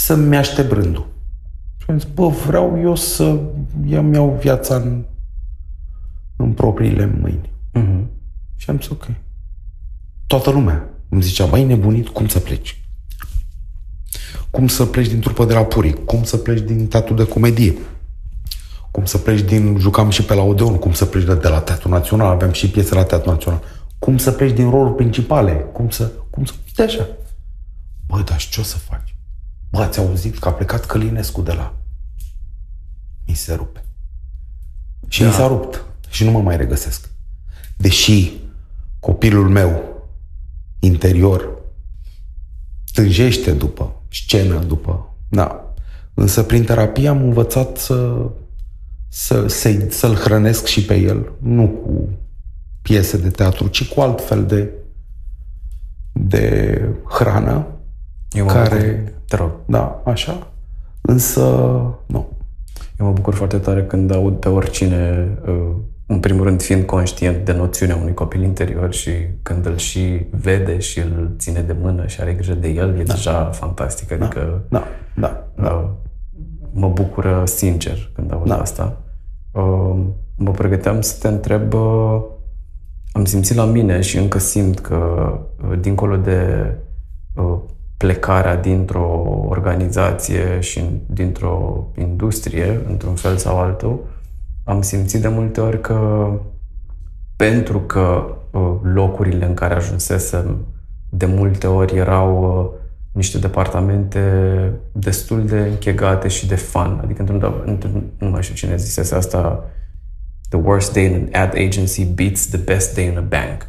să-mi 0.05 0.37
aștept 0.37 0.71
rândul. 0.71 1.07
Și 1.77 1.85
am 1.89 1.99
zis, 1.99 2.09
bă, 2.13 2.27
vreau 2.27 2.79
eu 2.81 2.95
să 2.95 3.23
îmi 3.91 4.15
iau 4.15 4.37
viața 4.41 4.75
în, 4.75 5.03
în 6.35 6.51
propriile 6.51 7.05
mâini. 7.05 7.51
Uh-huh. 7.73 8.05
Și 8.55 8.69
am 8.69 8.77
zis, 8.77 8.89
ok. 8.89 9.07
Toată 10.27 10.49
lumea 10.49 10.89
îmi 11.09 11.21
zicea, 11.21 11.45
băi, 11.45 11.63
nebunit, 11.63 12.07
cum 12.07 12.27
să 12.27 12.39
pleci? 12.39 12.79
Cum 14.49 14.67
să 14.67 14.85
pleci 14.85 15.07
din 15.07 15.19
trupă 15.19 15.45
de 15.45 15.53
la 15.53 15.63
Puri? 15.63 16.03
Cum 16.05 16.23
să 16.23 16.37
pleci 16.37 16.59
din 16.59 16.87
teatru 16.87 17.13
de 17.13 17.27
comedie? 17.27 17.77
Cum 18.91 19.05
să 19.05 19.17
pleci 19.17 19.41
din... 19.41 19.77
Jucam 19.79 20.09
și 20.09 20.23
pe 20.23 20.33
la 20.33 20.41
Odeon, 20.41 20.77
cum 20.77 20.93
să 20.93 21.05
pleci 21.05 21.23
de, 21.23 21.35
de 21.35 21.47
la 21.47 21.61
Teatru 21.61 21.89
Național, 21.89 22.27
aveam 22.27 22.51
și 22.51 22.69
piese 22.69 22.95
la 22.95 23.03
Teatru 23.03 23.29
Național. 23.29 23.61
Cum 23.99 24.17
să 24.17 24.31
pleci 24.31 24.55
din 24.55 24.69
roluri 24.69 24.95
principale? 24.95 25.51
Cum 25.51 25.89
să... 25.89 26.11
Cum 26.29 26.45
să... 26.45 26.53
Uite 26.65 26.81
așa. 26.81 27.07
Băi, 28.07 28.23
dar 28.23 28.39
și 28.39 28.49
ce 28.49 28.59
o 28.59 28.63
să 28.63 28.77
faci? 28.77 29.15
Bă, 29.69 29.79
ați 29.79 29.99
auzit 29.99 30.39
că 30.39 30.47
a 30.47 30.51
plecat 30.51 30.85
Călinescu 30.85 31.41
de 31.41 31.51
la... 31.51 31.75
Mi 33.27 33.33
se 33.33 33.53
rupe. 33.53 33.83
Și 35.07 35.21
da. 35.21 35.27
mi 35.27 35.33
s-a 35.33 35.47
rupt. 35.47 35.85
Și 36.15 36.23
nu 36.23 36.31
mă 36.31 36.39
mai 36.39 36.57
regăsesc. 36.57 37.09
Deși 37.77 38.31
copilul 38.99 39.49
meu 39.49 39.83
interior 40.79 41.61
tânjește 42.93 43.51
după 43.51 44.01
scenă, 44.09 44.63
după... 44.63 45.15
Da. 45.29 45.73
Însă 46.13 46.43
prin 46.43 46.63
terapie 46.63 47.07
am 47.07 47.23
învățat 47.23 47.77
să, 47.77 48.29
să, 49.07 49.47
să, 49.47 49.87
să-l 49.89 50.15
hrănesc 50.15 50.65
și 50.65 50.85
pe 50.85 50.95
el, 50.95 51.31
nu 51.39 51.67
cu 51.67 52.09
piese 52.81 53.17
de 53.17 53.29
teatru, 53.29 53.67
ci 53.67 53.87
cu 53.87 54.01
alt 54.01 54.27
fel 54.27 54.45
de, 54.45 54.71
de 56.11 56.79
hrană 57.09 57.67
Eu 58.31 58.45
mă 58.45 58.51
care... 58.51 58.77
bucur. 58.77 59.21
Te 59.27 59.35
rog. 59.35 59.51
Da, 59.65 60.01
așa. 60.05 60.51
Însă, 61.01 61.41
nu. 62.05 62.37
Eu 62.99 63.05
mă 63.05 63.11
bucur 63.11 63.33
foarte 63.33 63.57
tare 63.57 63.85
când 63.85 64.11
aud 64.11 64.35
pe 64.35 64.49
oricine, 64.49 65.29
uh, 65.47 65.75
în 66.05 66.19
primul 66.19 66.43
rând 66.43 66.61
fiind 66.61 66.83
conștient 66.83 67.45
de 67.45 67.53
noțiunea 67.53 67.95
unui 67.95 68.13
copil 68.13 68.41
interior 68.41 68.93
și 68.93 69.11
când 69.41 69.65
îl 69.65 69.77
și 69.77 70.25
vede 70.29 70.79
și 70.79 70.99
îl 70.99 71.35
ține 71.37 71.61
de 71.61 71.75
mână 71.81 72.07
și 72.07 72.21
are 72.21 72.33
grijă 72.33 72.53
de 72.53 72.67
el, 72.67 72.99
e 72.99 73.03
da. 73.03 73.13
deja 73.13 73.43
fantastic. 73.43 74.11
Adică 74.11 74.63
Da, 74.69 74.87
da, 75.15 75.47
da. 75.55 75.71
uh, 75.71 75.89
mă 76.71 76.89
bucură 76.89 77.43
sincer 77.45 78.11
când 78.13 78.33
aud 78.33 78.47
Da. 78.47 78.57
asta. 78.61 79.01
Uh, 79.51 79.97
Mă 80.37 80.51
pregăteam 80.51 81.01
să 81.01 81.15
te 81.19 81.27
întreb, 81.27 81.73
uh, 81.73 82.21
am 83.11 83.25
simțit 83.25 83.55
la 83.55 83.65
mine 83.65 84.01
și 84.01 84.17
încă 84.17 84.37
simt 84.37 84.79
că 84.79 85.29
uh, 85.69 85.79
dincolo 85.79 86.15
de 86.15 86.71
uh, 87.35 87.57
plecarea 87.97 88.55
dintr-o 88.55 89.23
organizație 89.49 90.59
și 90.59 90.83
dintr-o 91.05 91.87
industrie, 91.97 92.81
într-un 92.89 93.15
fel 93.15 93.37
sau 93.37 93.59
altul, 93.59 93.99
am 94.67 94.81
simțit 94.81 95.21
de 95.21 95.27
multe 95.27 95.61
ori 95.61 95.81
că 95.81 96.29
pentru 97.35 97.79
că 97.79 98.25
uh, 98.51 98.71
locurile 98.93 99.45
în 99.45 99.53
care 99.53 99.73
ajunsesem 99.73 100.65
de 101.09 101.25
multe 101.25 101.67
ori 101.67 101.95
erau 101.97 102.59
uh, 102.73 102.79
niște 103.11 103.37
departamente 103.37 104.19
destul 104.91 105.45
de 105.45 105.59
închegate 105.59 106.27
și 106.27 106.47
de 106.47 106.55
fun. 106.55 106.99
Adică, 107.03 107.21
într-un, 107.21 107.61
într-un, 107.65 108.03
nu 108.17 108.29
mai 108.29 108.43
știu 108.43 108.55
cine 108.55 108.75
zisese 108.77 109.15
asta, 109.15 109.63
the 110.49 110.59
worst 110.63 110.93
day 110.93 111.05
in 111.05 111.29
an 111.33 111.41
ad 111.41 111.53
agency 111.55 112.05
beats 112.05 112.45
the 112.47 112.57
best 112.57 112.95
day 112.95 113.05
in 113.05 113.17
a 113.17 113.21
bank. 113.21 113.67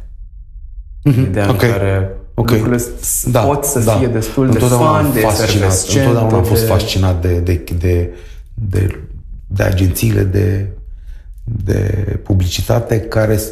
Mm-hmm. 1.09 1.27
Ideea 1.29 1.49
ok. 1.49 1.61
în 1.61 1.69
care 1.69 2.11
Ok. 2.33 2.49
lucrurile 2.49 2.77
s- 2.77 3.27
Da, 3.31 3.39
pot 3.41 3.63
să 3.63 3.79
da. 3.79 3.91
fie 3.91 4.07
destul 4.07 4.45
de 4.45 4.51
Întotdeauna 4.53 4.97
fun, 4.97 5.05
am 5.05 5.13
de 5.13 5.19
fascinat, 5.19 5.49
efervescente. 5.49 5.99
Întotdeauna 6.07 6.37
am 6.37 6.43
fost 6.43 6.61
de... 6.61 6.67
fascinat 6.67 7.21
de, 7.21 7.39
de, 7.39 7.63
de, 7.77 8.09
de, 8.53 8.99
de 9.47 9.63
agențiile 9.63 10.23
de, 10.23 10.67
de 11.51 12.19
publicitate 12.23 12.99
care, 12.99 13.37
s- 13.37 13.51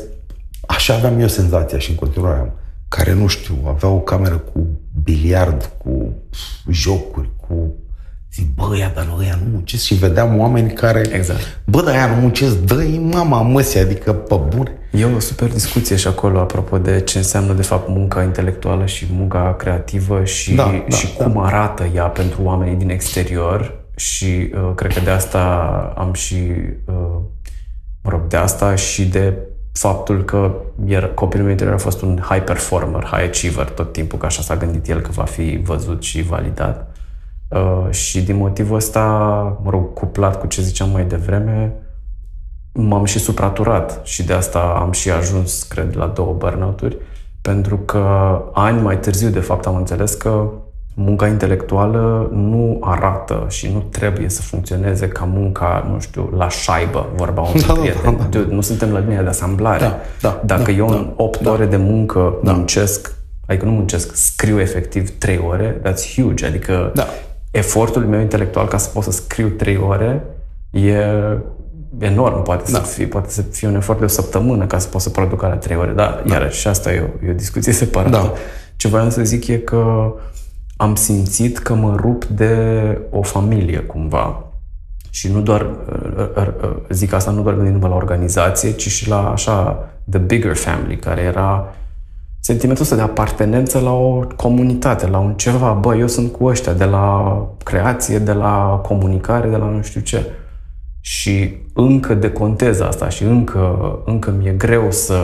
așa 0.67 0.93
aveam 0.93 1.19
eu 1.19 1.27
senzația 1.27 1.77
și 1.77 1.89
în 1.89 1.95
continuare 1.95 2.39
am, 2.39 2.51
care, 2.87 3.13
nu 3.13 3.27
știu, 3.27 3.55
aveau 3.67 3.95
o 3.95 3.99
cameră 3.99 4.35
cu 4.37 4.67
biliard, 5.03 5.69
cu 5.77 6.13
jocuri, 6.71 7.29
cu 7.47 7.73
zic, 8.33 8.53
bă, 8.55 8.75
ea, 8.77 8.91
dar 8.95 9.07
ăia 9.19 9.39
nu 9.43 9.49
muncesc 9.51 9.83
și 9.83 9.93
vedeam 9.93 10.39
oameni 10.39 10.71
care, 10.73 11.01
Exact. 11.13 11.61
bă, 11.65 11.81
dar 11.81 11.93
ăia 11.93 12.05
nu 12.15 12.21
muncesc, 12.21 12.57
dă-i 12.57 12.97
mama 13.11 13.41
măsii, 13.41 13.79
adică 13.79 14.13
pe 14.13 14.35
bune. 14.55 14.71
E 14.91 15.05
o 15.05 15.19
super 15.19 15.49
discuție 15.51 15.95
și 15.95 16.07
acolo 16.07 16.39
apropo 16.39 16.77
de 16.77 17.01
ce 17.01 17.17
înseamnă 17.17 17.53
de 17.53 17.61
fapt 17.61 17.89
munca 17.89 18.23
intelectuală 18.23 18.85
și 18.85 19.07
munca 19.11 19.55
creativă 19.57 20.23
și, 20.23 20.53
Da, 20.55 20.83
da, 20.89 20.95
și 20.95 21.13
cum 21.13 21.37
arată 21.37 21.83
ea 21.95 22.03
pentru 22.05 22.41
oamenii 22.43 22.75
din 22.75 22.89
exterior 22.89 23.83
și 23.95 24.25
uh, 24.53 24.71
cred 24.75 24.93
că 24.93 24.99
de 24.99 25.09
asta 25.09 25.43
am 25.97 26.13
și 26.13 26.35
uh, 26.85 26.93
mă 28.05 28.11
rog, 28.11 28.27
de 28.27 28.37
asta 28.37 28.75
și 28.75 29.07
de 29.07 29.37
faptul 29.71 30.23
că 30.23 30.55
era, 30.85 31.07
copilul 31.07 31.43
meu 31.43 31.51
interior 31.51 31.75
a 31.75 31.79
fost 31.79 32.01
un 32.01 32.19
high 32.29 32.43
performer, 32.43 33.03
high 33.03 33.27
achiever 33.27 33.69
tot 33.69 33.91
timpul, 33.91 34.19
că 34.19 34.25
așa 34.25 34.41
s-a 34.41 34.55
gândit 34.55 34.87
el 34.87 35.01
că 35.01 35.09
va 35.11 35.23
fi 35.23 35.59
văzut 35.63 36.03
și 36.03 36.21
validat. 36.21 36.95
Uh, 37.49 37.91
și 37.91 38.21
din 38.21 38.35
motivul 38.35 38.75
ăsta, 38.75 39.01
mă 39.63 39.69
rog, 39.69 39.93
cuplat 39.93 40.39
cu 40.39 40.47
ce 40.47 40.61
ziceam 40.61 40.89
mai 40.89 41.05
devreme, 41.05 41.73
m-am 42.73 43.05
și 43.05 43.19
supraturat 43.19 44.01
și 44.03 44.23
de 44.23 44.33
asta 44.33 44.59
am 44.59 44.91
și 44.91 45.11
ajuns, 45.11 45.63
cred, 45.63 45.95
la 45.95 46.07
două 46.07 46.33
burnout-uri, 46.33 46.97
pentru 47.41 47.77
că 47.77 48.41
ani 48.53 48.81
mai 48.81 48.99
târziu, 48.99 49.29
de 49.29 49.39
fapt, 49.39 49.65
am 49.65 49.75
înțeles 49.75 50.13
că 50.13 50.49
munca 50.97 51.27
intelectuală 51.27 52.29
nu 52.33 52.77
arată 52.81 53.45
și 53.49 53.69
nu 53.73 53.79
trebuie 53.79 54.29
să 54.29 54.41
funcționeze 54.41 55.07
ca 55.07 55.23
munca, 55.33 55.87
nu 55.91 55.99
știu, 55.99 56.29
la 56.37 56.49
șaibă, 56.49 57.07
vorba 57.15 57.41
unui 57.49 57.61
Da, 57.61 57.73
da, 57.73 57.79
prieten. 57.79 58.01
da, 58.03 58.11
da. 58.11 58.23
Dude, 58.23 58.53
nu 58.53 58.61
suntem 58.61 58.91
la 58.91 58.99
linia 58.99 59.21
de 59.21 59.27
asamblare. 59.29 59.79
Da, 59.79 59.99
da, 60.21 60.41
Dacă 60.45 60.63
da, 60.63 60.71
eu 60.71 60.87
da, 60.89 60.95
în 60.95 61.13
8 61.15 61.39
da. 61.41 61.51
ore 61.51 61.65
de 61.65 61.77
muncă 61.77 62.37
muncesc, 62.41 63.11
adică 63.47 63.65
nu 63.65 63.71
muncesc, 63.71 64.15
scriu 64.15 64.59
efectiv 64.59 65.09
3 65.17 65.39
ore, 65.47 65.81
that's 65.83 66.15
huge. 66.15 66.45
Adică 66.45 66.91
Da. 66.93 67.07
efortul 67.51 68.01
meu 68.05 68.19
intelectual 68.19 68.67
ca 68.67 68.77
să 68.77 68.89
pot 68.89 69.03
să 69.03 69.11
scriu 69.11 69.47
3 69.49 69.77
ore 69.77 70.23
e 70.71 70.95
enorm. 71.99 72.41
Poate, 72.43 72.71
Da. 72.71 72.77
să 72.77 72.83
fie, 72.85 73.05
poate 73.05 73.29
să 73.29 73.41
fie 73.41 73.67
un 73.67 73.75
efort 73.75 73.99
de 73.99 74.05
o 74.05 74.07
săptămână 74.07 74.65
ca 74.65 74.77
să 74.77 74.87
pot 74.87 75.01
să 75.01 75.09
produc 75.09 75.43
alea 75.43 75.55
3 75.57 75.77
ore. 75.77 75.91
Dar, 75.91 76.23
da. 76.25 76.33
iarăși, 76.33 76.59
și 76.59 76.67
asta 76.67 76.93
e 76.93 76.99
o, 76.99 77.25
e 77.27 77.31
o 77.31 77.33
discuție 77.33 77.71
separată. 77.73 78.09
Da. 78.17 78.33
Ce 78.75 78.87
voiam 78.87 79.09
să 79.09 79.23
zic 79.23 79.47
e 79.47 79.57
că 79.57 80.13
am 80.77 80.95
simțit 80.95 81.57
că 81.57 81.73
mă 81.73 81.95
rup 81.95 82.25
de 82.25 82.57
o 83.11 83.21
familie 83.21 83.79
cumva 83.79 84.43
Și 85.09 85.31
nu 85.31 85.41
doar, 85.41 85.69
zic 86.89 87.13
asta 87.13 87.31
nu 87.31 87.41
doar 87.41 87.55
gândindu-mă 87.55 87.87
la 87.87 87.95
organizație, 87.95 88.71
ci 88.71 88.87
și 88.87 89.09
la 89.09 89.31
așa, 89.31 89.89
the 90.09 90.19
bigger 90.19 90.55
family, 90.55 90.97
care 90.97 91.21
era 91.21 91.73
sentimentul 92.39 92.83
ăsta 92.83 92.95
de 92.95 93.01
apartenență 93.01 93.79
la 93.79 93.91
o 93.91 94.19
comunitate, 94.35 95.07
la 95.07 95.17
un 95.17 95.33
ceva. 95.33 95.71
Bă, 95.71 95.95
eu 95.95 96.07
sunt 96.07 96.31
cu 96.31 96.45
ăștia, 96.45 96.73
de 96.73 96.85
la 96.85 97.37
creație, 97.63 98.19
de 98.19 98.33
la 98.33 98.81
comunicare, 98.83 99.49
de 99.49 99.55
la 99.55 99.65
nu 99.65 99.81
știu 99.81 100.01
ce. 100.01 100.25
Și 100.99 101.57
încă 101.73 102.13
decontez 102.13 102.79
asta 102.79 103.09
și 103.09 103.23
încă, 103.23 103.99
încă 104.05 104.31
mi-e 104.31 104.51
greu 104.51 104.91
să, 104.91 105.23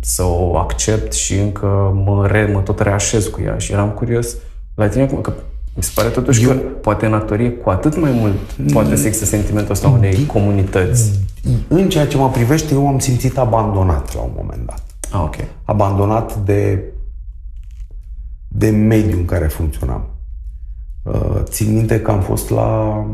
să 0.00 0.22
o 0.24 0.56
accept 0.56 1.12
și 1.12 1.38
încă 1.38 1.92
mă, 2.04 2.26
re, 2.26 2.50
mă 2.52 2.60
tot 2.60 2.80
reașez 2.80 3.26
cu 3.26 3.40
ea. 3.40 3.58
Și 3.58 3.72
eram 3.72 3.90
curios 3.90 4.36
la 4.78 4.88
tine, 4.88 5.06
că 5.06 5.32
mi 5.74 5.82
se 5.82 5.90
pare 5.94 6.08
totuși 6.08 6.44
eu... 6.44 6.50
că 6.50 6.56
poate 6.56 7.06
în 7.06 7.12
actorie 7.12 7.50
cu 7.50 7.70
atât 7.70 8.00
mai 8.00 8.12
mult 8.12 8.72
poate 8.72 8.96
să 8.96 9.06
există 9.06 9.26
sentimentul 9.26 9.72
ăsta 9.72 9.88
unei 9.88 10.26
comunități. 10.26 11.20
În 11.68 11.88
ceea 11.88 12.06
ce 12.06 12.16
mă 12.16 12.30
privește, 12.30 12.74
eu 12.74 12.88
am 12.88 12.98
simțit 12.98 13.38
abandonat 13.38 14.14
la 14.14 14.20
un 14.20 14.30
moment 14.36 14.66
dat. 14.66 14.84
Ah, 15.12 15.20
ok. 15.22 15.34
Abandonat 15.64 16.36
de, 16.36 16.84
de 18.48 18.70
mediul 18.70 19.18
în 19.18 19.24
care 19.24 19.46
funcționam. 19.46 20.06
Uh, 21.02 21.40
țin 21.42 21.74
minte 21.74 22.00
că 22.00 22.10
am 22.10 22.20
fost 22.20 22.50
la 22.50 23.04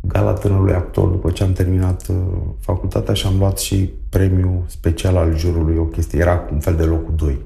Gala 0.00 0.32
Tânărului 0.32 0.74
Actor 0.74 1.08
după 1.08 1.30
ce 1.30 1.42
am 1.42 1.52
terminat 1.52 2.06
uh, 2.08 2.16
facultatea 2.60 3.14
și 3.14 3.26
am 3.26 3.38
luat 3.38 3.58
și 3.58 3.90
premiul 4.08 4.64
special 4.66 5.16
al 5.16 5.36
jurului, 5.36 5.76
o 5.76 5.84
chestie, 5.84 6.18
era 6.18 6.48
un 6.52 6.60
fel 6.60 6.74
de 6.74 6.84
locul 6.84 7.14
2. 7.16 7.38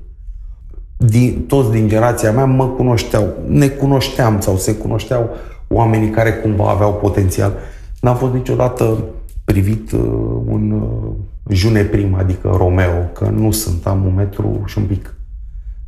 Din, 1.07 1.45
toți 1.47 1.71
din 1.71 1.89
generația 1.89 2.33
mea 2.33 2.45
mă 2.45 2.67
cunoșteau, 2.67 3.35
ne 3.47 3.69
cunoșteam 3.69 4.41
sau 4.41 4.57
se 4.57 4.75
cunoșteau 4.75 5.31
oamenii 5.69 6.11
care 6.11 6.33
cumva 6.33 6.71
aveau 6.71 6.95
potențial. 6.95 7.53
N-am 8.01 8.17
fost 8.17 8.33
niciodată 8.33 9.05
privit 9.45 9.93
uh, 9.93 10.01
un 10.47 10.71
uh, 10.71 11.57
june 11.57 11.83
prim, 11.83 12.15
adică 12.15 12.55
Romeo, 12.57 13.03
că 13.13 13.25
nu 13.25 13.51
sunt, 13.51 13.87
am 13.87 14.05
un 14.05 14.15
metru 14.15 14.63
și 14.67 14.79
un 14.79 14.85
pic. 14.85 15.15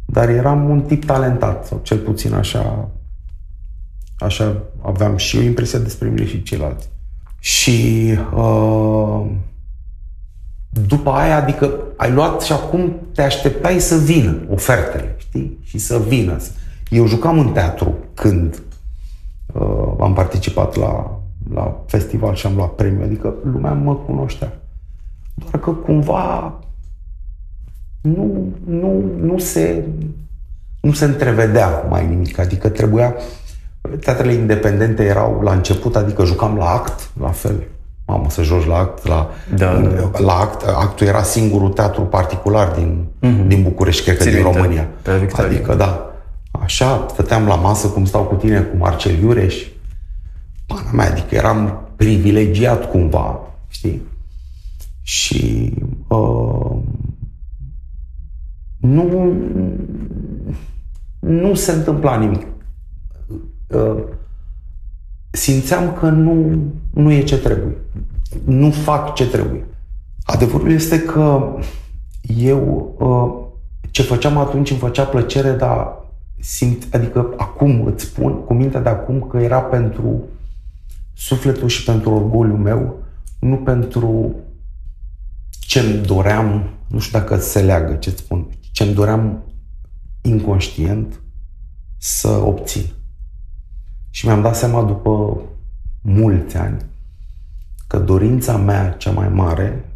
Dar 0.06 0.28
eram 0.28 0.70
un 0.70 0.80
tip 0.80 1.04
talentat, 1.04 1.66
sau 1.66 1.80
cel 1.82 1.98
puțin 1.98 2.34
așa, 2.34 2.88
așa 4.18 4.62
aveam 4.82 5.16
și 5.16 5.36
eu 5.36 5.42
impresia 5.42 5.78
despre 5.78 6.08
mine 6.08 6.26
și 6.26 6.42
ceilalți. 6.42 6.88
Și 7.38 8.08
uh, 8.36 9.26
după 10.88 11.10
aia, 11.10 11.36
adică 11.36 11.74
ai 11.96 12.12
luat 12.12 12.40
și 12.40 12.52
acum 12.52 12.96
te 13.14 13.22
așteptai 13.22 13.80
să 13.80 13.96
vină 13.96 14.36
ofertele, 14.50 15.14
știi? 15.18 15.58
Și 15.62 15.78
să 15.78 15.98
vină. 15.98 16.36
Eu 16.88 17.06
jucam 17.06 17.38
în 17.38 17.52
teatru 17.52 17.94
când 18.14 18.62
uh, 19.52 19.94
am 20.00 20.12
participat 20.14 20.76
la 20.76 21.18
la 21.52 21.82
festival 21.86 22.34
și 22.34 22.46
am 22.46 22.54
luat 22.54 22.74
premiu, 22.74 23.04
adică 23.04 23.34
lumea 23.42 23.72
mă 23.72 23.94
cunoștea. 23.94 24.52
Doar 25.34 25.62
că 25.62 25.70
cumva 25.70 26.58
nu, 28.00 28.52
nu, 28.64 29.04
nu 29.20 29.38
se 29.38 29.84
nu 30.80 30.92
se 30.92 31.04
întrevedea 31.04 31.86
mai 31.88 32.06
nimic, 32.06 32.38
adică 32.38 32.68
trebuia 32.68 33.14
teatrele 34.00 34.32
independente 34.32 35.04
erau 35.04 35.40
la 35.40 35.52
început, 35.52 35.96
adică 35.96 36.24
jucam 36.24 36.56
la 36.56 36.70
act, 36.70 37.10
la 37.20 37.30
fel. 37.30 37.62
Mamă, 38.06 38.30
să 38.30 38.42
joci 38.42 38.66
la 38.66 38.76
act, 38.76 39.06
la, 39.06 39.30
da, 39.56 39.80
da. 39.80 40.18
la 40.18 40.32
act, 40.32 40.62
actul 40.62 41.06
era 41.06 41.22
singurul 41.22 41.68
teatru 41.68 42.02
particular 42.02 42.68
din, 42.68 43.04
mm-hmm. 43.04 43.46
din 43.46 43.62
București, 43.62 44.04
cred 44.04 44.16
că 44.16 44.24
din 44.24 44.42
România. 44.42 44.88
Adică, 45.36 45.74
da, 45.74 46.12
așa, 46.50 47.06
stăteam 47.10 47.46
la 47.46 47.54
masă 47.54 47.88
cum 47.88 48.04
stau 48.04 48.22
cu 48.22 48.34
tine, 48.34 48.60
cu 48.60 48.76
Marcel 48.76 49.18
Iureș, 49.18 49.66
pana 50.66 50.90
mea, 50.92 51.10
adică 51.10 51.34
eram 51.34 51.88
privilegiat 51.96 52.90
cumva, 52.90 53.40
știi? 53.68 54.02
Și 55.02 55.72
uh, 56.08 56.76
nu, 58.80 59.32
nu 61.18 61.54
se 61.54 61.72
întâmpla 61.72 62.16
nimic. 62.16 62.46
Uh, 63.68 64.02
simțeam 65.34 65.92
că 65.92 66.08
nu, 66.08 66.62
nu 66.90 67.12
e 67.12 67.22
ce 67.22 67.38
trebuie. 67.38 67.76
Nu 68.44 68.70
fac 68.70 69.14
ce 69.14 69.28
trebuie. 69.28 69.66
Adevărul 70.24 70.70
este 70.70 71.00
că 71.00 71.56
eu 72.36 72.94
uh, 72.98 73.44
ce 73.90 74.02
făceam 74.02 74.36
atunci 74.36 74.70
îmi 74.70 74.78
făcea 74.78 75.04
plăcere, 75.04 75.50
dar 75.50 75.88
simt, 76.40 76.94
adică 76.94 77.34
acum 77.36 77.84
îți 77.84 78.04
spun 78.04 78.32
cu 78.32 78.54
mintea 78.54 78.80
de 78.80 78.88
acum 78.88 79.20
că 79.20 79.36
era 79.38 79.60
pentru 79.60 80.22
sufletul 81.14 81.68
și 81.68 81.84
pentru 81.84 82.10
orgoliul 82.10 82.58
meu, 82.58 83.02
nu 83.38 83.56
pentru 83.56 84.34
ce-mi 85.50 85.96
doream, 86.06 86.70
nu 86.86 86.98
știu 86.98 87.18
dacă 87.18 87.36
se 87.36 87.60
leagă 87.60 87.94
ce 87.94 88.10
spun, 88.10 88.46
ce-mi 88.72 88.94
doream 88.94 89.42
inconștient 90.22 91.20
să 91.98 92.28
obțin. 92.28 92.84
Și 94.14 94.26
mi-am 94.26 94.42
dat 94.42 94.56
seama 94.56 94.82
după 94.82 95.40
mulți 96.00 96.56
ani 96.56 96.84
că 97.86 97.98
dorința 97.98 98.56
mea 98.56 98.90
cea 98.90 99.10
mai 99.10 99.28
mare 99.28 99.92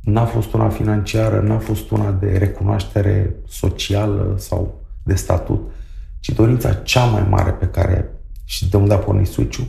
n-a 0.00 0.24
fost 0.24 0.52
una 0.52 0.68
financiară, 0.68 1.40
n-a 1.40 1.58
fost 1.58 1.90
una 1.90 2.10
de 2.10 2.36
recunoaștere 2.38 3.34
socială 3.48 4.34
sau 4.38 4.80
de 5.02 5.14
statut, 5.14 5.70
ci 6.20 6.30
dorința 6.30 6.74
cea 6.74 7.04
mai 7.04 7.26
mare 7.28 7.50
pe 7.50 7.66
care 7.66 8.10
și 8.44 8.68
de 8.68 8.76
unde 8.76 8.94
a 8.94 8.98
pornit 8.98 9.26
switch 9.26 9.60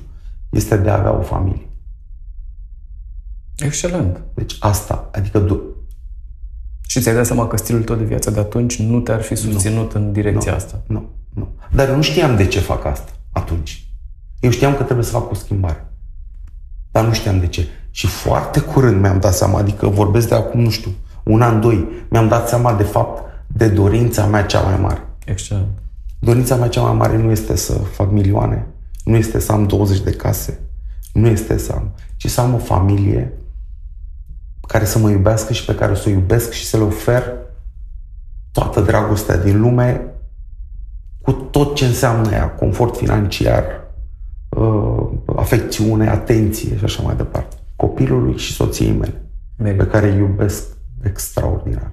este 0.49 0.78
de 0.78 0.89
a 0.89 0.97
avea 0.97 1.18
o 1.18 1.22
familie. 1.22 1.70
Excelent. 3.55 4.22
Deci 4.34 4.55
asta, 4.60 5.10
adică... 5.12 5.39
Du- 5.39 5.62
și 6.88 7.01
ți-ai 7.01 7.16
dat 7.16 7.26
seama 7.26 7.47
că 7.47 7.58
stilul 7.58 7.84
tău 7.84 7.95
de 7.95 8.03
viață 8.03 8.32
de 8.32 8.39
atunci 8.39 8.80
nu 8.80 8.99
te-ar 8.99 9.22
fi 9.22 9.36
susținut 9.36 9.93
nu. 9.93 10.01
în 10.01 10.12
direcția 10.12 10.51
nu. 10.51 10.58
asta. 10.58 10.84
Nu, 10.88 11.10
nu. 11.34 11.49
Dar 11.72 11.89
nu 11.89 12.01
știam 12.01 12.36
de 12.36 12.47
ce 12.47 12.60
fac 12.60 12.86
asta 12.86 13.12
atunci. 13.38 13.88
Eu 14.39 14.49
știam 14.49 14.75
că 14.75 14.83
trebuie 14.83 15.05
să 15.05 15.11
fac 15.11 15.31
o 15.31 15.33
schimbare. 15.33 15.91
Dar 16.91 17.05
nu 17.05 17.13
știam 17.13 17.39
de 17.39 17.47
ce. 17.47 17.67
Și 17.91 18.07
foarte 18.07 18.59
curând 18.59 19.01
mi-am 19.01 19.19
dat 19.19 19.33
seama, 19.33 19.59
adică 19.59 19.88
vorbesc 19.88 20.27
de 20.27 20.35
acum, 20.35 20.59
nu 20.59 20.69
știu, 20.69 20.91
un 21.23 21.41
an, 21.41 21.61
doi, 21.61 21.88
mi-am 22.09 22.27
dat 22.27 22.47
seama 22.47 22.73
de 22.73 22.83
fapt 22.83 23.23
de 23.47 23.67
dorința 23.67 24.25
mea 24.25 24.45
cea 24.45 24.61
mai 24.61 24.79
mare. 24.79 25.01
Excelent. 25.25 25.67
Dorința 26.19 26.55
mea 26.55 26.67
cea 26.67 26.81
mai 26.81 26.93
mare 26.93 27.17
nu 27.17 27.31
este 27.31 27.55
să 27.55 27.73
fac 27.73 28.11
milioane, 28.11 28.67
nu 29.03 29.15
este 29.15 29.39
să 29.39 29.51
am 29.51 29.67
20 29.67 29.99
de 29.99 30.11
case, 30.11 30.59
nu 31.13 31.27
este 31.27 31.57
să 31.57 31.71
am, 31.71 31.91
ci 32.15 32.29
să 32.29 32.41
am 32.41 32.53
o 32.53 32.57
familie 32.57 33.33
care 34.67 34.85
să 34.85 34.99
mă 34.99 35.09
iubească 35.09 35.53
și 35.53 35.65
pe 35.65 35.75
care 35.75 35.91
o 35.91 35.95
să 35.95 36.03
o 36.07 36.11
iubesc 36.11 36.51
și 36.51 36.65
să 36.65 36.77
le 36.77 36.83
ofer 36.83 37.23
toată 38.51 38.81
dragostea 38.81 39.38
din 39.38 39.59
lume 39.59 40.16
cu 41.28 41.34
tot 41.34 41.75
ce 41.75 41.86
înseamnă 41.86 42.32
ea, 42.32 42.49
confort 42.49 42.97
financiar, 42.97 43.63
uh, 44.49 45.07
afecțiune, 45.36 46.09
atenție 46.09 46.78
și 46.78 46.84
așa 46.84 47.03
mai 47.03 47.15
departe. 47.15 47.55
Copilului 47.75 48.38
și 48.38 48.53
soției 48.53 48.91
mele, 48.91 49.21
Merit. 49.57 49.78
pe 49.78 49.88
care 49.88 50.11
îi 50.11 50.17
iubesc 50.17 50.67
extraordinar. 51.03 51.91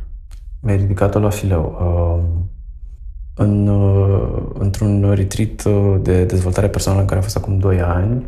Mi-ai 0.61 0.77
ridicat-o 0.77 1.19
la 1.19 1.31
fileu. 1.31 1.77
Uh 1.81 2.43
în, 3.35 3.69
uh, 3.69 4.43
într-un 4.59 5.13
retreat 5.15 5.65
uh, 5.65 5.95
de 6.03 6.25
dezvoltare 6.25 6.69
personală 6.69 7.01
în 7.01 7.07
care 7.07 7.19
am 7.19 7.25
fost 7.25 7.37
acum 7.37 7.59
2 7.59 7.81
ani. 7.81 8.27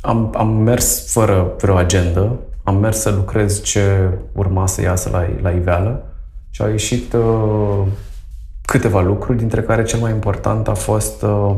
Am, 0.00 0.32
am 0.36 0.48
mers 0.48 1.12
fără 1.12 1.52
vreo 1.58 1.76
agendă, 1.76 2.38
am 2.62 2.76
mers 2.76 3.00
să 3.00 3.10
lucrez 3.10 3.62
ce 3.62 4.10
urma 4.32 4.66
să 4.66 4.80
iasă 4.80 5.10
la, 5.10 5.26
la 5.42 5.50
iveală 5.50 6.02
și 6.50 6.62
au 6.62 6.68
ieșit 6.68 7.12
uh, 7.12 7.86
câteva 8.70 9.00
lucruri, 9.00 9.38
dintre 9.38 9.62
care 9.62 9.82
cel 9.82 10.00
mai 10.00 10.12
important 10.12 10.68
a 10.68 10.74
fost 10.74 11.22
uh, 11.22 11.56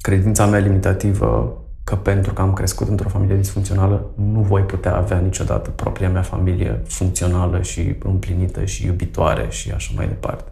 credința 0.00 0.46
mea 0.46 0.58
limitativă 0.58 1.62
că 1.84 1.96
pentru 1.96 2.32
că 2.32 2.42
am 2.42 2.52
crescut 2.52 2.88
într-o 2.88 3.08
familie 3.08 3.36
disfuncțională, 3.36 4.10
nu 4.14 4.40
voi 4.40 4.62
putea 4.62 4.96
avea 4.96 5.18
niciodată 5.18 5.70
propria 5.70 6.08
mea 6.08 6.22
familie 6.22 6.82
funcțională 6.86 7.62
și 7.62 7.96
împlinită 8.02 8.64
și 8.64 8.86
iubitoare 8.86 9.46
și 9.48 9.70
așa 9.70 9.92
mai 9.96 10.06
departe. 10.06 10.50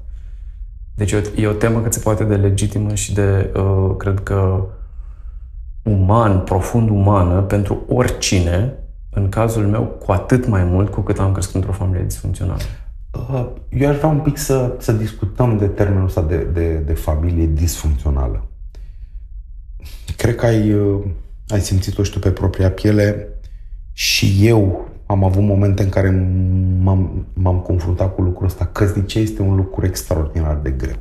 Deci 0.94 1.12
e 1.12 1.16
o, 1.16 1.40
e 1.40 1.46
o 1.46 1.52
temă 1.52 1.80
cât 1.80 1.92
se 1.92 2.00
poate 2.00 2.24
de 2.24 2.36
legitimă 2.36 2.94
și 2.94 3.14
de, 3.14 3.52
uh, 3.56 3.94
cred 3.98 4.20
că, 4.20 4.64
uman, 5.82 6.40
profund 6.40 6.90
umană 6.90 7.40
pentru 7.40 7.82
oricine, 7.88 8.74
în 9.10 9.28
cazul 9.28 9.66
meu, 9.66 9.82
cu 9.82 10.12
atât 10.12 10.46
mai 10.46 10.64
mult 10.64 10.90
cu 10.90 11.00
cât 11.00 11.18
am 11.18 11.32
crescut 11.32 11.54
într-o 11.54 11.72
familie 11.72 12.04
disfuncțională. 12.04 12.62
Uh, 13.16 13.46
eu 13.68 13.88
aș 13.88 13.96
vrea 13.96 14.08
un 14.08 14.20
pic 14.20 14.36
să, 14.36 14.76
să 14.78 14.92
discutăm 14.92 15.58
de 15.58 15.66
termenul 15.66 16.04
ăsta 16.04 16.22
de, 16.22 16.36
de, 16.36 16.74
de 16.74 16.92
familie 16.92 17.46
disfuncțională. 17.46 18.46
Cred 20.16 20.34
că 20.34 20.46
ai, 20.46 20.72
uh, 20.72 21.04
ai 21.48 21.60
simțit-o 21.60 22.02
și 22.02 22.10
tu 22.10 22.18
pe 22.18 22.30
propria 22.30 22.70
piele 22.70 23.28
și 23.92 24.46
eu 24.46 24.88
am 25.06 25.24
avut 25.24 25.42
momente 25.42 25.82
în 25.82 25.88
care 25.88 26.10
m-am, 26.80 27.26
m-am 27.32 27.58
confruntat 27.58 28.14
cu 28.14 28.22
lucrul 28.22 28.46
ăsta. 28.46 28.66
Căsnicia 28.66 29.20
este 29.20 29.42
un 29.42 29.56
lucru 29.56 29.86
extraordinar 29.86 30.56
de 30.56 30.70
greu. 30.70 30.96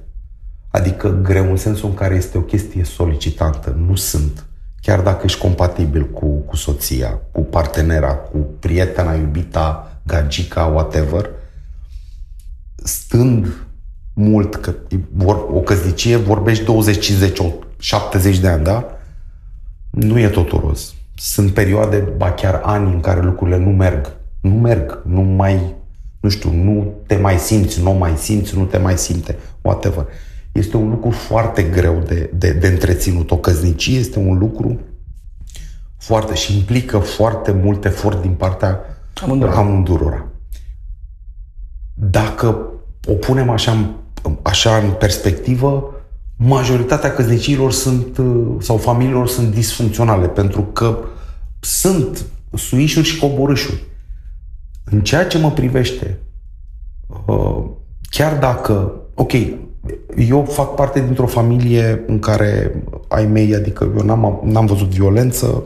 Adică 0.70 1.20
greu 1.22 1.50
în 1.50 1.58
sensul 1.58 1.90
în 1.90 1.96
care 1.96 2.16
este 2.16 2.38
o 2.38 2.42
chestie 2.42 2.84
solicitantă. 2.84 3.76
Nu 3.88 3.96
sunt 3.96 4.46
chiar 4.82 5.02
dacă 5.02 5.22
ești 5.24 5.40
compatibil 5.40 6.10
cu, 6.12 6.26
cu 6.26 6.56
soția, 6.56 7.20
cu 7.32 7.42
partenera, 7.42 8.14
cu 8.14 8.38
prietena, 8.60 9.14
iubita, 9.14 10.00
gagica, 10.04 10.66
whatever, 10.66 11.30
stând 12.84 13.48
mult, 14.14 14.56
că 14.56 14.74
o 15.54 15.60
căsnicie 15.60 16.16
vorbești 16.16 16.64
20, 16.64 17.00
50, 17.00 17.42
70 17.78 18.40
de 18.40 18.48
ani, 18.48 18.64
da? 18.64 18.86
Nu 19.90 20.20
e 20.20 20.28
totul 20.28 20.60
roz. 20.60 20.94
Sunt 21.16 21.52
perioade, 21.52 21.98
ba 22.18 22.32
chiar 22.32 22.62
ani 22.64 22.94
în 22.94 23.00
care 23.00 23.22
lucrurile 23.22 23.58
nu 23.58 23.70
merg. 23.70 24.12
Nu 24.42 24.54
merg, 24.54 25.02
nu 25.06 25.22
mai, 25.22 25.76
nu 26.20 26.30
știu, 26.30 26.54
nu 26.54 26.94
te 27.08 27.16
mai 27.16 27.38
simți, 27.38 27.82
nu 27.82 27.92
mai 27.92 28.14
simți, 28.18 28.58
nu 28.58 28.66
te 28.66 28.78
mai 28.78 28.98
simte, 28.98 29.38
whatever. 29.62 30.06
Este 30.52 30.78
un 30.78 30.90
lucru 30.90 31.10
foarte 31.10 31.64
greu 31.64 32.04
de, 32.08 32.30
de, 32.34 32.52
de 32.52 32.68
întreținut. 32.68 33.32
O 33.32 33.38
căsnicie 33.38 34.00
este 34.00 34.20
un 34.20 34.38
lucru 34.38 34.80
foarte 35.98 36.34
și 36.34 36.58
implică 36.58 36.98
foarte 36.98 37.52
mult 37.52 37.86
efort 37.86 38.22
din 38.22 38.32
partea 38.32 38.80
amândurora. 39.24 39.58
amândurora. 39.58 40.26
Dacă 41.96 42.70
o 43.08 43.14
punem 43.14 43.50
așa, 43.50 43.96
așa 44.42 44.78
în 44.78 44.92
perspectivă, 44.92 45.94
majoritatea 46.36 47.14
căsnicilor 47.14 47.72
sunt, 47.72 48.20
sau 48.60 48.78
familiilor 48.78 49.28
sunt 49.28 49.54
disfuncționale, 49.54 50.28
pentru 50.28 50.62
că 50.62 50.98
sunt 51.60 52.26
suișuri 52.54 53.06
și 53.06 53.20
coborâșuri. 53.20 53.84
În 54.84 55.02
ceea 55.02 55.26
ce 55.26 55.38
mă 55.38 55.52
privește, 55.52 56.20
uh, 57.26 57.64
chiar 58.10 58.38
dacă, 58.38 58.94
ok, 59.14 59.32
eu 60.18 60.46
fac 60.46 60.76
parte 60.76 61.02
dintr-o 61.02 61.26
familie 61.26 62.04
în 62.08 62.20
care 62.20 62.84
ai 63.08 63.26
mei, 63.26 63.56
adică 63.56 63.92
eu 63.98 64.06
n-am, 64.06 64.42
n-am 64.44 64.66
văzut 64.66 64.88
violență, 64.88 65.64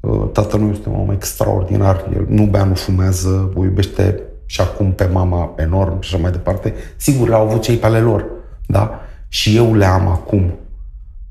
uh, 0.00 0.28
tatăl 0.32 0.60
meu 0.60 0.70
este 0.70 0.88
un 0.88 1.00
om 1.00 1.10
extraordinar, 1.10 2.10
el 2.14 2.26
nu 2.28 2.46
bea, 2.46 2.64
nu 2.64 2.74
fumează, 2.74 3.52
o 3.54 3.64
iubește 3.64 4.22
și 4.52 4.60
acum 4.60 4.92
pe 4.92 5.08
mama 5.12 5.54
enorm 5.56 6.00
și 6.00 6.14
așa 6.14 6.22
mai 6.22 6.30
departe. 6.30 6.74
Sigur, 6.96 7.28
le-au 7.28 7.48
avut 7.48 7.62
cei 7.62 7.76
pe 7.76 7.86
ale 7.86 7.98
lor, 7.98 8.26
da? 8.66 9.00
Și 9.28 9.56
eu 9.56 9.74
le 9.74 9.84
am 9.84 10.08
acum 10.08 10.52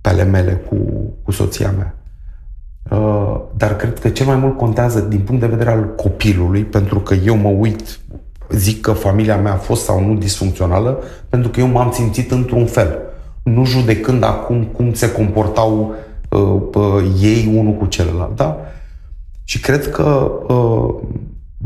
pe 0.01 0.09
ale 0.09 0.23
mele 0.23 0.51
cu, 0.51 0.75
cu 1.23 1.31
soția 1.31 1.73
mea. 1.77 1.95
Uh, 2.99 3.41
dar 3.57 3.75
cred 3.75 3.99
că 3.99 4.09
cel 4.09 4.25
mai 4.25 4.35
mult 4.35 4.57
contează 4.57 4.99
din 4.99 5.19
punct 5.19 5.41
de 5.41 5.47
vedere 5.47 5.69
al 5.69 5.95
copilului, 5.95 6.63
pentru 6.63 6.99
că 6.99 7.13
eu 7.13 7.35
mă 7.35 7.47
uit, 7.47 7.99
zic 8.49 8.81
că 8.81 8.91
familia 8.91 9.37
mea 9.37 9.53
a 9.53 9.57
fost 9.57 9.83
sau 9.83 10.05
nu 10.05 10.17
disfuncțională, 10.17 11.03
pentru 11.29 11.49
că 11.49 11.59
eu 11.59 11.67
m-am 11.67 11.91
simțit 11.91 12.31
într-un 12.31 12.65
fel. 12.65 12.99
Nu 13.43 13.65
judecând 13.65 14.23
acum 14.23 14.63
cum 14.63 14.93
se 14.93 15.11
comportau 15.11 15.95
uh, 16.29 16.61
uh, 16.73 17.03
ei 17.21 17.53
unul 17.57 17.73
cu 17.73 17.85
celălalt. 17.85 18.35
Da? 18.35 18.57
Și 19.43 19.59
cred 19.59 19.89
că, 19.89 20.31
uh, 20.47 20.93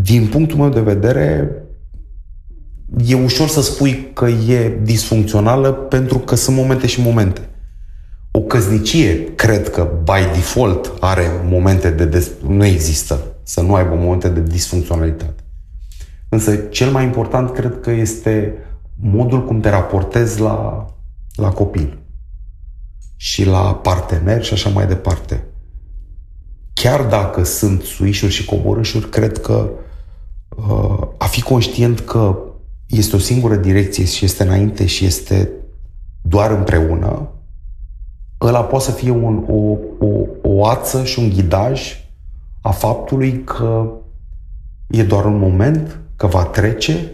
din 0.02 0.28
punctul 0.28 0.58
meu 0.58 0.70
de 0.70 0.80
vedere, 0.80 1.52
e 3.06 3.16
ușor 3.16 3.48
să 3.48 3.62
spui 3.62 4.12
că 4.14 4.28
e 4.28 4.80
disfuncțională 4.84 5.72
pentru 5.72 6.18
că 6.18 6.36
sunt 6.36 6.56
momente 6.56 6.88
și 6.88 7.02
momente. 7.02 7.50
O 8.32 8.40
căznicie, 8.40 9.36
cred 9.36 9.70
că, 9.70 9.90
by 10.04 10.34
default, 10.34 10.94
are 11.00 11.24
momente 11.44 11.90
de... 11.90 12.06
Des... 12.06 12.32
Nu 12.48 12.66
există 12.66 13.20
să 13.44 13.62
nu 13.62 13.76
aibă 13.76 13.96
momente 13.96 14.30
de 14.30 14.42
disfuncționalitate. 14.42 15.44
Însă, 16.30 16.56
cel 16.56 16.92
mai 16.92 17.04
important, 17.04 17.52
cred 17.52 17.80
că 17.82 17.92
este 17.92 18.54
modul 19.00 19.46
cum 19.46 19.60
te 19.60 19.70
raportezi 19.70 20.42
la, 20.42 20.86
la 21.36 21.50
copil 21.50 22.00
și 23.16 23.46
la 23.46 23.76
partener 23.76 24.44
și 24.44 24.54
așa 24.54 24.70
mai 24.70 24.88
departe. 24.88 25.44
Chiar 26.74 27.02
dacă 27.02 27.44
sunt 27.44 27.82
suișuri 27.82 28.32
și 28.32 28.46
coborâșuri, 28.46 29.10
cred 29.10 29.38
că 29.38 29.54
uh, 29.54 29.84
a 31.18 31.26
fi 31.26 31.42
conștient 31.42 32.00
că 32.00 32.38
este 32.88 33.16
o 33.16 33.20
singură 33.20 33.56
direcție 33.56 34.06
și 34.06 34.26
este 34.26 34.44
înainte 34.44 34.86
și 34.86 35.06
este 35.06 35.50
doar 36.22 36.52
împreună, 36.52 37.30
ăla 38.42 38.64
poate 38.64 38.86
să 38.86 38.92
fie 38.92 39.12
un, 39.12 39.46
o, 39.50 39.78
o, 40.06 40.26
o 40.42 40.66
ață 40.66 41.04
și 41.04 41.20
un 41.20 41.30
ghidaj 41.30 42.06
a 42.62 42.72
faptului 42.72 43.44
că 43.44 43.92
e 44.88 45.04
doar 45.04 45.26
un 45.26 45.38
moment, 45.38 46.00
că 46.16 46.28
va 46.28 46.44
trece, 46.44 47.12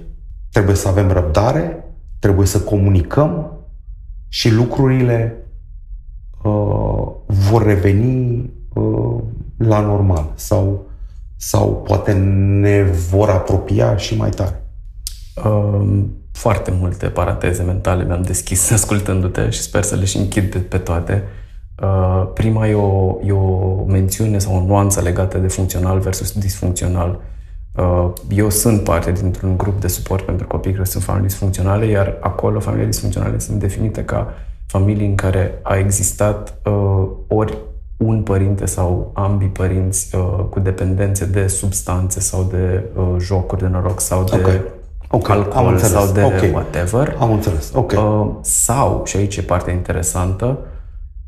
trebuie 0.51 0.75
să 0.75 0.87
avem 0.87 1.11
răbdare, 1.11 1.83
trebuie 2.19 2.47
să 2.47 2.61
comunicăm 2.61 3.51
și 4.27 4.51
lucrurile 4.51 5.45
uh, 6.43 7.07
vor 7.25 7.63
reveni 7.63 8.49
uh, 8.73 9.17
la 9.57 9.79
normal 9.79 10.31
sau, 10.35 10.85
sau 11.43 11.75
poate 11.75 12.13
ne 12.61 12.83
vor 12.83 13.29
apropia 13.29 13.97
și 13.97 14.17
mai 14.17 14.29
tare. 14.29 14.63
Uh, 15.45 16.03
foarte 16.31 16.71
multe 16.79 17.07
paranteze 17.07 17.63
mentale 17.63 18.03
mi-am 18.03 18.21
deschis 18.21 18.71
ascultându-te 18.77 19.49
și 19.49 19.61
sper 19.61 19.83
să 19.83 19.95
le 19.95 20.05
și 20.05 20.17
închid 20.17 20.51
pe, 20.51 20.57
pe 20.57 20.77
toate. 20.77 21.23
Uh, 21.81 22.27
prima 22.33 22.67
e 22.67 22.73
o, 22.73 23.17
e 23.25 23.31
o 23.31 23.83
mențiune 23.87 24.37
sau 24.37 24.55
o 24.55 24.65
nuanță 24.65 25.01
legată 25.01 25.37
de 25.37 25.47
funcțional 25.47 25.99
versus 25.99 26.31
disfuncțional. 26.31 27.19
Uh, 27.75 28.11
eu 28.29 28.49
sunt 28.49 28.83
parte 28.83 29.11
dintr-un 29.11 29.57
grup 29.57 29.81
de 29.81 29.87
suport 29.87 30.25
pentru 30.25 30.47
copii 30.47 30.71
care 30.71 30.83
sunt 30.83 31.03
familii 31.03 31.27
disfuncționale, 31.27 31.85
iar 31.85 32.17
acolo 32.19 32.59
familiile 32.59 32.89
disfuncționale 32.89 33.39
sunt 33.39 33.59
definite 33.59 34.03
ca 34.03 34.33
familii 34.65 35.07
în 35.07 35.15
care 35.15 35.59
a 35.61 35.75
existat 35.75 36.57
uh, 36.65 37.07
ori 37.27 37.57
un 38.05 38.21
părinte 38.21 38.65
sau 38.65 39.11
ambii 39.13 39.47
părinți 39.47 40.15
uh, 40.15 40.45
cu 40.49 40.59
dependențe 40.59 41.25
de 41.25 41.47
substanțe 41.47 42.19
sau 42.19 42.47
de 42.51 42.83
uh, 42.95 43.15
jocuri 43.19 43.61
de 43.61 43.67
noroc 43.67 43.99
sau 43.99 44.23
de 44.23 44.35
okay 44.35 44.61
okay, 45.11 45.37
alcool 45.37 45.65
am 45.65 45.67
înțeles. 45.67 45.91
sau 45.91 46.13
de 46.13 46.23
okay. 46.23 46.51
whatever. 46.51 47.15
Am 47.19 47.31
înțeles, 47.31 47.71
ok. 47.73 47.91
Uh, 47.91 48.29
sau, 48.41 49.01
și 49.05 49.17
aici 49.17 49.37
e 49.37 49.41
partea 49.41 49.73
interesantă, 49.73 50.57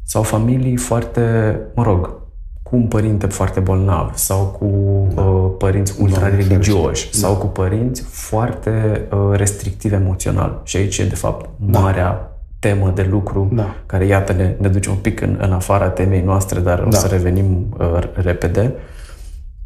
sau 0.04 0.22
familii 0.22 0.78
foarte, 0.78 1.58
mă 1.76 1.84
rog, 1.84 2.22
cu 2.64 2.76
un 2.76 2.88
părinte 2.88 3.26
foarte 3.26 3.60
bolnav 3.60 4.12
sau 4.16 4.46
cu 4.46 4.68
da. 5.14 5.22
uh, 5.22 5.52
părinți 5.58 6.02
ultra-religioși 6.02 7.12
da. 7.12 7.18
sau 7.18 7.36
cu 7.36 7.46
părinți 7.46 8.02
foarte 8.02 9.02
uh, 9.12 9.38
restrictivi 9.38 9.94
emoțional. 9.94 10.62
Și 10.64 10.78
aici 10.78 10.98
e, 10.98 11.06
de 11.06 11.16
fapt, 11.16 11.50
da. 11.56 11.80
marea 11.80 12.33
temă 12.64 12.92
de 12.96 13.08
lucru 13.10 13.50
da. 13.52 13.76
care, 13.86 14.06
iată, 14.06 14.34
ne, 14.34 14.56
ne 14.60 14.68
duce 14.68 14.90
un 14.90 14.96
pic 14.96 15.22
în, 15.22 15.38
în 15.42 15.52
afara 15.52 15.90
temei 15.90 16.22
noastre, 16.22 16.60
dar 16.60 16.80
da. 16.80 16.88
o 16.88 16.92
să 16.92 17.08
revenim 17.08 17.76
uh, 17.80 18.10
repede. 18.16 18.74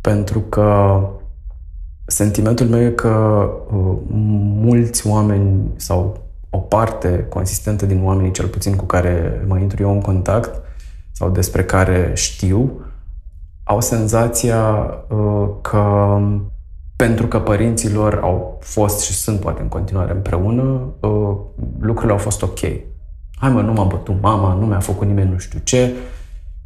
Pentru 0.01 0.39
că 0.39 0.99
Sentimentul 2.09 2.65
meu 2.65 2.81
e 2.81 2.89
că 2.89 3.07
uh, 3.71 3.97
mulți 4.61 5.07
oameni 5.07 5.71
sau 5.75 6.17
o 6.49 6.57
parte 6.57 7.25
consistentă 7.29 7.85
din 7.85 8.03
oamenii, 8.03 8.31
cel 8.31 8.47
puțin 8.47 8.75
cu 8.75 8.85
care 8.85 9.43
mai 9.47 9.61
intru 9.61 9.81
eu 9.81 9.91
în 9.91 10.01
contact 10.01 10.61
sau 11.11 11.29
despre 11.29 11.63
care 11.63 12.11
știu, 12.13 12.81
au 13.63 13.81
senzația 13.81 14.63
uh, 15.09 15.49
că 15.61 16.17
pentru 16.97 17.27
că 17.27 17.39
părinții 17.39 17.93
lor 17.93 18.19
au 18.21 18.57
fost 18.61 18.99
și 18.99 19.13
sunt 19.13 19.39
poate 19.39 19.61
în 19.61 19.67
continuare 19.67 20.11
împreună, 20.11 20.93
uh, 20.99 21.35
lucrurile 21.79 22.11
au 22.13 22.17
fost 22.17 22.41
ok. 22.41 22.59
Hai 23.35 23.51
mă, 23.51 23.61
nu 23.61 23.73
m-a 23.73 23.83
bătut 23.83 24.21
mama, 24.21 24.53
nu 24.53 24.65
mi-a 24.65 24.79
făcut 24.79 25.07
nimeni 25.07 25.31
nu 25.31 25.37
știu 25.37 25.59
ce, 25.63 25.93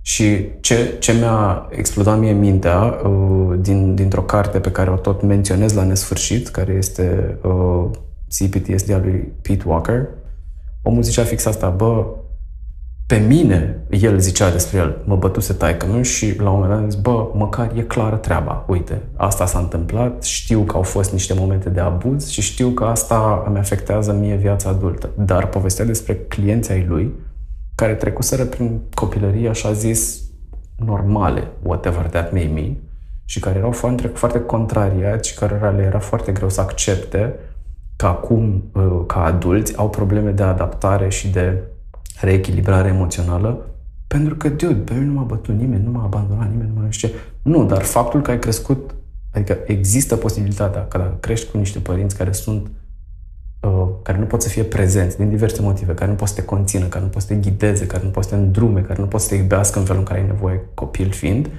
și 0.01 0.49
ce, 0.59 0.95
ce 0.99 1.13
mi-a 1.13 1.67
explodat 1.69 2.19
mie 2.19 2.31
mintea 2.31 2.81
uh, 2.81 3.57
din, 3.59 3.95
dintr-o 3.95 4.21
carte 4.21 4.59
pe 4.59 4.71
care 4.71 4.89
o 4.89 4.95
tot 4.95 5.21
menționez 5.21 5.73
la 5.73 5.83
nesfârșit, 5.83 6.47
care 6.47 6.71
este 6.71 7.37
uh, 7.43 7.89
CPTSD 8.27 8.91
al 8.91 9.01
lui 9.01 9.33
Pete 9.41 9.63
Walker, 9.67 10.07
omul 10.81 11.03
zicea 11.03 11.23
fix 11.23 11.45
asta, 11.45 11.69
bă, 11.69 12.05
pe 13.11 13.17
mine, 13.17 13.85
el 13.89 14.19
zicea 14.19 14.51
despre 14.51 14.77
el, 14.77 15.01
mă 15.05 15.15
bătuse 15.15 15.53
taică 15.53 15.85
meu 15.85 16.01
și 16.01 16.39
la 16.39 16.49
un 16.49 16.59
moment 16.59 16.79
dat 16.79 16.91
zis, 16.91 17.01
bă, 17.01 17.31
măcar 17.33 17.71
e 17.75 17.81
clară 17.81 18.15
treaba, 18.15 18.65
uite, 18.67 19.01
asta 19.15 19.45
s-a 19.45 19.59
întâmplat, 19.59 20.23
știu 20.23 20.61
că 20.61 20.75
au 20.75 20.81
fost 20.81 21.11
niște 21.11 21.33
momente 21.33 21.69
de 21.69 21.79
abuz 21.79 22.27
și 22.27 22.41
știu 22.41 22.69
că 22.69 22.83
asta 22.83 23.43
îmi 23.47 23.57
afectează 23.57 24.13
mie 24.13 24.35
viața 24.35 24.69
adultă. 24.69 25.09
Dar 25.17 25.47
povestea 25.47 25.85
despre 25.85 26.15
clienții 26.15 26.73
ai 26.73 26.85
lui, 26.87 27.13
care 27.75 27.93
trecuseră 27.93 28.43
prin 28.43 28.79
copilărie, 28.93 29.49
așa 29.49 29.71
zis, 29.73 30.21
normale, 30.75 31.47
whatever 31.63 32.05
that 32.05 32.31
may 32.31 32.51
mean, 32.53 32.77
și 33.25 33.39
care 33.39 33.57
erau 33.57 33.71
foarte, 33.71 34.07
foarte 34.07 34.39
contrariați 34.39 35.29
și 35.29 35.35
care 35.35 35.73
le 35.75 35.83
era 35.83 35.99
foarte 35.99 36.31
greu 36.31 36.49
să 36.49 36.61
accepte 36.61 37.35
că 37.95 38.05
acum, 38.05 38.71
uh, 38.73 39.03
ca 39.07 39.23
adulți, 39.23 39.77
au 39.77 39.89
probleme 39.89 40.29
de 40.29 40.43
adaptare 40.43 41.09
și 41.09 41.29
de 41.29 41.57
reechilibrare 42.21 42.87
emoțională, 42.87 43.65
pentru 44.07 44.35
că, 44.35 44.49
dude, 44.49 44.73
pe 44.73 44.93
mine 44.93 45.05
nu 45.05 45.13
m-a 45.13 45.23
bătut 45.23 45.55
nimeni, 45.55 45.83
nu 45.83 45.91
m-a 45.91 46.03
abandonat 46.03 46.49
nimeni, 46.49 46.71
nu 46.73 46.79
mai 46.79 46.91
știu 46.91 47.07
ce. 47.07 47.13
Nu, 47.41 47.65
dar 47.65 47.81
faptul 47.81 48.21
că 48.21 48.31
ai 48.31 48.39
crescut, 48.39 48.95
adică 49.33 49.57
există 49.65 50.15
posibilitatea 50.15 50.87
că 50.87 50.97
dacă 50.97 51.17
crești 51.19 51.51
cu 51.51 51.57
niște 51.57 51.79
părinți 51.79 52.17
care 52.17 52.31
sunt 52.31 52.67
uh, 53.59 53.87
care 54.01 54.17
nu 54.17 54.25
pot 54.25 54.41
să 54.41 54.49
fie 54.49 54.63
prezenți 54.63 55.17
din 55.17 55.29
diverse 55.29 55.61
motive, 55.61 55.93
care 55.93 56.09
nu 56.09 56.15
pot 56.15 56.27
să 56.27 56.33
te 56.33 56.43
conțină, 56.43 56.85
care 56.85 57.03
nu 57.03 57.09
pot 57.09 57.21
să 57.21 57.27
te 57.27 57.35
ghideze, 57.35 57.85
care 57.85 58.03
nu 58.03 58.09
pot 58.09 58.23
să 58.23 58.29
te 58.29 58.35
îndrume, 58.35 58.81
care 58.81 59.01
nu 59.01 59.07
pot 59.07 59.21
să 59.21 59.27
te 59.27 59.35
iubească 59.35 59.79
în 59.79 59.85
felul 59.85 60.01
în 60.01 60.07
care 60.07 60.19
ai 60.19 60.25
nevoie 60.25 60.61
copil 60.73 61.11
fiind, 61.11 61.49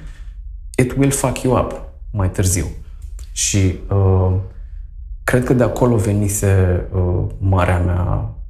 it 0.78 0.92
will 0.96 1.10
fuck 1.10 1.42
you 1.42 1.58
up 1.58 1.82
mai 2.10 2.30
târziu. 2.30 2.66
Și 3.32 3.78
uh, 3.90 4.32
cred 5.24 5.44
că 5.44 5.52
de 5.52 5.62
acolo 5.62 5.96
venise 5.96 6.84
uh, 6.94 7.24
marea 7.38 7.78
mea 7.78 8.02
uh, 8.02 8.40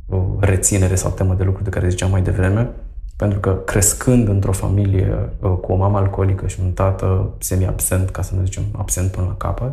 reținere 0.40 0.94
sau 0.94 1.10
temă 1.10 1.34
de 1.34 1.42
lucru 1.44 1.62
de 1.62 1.70
care 1.70 1.88
ziceam 1.88 2.10
mai 2.10 2.22
devreme, 2.22 2.70
pentru 3.16 3.38
că 3.40 3.50
crescând 3.50 4.28
într-o 4.28 4.52
familie 4.52 5.28
uh, 5.40 5.52
cu 5.60 5.72
o 5.72 5.76
mamă 5.76 5.98
alcoolică 5.98 6.46
și 6.46 6.60
un 6.60 6.72
tată 6.72 7.30
semi-absent, 7.38 8.10
ca 8.10 8.22
să 8.22 8.34
nu 8.34 8.44
zicem 8.44 8.62
absent 8.76 9.10
până 9.10 9.26
la 9.26 9.34
capăt, 9.36 9.72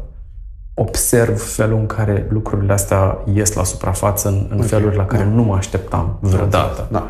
observ 0.74 1.42
felul 1.42 1.80
în 1.80 1.86
care 1.86 2.28
lucrurile 2.30 2.74
astea 2.74 3.18
ies 3.34 3.54
la 3.54 3.64
suprafață 3.64 4.28
în, 4.28 4.48
în 4.50 4.56
okay. 4.56 4.68
feluri 4.68 4.96
la 4.96 5.06
care 5.06 5.24
da. 5.24 5.30
nu 5.30 5.44
mă 5.44 5.56
așteptam 5.56 6.18
vreodată. 6.22 6.88
Da. 6.92 7.08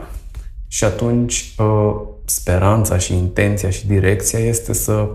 Și 0.67 0.83
atunci 0.83 1.55
uh, 1.57 1.95
speranța 2.25 2.97
și 2.97 3.13
intenția 3.13 3.69
și 3.69 3.87
direcția 3.87 4.39
este 4.39 4.73
să 4.73 5.07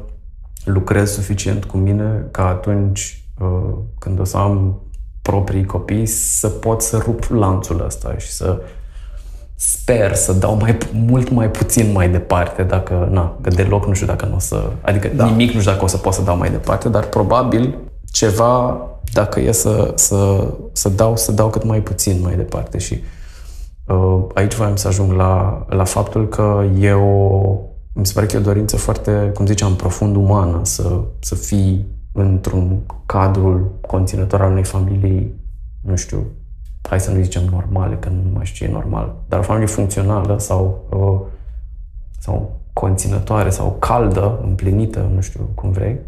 lucrez 0.64 1.12
suficient 1.12 1.64
cu 1.64 1.76
mine 1.76 2.26
ca 2.30 2.48
atunci 2.48 3.24
uh, 3.40 3.74
când 3.98 4.20
o 4.20 4.24
să 4.24 4.36
am 4.36 4.80
proprii 5.30 5.64
copii 5.64 6.06
să 6.06 6.48
pot 6.48 6.82
să 6.82 6.96
rup 7.04 7.24
lanțul 7.30 7.84
ăsta 7.86 8.14
și 8.18 8.30
să 8.30 8.60
sper 9.54 10.14
să 10.14 10.32
dau 10.32 10.56
mai 10.56 10.78
mult 10.92 11.30
mai 11.30 11.50
puțin 11.50 11.92
mai 11.92 12.08
departe 12.10 12.62
dacă, 12.62 13.08
na, 13.10 13.36
că 13.40 13.50
deloc 13.50 13.86
nu 13.86 13.94
știu 13.94 14.06
dacă 14.06 14.26
nu 14.26 14.34
o 14.34 14.38
să, 14.38 14.70
adică 14.80 15.08
da. 15.16 15.24
nimic 15.24 15.52
nu 15.52 15.60
știu 15.60 15.72
dacă 15.72 15.84
o 15.84 15.86
să 15.86 15.96
pot 15.96 16.12
să 16.12 16.22
dau 16.22 16.36
mai 16.36 16.50
departe, 16.50 16.88
dar 16.88 17.04
probabil 17.04 17.78
ceva, 18.10 18.80
dacă 19.12 19.40
e 19.40 19.52
să, 19.52 19.92
să, 19.94 20.52
să 20.72 20.88
dau, 20.88 21.16
să 21.16 21.32
dau 21.32 21.50
cât 21.50 21.64
mai 21.64 21.80
puțin 21.80 22.20
mai 22.22 22.36
departe 22.36 22.78
și 22.78 23.02
uh, 23.86 24.24
aici 24.34 24.54
voiam 24.54 24.76
să 24.76 24.88
ajung 24.88 25.12
la, 25.12 25.64
la 25.68 25.84
faptul 25.84 26.28
că 26.28 26.64
e 26.80 26.92
o, 26.92 27.40
mi 27.92 28.06
se 28.06 28.12
pare 28.12 28.26
că 28.26 28.36
e 28.36 28.38
o 28.38 28.42
dorință 28.42 28.76
foarte, 28.76 29.30
cum 29.34 29.46
ziceam, 29.46 29.76
profund 29.76 30.16
umană 30.16 30.60
să, 30.62 31.00
să 31.18 31.34
fii 31.34 31.86
într-un 32.16 32.80
cadrul 33.06 33.70
conținător 33.86 34.40
al 34.40 34.50
unei 34.50 34.64
familii, 34.64 35.34
nu 35.80 35.96
știu, 35.96 36.26
hai 36.82 37.00
să 37.00 37.10
nu 37.10 37.22
zicem 37.22 37.42
normale, 37.50 37.96
că 37.96 38.08
nu 38.08 38.30
mai 38.32 38.44
știu 38.44 38.66
ce 38.66 38.72
e 38.72 38.74
normal, 38.74 39.14
dar 39.28 39.38
o 39.38 39.42
familie 39.42 39.66
funcțională 39.66 40.38
sau, 40.38 40.84
uh, 40.90 41.20
sau 42.18 42.60
conținătoare 42.72 43.50
sau 43.50 43.76
caldă, 43.78 44.40
împlinită, 44.42 45.10
nu 45.14 45.20
știu 45.20 45.48
cum 45.54 45.70
vrei, 45.70 46.00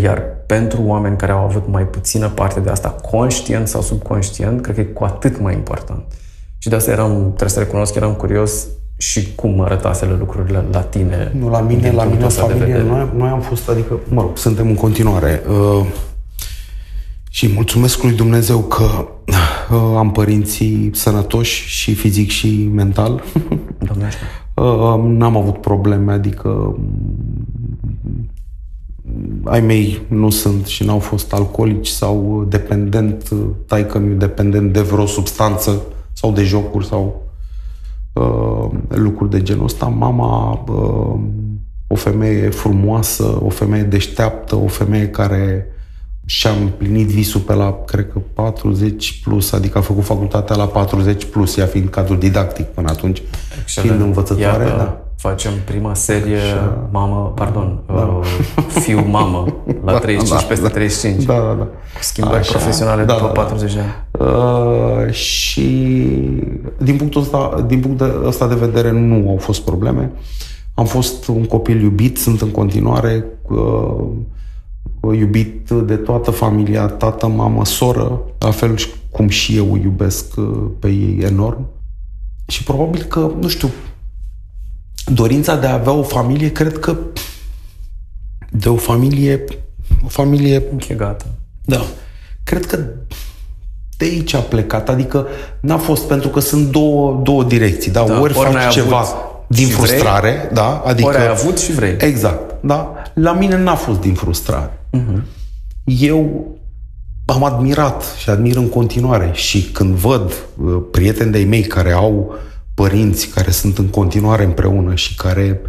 iar 0.00 0.22
pentru 0.46 0.82
oameni 0.82 1.16
care 1.16 1.32
au 1.32 1.44
avut 1.44 1.68
mai 1.68 1.86
puțină 1.86 2.28
parte 2.28 2.60
de 2.60 2.70
asta, 2.70 2.90
conștient 2.90 3.68
sau 3.68 3.80
subconștient, 3.80 4.62
cred 4.62 4.74
că 4.74 4.80
e 4.80 4.84
cu 4.84 5.04
atât 5.04 5.40
mai 5.40 5.54
important. 5.54 6.04
Și 6.58 6.68
de 6.68 6.74
asta 6.74 6.90
eram, 6.90 7.10
trebuie 7.26 7.48
să 7.48 7.58
recunosc, 7.58 7.94
eram 7.94 8.14
curios 8.14 8.66
și 8.96 9.34
cum 9.34 9.60
arătasele 9.60 10.16
lucrurile 10.18 10.64
la 10.70 10.80
tine. 10.80 11.32
Nu, 11.38 11.48
la 11.48 11.60
mine, 11.60 11.90
la 11.90 12.04
mine, 12.04 12.28
familie, 12.28 12.82
noi, 12.82 13.08
noi 13.16 13.28
am 13.28 13.40
fost, 13.40 13.68
adică, 13.68 13.98
mă 14.08 14.20
rog, 14.20 14.36
suntem 14.36 14.66
în 14.66 14.74
continuare. 14.74 15.42
Uh, 15.48 15.86
și 17.30 17.52
mulțumesc 17.54 18.02
lui 18.02 18.12
Dumnezeu 18.12 18.58
că 18.58 18.84
uh, 18.84 19.94
am 19.96 20.12
părinții 20.12 20.90
sănătoși 20.94 21.68
și 21.68 21.94
fizic 21.94 22.30
și 22.30 22.70
mental. 22.72 23.12
uh, 24.54 25.02
n-am 25.02 25.36
avut 25.36 25.60
probleme, 25.60 26.12
adică 26.12 26.76
ai 29.44 29.60
mei 29.60 30.00
nu 30.08 30.30
sunt 30.30 30.66
și 30.66 30.84
n-au 30.84 30.98
fost 30.98 31.32
alcoolici 31.32 31.86
sau 31.86 32.46
dependent, 32.48 33.28
taică 33.66 33.98
mi 33.98 34.18
dependent 34.18 34.72
de 34.72 34.80
vreo 34.80 35.06
substanță 35.06 35.82
sau 36.12 36.32
de 36.32 36.42
jocuri 36.42 36.86
sau 36.86 37.25
uh, 38.20 38.70
lucruri 38.88 39.30
de 39.30 39.42
genul 39.42 39.64
ăsta. 39.64 39.86
Mama, 39.86 40.64
uh, 40.68 41.20
o 41.86 41.94
femeie 41.94 42.48
frumoasă, 42.48 43.38
o 43.42 43.48
femeie 43.48 43.82
deșteaptă, 43.82 44.56
o 44.56 44.66
femeie 44.66 45.08
care 45.08 45.66
și-a 46.24 46.50
împlinit 46.50 47.06
visul 47.06 47.40
pe 47.40 47.54
la, 47.54 47.82
cred 47.86 48.08
că 48.12 48.18
40 48.34 49.20
plus, 49.24 49.52
adică 49.52 49.78
a 49.78 49.80
făcut 49.80 50.04
facultatea 50.04 50.56
la 50.56 50.66
40 50.66 51.24
plus, 51.24 51.56
ea 51.56 51.66
fiind 51.66 51.88
cadru 51.88 52.14
didactic 52.14 52.66
până 52.66 52.88
atunci, 52.88 53.22
Excelent. 53.62 53.90
fiind 53.90 54.06
învățătoare. 54.06 54.64
Iată, 54.64 54.76
da 54.76 55.05
facem 55.28 55.52
prima 55.64 55.94
serie 55.94 56.36
Așa. 56.36 56.88
mamă, 56.90 57.32
pardon, 57.34 57.78
da. 57.86 57.92
uh, 57.92 58.26
fiu 58.68 59.06
mamă 59.08 59.46
la 59.84 59.92
da, 59.92 59.98
35 59.98 60.40
da, 60.40 60.46
peste 60.46 60.64
da, 60.64 60.70
35. 60.70 61.24
Da, 61.24 61.34
da, 61.34 61.54
da. 61.58 61.66
Schimbări 62.00 62.38
Așa. 62.38 62.50
profesionale 62.50 63.04
da, 63.04 63.12
după 63.12 63.26
da, 63.26 63.40
40 63.40 63.74
de 63.74 63.80
ani. 63.80 63.94
Uh, 64.10 65.12
și 65.12 65.68
din 66.78 66.96
punctul 66.96 67.20
ăsta, 67.20 67.64
din 67.66 67.80
punctul 67.80 68.22
ăsta 68.26 68.46
de 68.48 68.54
vedere 68.54 68.90
nu 68.90 69.28
au 69.28 69.36
fost 69.36 69.60
probleme. 69.60 70.12
Am 70.74 70.84
fost 70.84 71.26
un 71.26 71.44
copil 71.44 71.80
iubit, 71.82 72.18
sunt 72.18 72.40
în 72.40 72.50
continuare 72.50 73.24
uh, 73.42 75.14
iubit 75.18 75.70
de 75.70 75.96
toată 75.96 76.30
familia, 76.30 76.86
tată, 76.86 77.26
mamă, 77.26 77.64
soră, 77.64 78.20
la 78.38 78.50
fel 78.50 78.74
cum 79.10 79.28
și 79.28 79.56
eu 79.56 79.80
iubesc 79.82 80.36
uh, 80.36 80.44
pe 80.78 80.88
ei 80.88 81.18
enorm. 81.20 81.66
Și 82.46 82.64
probabil 82.64 83.02
că, 83.02 83.30
nu 83.40 83.48
știu, 83.48 83.68
dorința 85.06 85.56
de 85.56 85.66
a 85.66 85.72
avea 85.72 85.92
o 85.92 86.02
familie, 86.02 86.52
cred 86.52 86.78
că 86.78 86.96
de 88.50 88.68
o 88.68 88.76
familie, 88.76 89.44
o 90.04 90.08
familie... 90.08 90.62
E 90.88 90.94
gata. 90.94 91.24
Da. 91.64 91.84
Cred 92.44 92.66
că 92.66 92.78
de 93.96 94.04
aici 94.04 94.34
a 94.34 94.38
plecat, 94.38 94.88
adică 94.88 95.26
n-a 95.60 95.76
fost 95.76 96.04
pentru 96.04 96.28
că 96.28 96.40
sunt 96.40 96.70
două, 96.70 97.20
două 97.22 97.44
direcții, 97.44 97.90
da? 97.90 98.04
da 98.04 98.20
ori, 98.20 98.38
ori 98.38 98.52
faci 98.52 98.72
ceva 98.72 99.04
din 99.46 99.68
frustrare, 99.68 100.30
vrei, 100.30 100.48
da? 100.52 100.82
Adică, 100.86 101.08
ori 101.08 101.16
ai 101.16 101.28
avut 101.28 101.58
și 101.58 101.72
vrei. 101.72 101.96
Exact, 101.98 102.54
da? 102.60 102.92
La 103.14 103.32
mine 103.32 103.62
n-a 103.62 103.74
fost 103.74 104.00
din 104.00 104.14
frustrare. 104.14 104.78
Uh-huh. 104.92 105.22
Eu 105.84 106.46
am 107.24 107.44
admirat 107.44 108.04
și 108.18 108.30
admir 108.30 108.56
în 108.56 108.68
continuare 108.68 109.30
și 109.32 109.62
când 109.62 109.94
văd 109.94 110.32
uh, 110.64 110.82
prieteni 110.90 111.30
de-ai 111.30 111.44
mei 111.44 111.62
care 111.62 111.92
au 111.92 112.28
uh, 112.30 112.55
părinți 112.76 113.28
care 113.28 113.50
sunt 113.50 113.78
în 113.78 113.86
continuare 113.86 114.44
împreună 114.44 114.94
și 114.94 115.14
care 115.14 115.60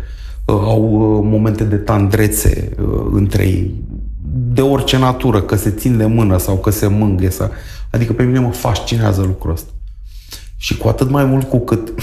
uh, 0.45 0.55
au 0.55 0.81
uh, 0.81 1.27
momente 1.29 1.63
de 1.63 1.75
tandrețe 1.75 2.71
uh, 2.79 3.05
între 3.11 3.43
ei, 3.43 3.73
de 4.29 4.61
orice 4.61 4.97
natură, 4.97 5.41
că 5.41 5.55
se 5.55 5.69
țin 5.69 5.97
de 5.97 6.05
mână 6.05 6.37
sau 6.37 6.57
că 6.57 6.69
se 6.69 6.87
mânghe. 6.87 7.29
Sau... 7.29 7.49
Adică 7.91 8.13
pe 8.13 8.23
mine 8.23 8.39
mă 8.39 8.51
fascinează 8.51 9.21
lucrul 9.21 9.51
ăsta. 9.51 9.71
Și 10.57 10.77
cu 10.77 10.87
atât 10.87 11.09
mai 11.09 11.25
mult 11.25 11.49
cu 11.49 11.59
cât 11.59 11.93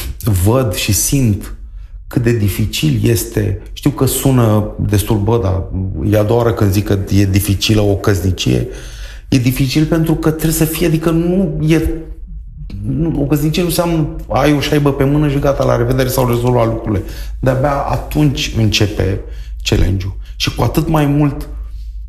văd 0.44 0.74
și 0.74 0.92
simt 0.92 1.54
cât 2.06 2.22
de 2.22 2.36
dificil 2.36 3.00
este, 3.02 3.62
știu 3.72 3.90
că 3.90 4.06
sună 4.06 4.74
destul, 4.78 5.18
bă, 5.18 5.40
dar 5.42 5.62
e 6.10 6.18
a 6.18 6.22
doua 6.22 6.38
oară 6.38 6.52
când 6.52 6.72
zic 6.72 6.84
că 6.84 6.98
e 7.08 7.24
dificilă 7.24 7.80
o 7.80 7.94
căznicie, 7.94 8.68
e 9.28 9.38
dificil 9.38 9.84
pentru 9.84 10.14
că 10.14 10.30
trebuie 10.30 10.52
să 10.52 10.64
fie, 10.64 10.86
adică 10.86 11.10
nu 11.10 11.64
e 11.66 11.88
nu, 12.82 13.22
o 13.22 13.24
căsnicie 13.24 13.62
nu 13.62 13.68
înseamnă 13.68 14.16
ai 14.28 14.52
o 14.52 14.60
șaibă 14.60 14.92
pe 14.92 15.04
mână 15.04 15.28
și 15.28 15.38
gata, 15.38 15.64
la 15.64 15.76
revedere 15.76 16.08
sau 16.08 16.28
rezolva 16.28 16.64
lucrurile. 16.64 17.02
De-abia 17.40 17.72
atunci 17.72 18.54
începe 18.56 19.20
challenge-ul. 19.62 20.16
Și 20.36 20.54
cu 20.54 20.62
atât 20.62 20.88
mai 20.88 21.06
mult 21.06 21.48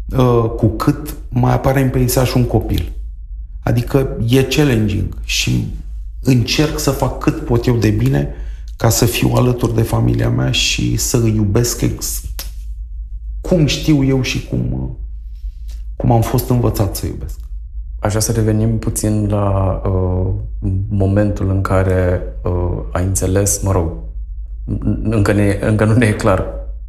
uh, 0.09 0.49
cu 0.55 0.68
cât 0.68 1.16
mai 1.30 1.53
apare 1.53 1.82
în 1.82 1.89
peisaj 1.89 2.34
un 2.34 2.45
copil. 2.45 2.91
Adică 3.63 4.18
e 4.28 4.43
challenging 4.43 5.18
și 5.24 5.68
încerc 6.22 6.80
să 6.80 6.91
fac 6.91 7.18
cât 7.18 7.45
pot 7.45 7.66
eu 7.66 7.76
de 7.76 7.89
bine 7.89 8.34
ca 8.78 8.89
să 8.89 9.05
fiu 9.05 9.32
alături 9.34 9.76
de 9.76 9.82
familia 9.82 10.30
mea 10.30 10.51
și 10.51 10.97
să 10.97 11.18
îi 11.18 11.36
iubesc 11.36 11.82
ex- 11.82 12.22
cum 13.41 13.66
știu 13.66 14.03
eu 14.03 14.22
și 14.22 14.47
cum, 14.47 14.97
cum 15.95 16.11
am 16.11 16.22
fost 16.22 16.49
învățat 16.49 16.95
să 16.95 17.05
iubesc. 17.05 17.39
Aș 18.06 18.12
vrea 18.12 18.24
să 18.24 18.32
revenim 18.32 18.78
puțin 18.80 19.28
la 19.30 19.82
uh, 19.86 20.34
momentul 20.89 21.49
în 21.49 21.62
care 21.62 22.22
uh, 22.43 22.84
ai 22.91 23.03
înțeles, 23.03 23.62
mă 23.62 23.72
rog, 23.72 23.91
încă, 25.03 25.32
ne, 25.32 25.58
încă 25.62 25.86
nu 25.86 25.93
ne 25.93 26.06
e 26.06 26.12
clar 26.12 26.45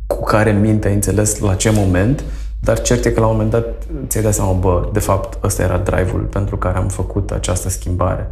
cu 0.07 0.23
care 0.23 0.53
minte 0.53 0.89
ai 0.89 0.95
înțeles 0.95 1.39
la 1.39 1.55
ce 1.55 1.71
moment, 1.71 2.25
dar 2.61 2.81
cert 2.81 3.05
e 3.05 3.11
că 3.11 3.21
la 3.21 3.27
un 3.27 3.33
moment 3.33 3.51
dat 3.51 3.65
ți-ai 4.07 4.23
dat 4.23 4.35
seama, 4.35 4.53
bă, 4.53 4.89
de 4.93 4.99
fapt, 4.99 5.45
ăsta 5.45 5.63
era 5.63 5.79
drive-ul 5.79 6.21
pentru 6.21 6.57
care 6.57 6.77
am 6.77 6.89
făcut 6.89 7.31
această 7.31 7.69
schimbare. 7.69 8.31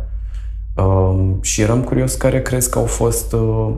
Uh, 0.75 1.25
și 1.41 1.61
eram 1.61 1.83
curios 1.83 2.15
care 2.15 2.43
crezi 2.43 2.71
că 2.71 2.79
au 2.79 2.87
fost 2.87 3.33
uh, 3.33 3.73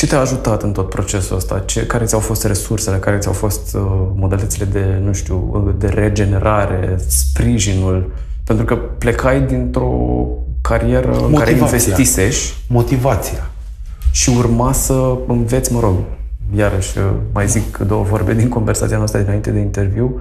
ce 0.00 0.06
te-a 0.06 0.20
ajutat 0.20 0.62
în 0.62 0.72
tot 0.72 0.88
procesul 0.88 1.36
ăsta? 1.36 1.58
Ce, 1.58 1.86
care 1.86 2.04
ți-au 2.04 2.20
fost 2.20 2.44
resursele? 2.44 2.96
Care 2.96 3.18
ți-au 3.18 3.32
fost 3.32 3.74
uh, 3.74 3.82
modalitățile 4.14 4.64
de, 4.64 5.00
nu 5.04 5.12
știu, 5.12 5.50
uh, 5.66 5.74
de 5.78 5.86
regenerare, 5.86 6.96
sprijinul? 7.06 8.12
Pentru 8.44 8.64
că 8.64 8.76
plecai 8.76 9.40
dintr-o 9.42 9.92
carieră 10.60 11.06
Motivația. 11.06 11.26
în 11.26 11.34
care 11.34 11.50
investisești. 11.50 12.54
Motivația. 12.68 13.50
Și 14.10 14.30
urma 14.38 14.72
să 14.72 15.16
înveți, 15.26 15.72
mă 15.72 15.80
rog, 15.80 15.94
iarăși 16.56 16.98
uh, 16.98 17.04
mai 17.32 17.48
zic 17.48 17.76
două 17.76 18.02
vorbe 18.02 18.34
din 18.34 18.48
conversația 18.48 18.96
noastră 18.96 19.20
dinainte 19.20 19.50
de 19.50 19.58
interviu, 19.58 20.20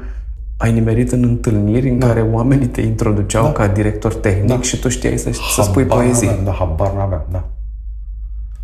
ai 0.58 0.72
nimerit 0.72 1.12
în 1.12 1.24
întâlniri 1.24 1.90
în 1.90 2.00
Da. 2.00 2.08
care 2.08 2.22
oamenii 2.22 2.68
te 2.68 2.82
introduceau 2.82 3.44
Da. 3.44 3.52
ca 3.52 3.68
director 3.68 4.14
tehnic 4.14 4.48
Da. 4.48 4.62
și 4.62 4.80
tu 4.80 4.90
știai 4.90 5.18
să, 5.18 5.30
să 5.56 5.62
spui 5.62 5.84
Habar 5.88 5.98
poezii. 6.04 6.28
n-aveam, 6.28 6.46
Da, 6.46 6.52
habar 6.52 6.92
n-aveam, 6.92 7.26
da. 7.32 7.44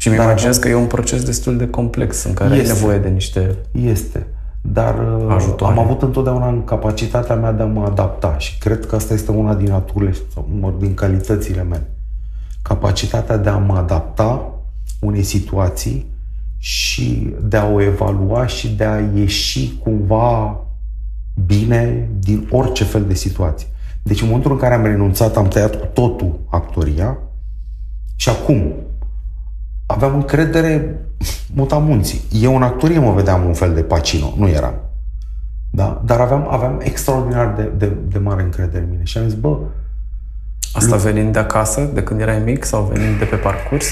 Și 0.05 0.11
mi 0.11 0.17
Dar 0.17 0.25
imaginez 0.25 0.57
că 0.57 0.67
e 0.67 0.73
un 0.73 0.85
proces 0.85 1.23
destul 1.23 1.57
de 1.57 1.67
complex 1.67 2.23
în 2.23 2.33
care 2.33 2.55
Este. 2.55 2.71
ai 2.71 2.77
nevoie 2.77 2.97
de 2.97 3.07
niște... 3.07 3.55
Este. 3.71 4.27
Dar 4.61 4.95
uh, 4.99 5.33
Ajutoare. 5.33 5.79
am 5.79 5.83
avut 5.83 6.01
întotdeauna 6.01 6.47
în 6.47 6.63
capacitatea 6.63 7.35
mea 7.35 7.51
de 7.51 7.61
a 7.61 7.65
mă 7.65 7.85
adapta 7.85 8.37
și 8.37 8.57
cred 8.57 8.85
că 8.85 8.95
asta 8.95 9.13
este 9.13 9.31
una 9.31 9.53
din 9.53 9.71
aturile 9.71 10.15
sau 10.33 10.49
mă, 10.59 10.73
din 10.79 10.93
calitățile 10.93 11.63
mele. 11.63 11.89
Capacitatea 12.61 13.37
de 13.37 13.49
a 13.49 13.57
mă 13.57 13.77
adapta 13.77 14.53
unei 14.99 15.23
situații 15.23 16.05
și 16.57 17.33
de 17.41 17.57
a 17.57 17.69
o 17.69 17.81
evalua 17.81 18.47
și 18.47 18.75
de 18.75 18.83
a 18.83 18.99
ieși 19.15 19.77
cumva 19.77 20.59
bine 21.45 22.09
din 22.19 22.47
orice 22.51 22.83
fel 22.83 23.05
de 23.05 23.13
situație. 23.13 23.67
Deci 24.03 24.21
în 24.21 24.27
momentul 24.27 24.51
în 24.51 24.57
care 24.57 24.73
am 24.73 24.83
renunțat, 24.83 25.37
am 25.37 25.47
tăiat 25.47 25.75
cu 25.75 25.85
totul 25.93 26.39
actoria 26.49 27.17
și 28.15 28.29
acum 28.29 28.73
aveam 29.85 30.15
încredere 30.15 30.99
mutamunții. 31.53 32.21
Eu 32.31 32.55
în 32.55 32.63
actorie 32.63 32.99
mă 32.99 33.13
vedeam 33.13 33.45
un 33.45 33.53
fel 33.53 33.73
de 33.73 33.81
Pacino, 33.81 34.33
nu 34.37 34.47
eram. 34.47 34.73
Da? 35.71 36.01
Dar 36.05 36.19
aveam, 36.19 36.47
aveam 36.49 36.79
extraordinar 36.83 37.53
de, 37.53 37.71
de, 37.77 37.97
de 38.07 38.17
mare 38.17 38.41
încredere 38.41 38.83
în 38.83 38.89
mine. 38.89 39.03
Și 39.03 39.17
am 39.17 39.23
zis, 39.23 39.33
bă, 39.33 39.57
Asta 40.73 40.95
venind 40.95 41.33
de 41.33 41.39
acasă, 41.39 41.89
de 41.93 42.03
când 42.03 42.19
erai 42.19 42.39
mic 42.39 42.63
sau 42.63 42.91
venind 42.93 43.19
de 43.19 43.25
pe 43.25 43.35
parcurs? 43.35 43.85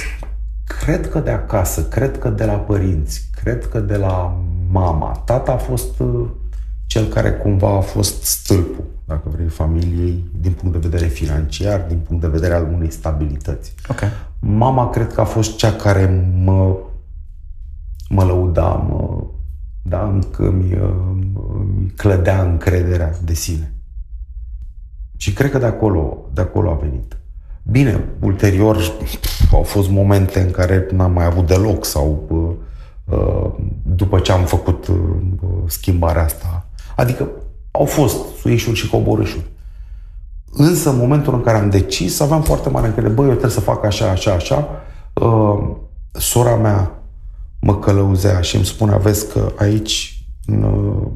cred 0.79 1.09
că 1.09 1.19
de 1.19 1.31
acasă, 1.31 1.83
cred 1.83 2.19
că 2.19 2.29
de 2.29 2.45
la 2.45 2.53
părinți, 2.53 3.29
cred 3.43 3.67
că 3.67 3.79
de 3.79 3.95
la 3.95 4.43
mama. 4.69 5.11
Tata 5.25 5.51
a 5.51 5.57
fost 5.57 5.99
uh, 5.99 6.29
cel 6.85 7.05
care 7.05 7.31
cumva 7.31 7.77
a 7.77 7.79
fost 7.79 8.23
stâlpul, 8.23 8.83
dacă 9.05 9.21
vrei, 9.25 9.47
familiei, 9.47 10.23
din 10.39 10.51
punct 10.51 10.81
de 10.81 10.87
vedere 10.87 11.09
financiar, 11.09 11.85
din 11.87 11.97
punct 11.97 12.21
de 12.21 12.27
vedere 12.27 12.53
al 12.53 12.69
unei 12.73 12.91
stabilități. 12.91 13.73
Ok. 13.87 13.99
Mama 14.45 14.89
cred 14.89 15.13
că 15.13 15.21
a 15.21 15.23
fost 15.23 15.55
cea 15.55 15.71
care 15.71 16.33
mă, 16.43 16.75
mă 18.09 18.23
lăuda, 18.23 18.67
mă, 18.67 19.23
da, 19.81 20.03
încă 20.03 20.51
mi, 20.51 20.77
mi 21.77 21.89
clădea 21.89 22.43
încrederea 22.43 23.13
de 23.23 23.33
sine. 23.33 23.73
Și 25.17 25.33
cred 25.33 25.51
că 25.51 25.57
de 25.57 25.65
acolo, 25.65 26.17
de 26.33 26.41
acolo 26.41 26.69
a 26.69 26.73
venit. 26.73 27.17
Bine, 27.63 28.03
ulterior 28.19 28.77
au 29.51 29.63
fost 29.63 29.89
momente 29.89 30.39
în 30.39 30.51
care 30.51 30.87
n-am 30.91 31.11
mai 31.11 31.25
avut 31.25 31.47
deloc 31.47 31.85
sau 31.85 32.23
uh, 32.29 33.17
uh, 33.17 33.51
după 33.83 34.19
ce 34.19 34.31
am 34.31 34.45
făcut 34.45 34.87
uh, 34.87 34.97
schimbarea 35.65 36.23
asta. 36.23 36.67
Adică 36.95 37.29
au 37.71 37.85
fost 37.85 38.37
suișuri 38.39 38.77
și 38.77 38.89
coborâșuri. 38.89 39.51
Însă, 40.53 40.89
în 40.89 40.97
momentul 40.97 41.33
în 41.33 41.41
care 41.41 41.57
am 41.57 41.69
decis, 41.69 42.19
aveam 42.19 42.41
foarte 42.41 42.69
mare 42.69 42.85
încredere. 42.85 43.13
Băi, 43.13 43.25
eu 43.25 43.31
trebuie 43.31 43.51
să 43.51 43.59
fac 43.59 43.85
așa, 43.85 44.09
așa, 44.09 44.31
așa. 44.31 44.67
Uh, 45.13 45.75
sora 46.11 46.55
mea 46.55 46.91
mă 47.59 47.79
călăuzea 47.79 48.41
și 48.41 48.55
îmi 48.55 48.65
spunea, 48.65 48.97
vezi 48.97 49.31
că 49.31 49.51
aici, 49.57 50.25
în, 50.45 50.63
uh, 50.63 51.07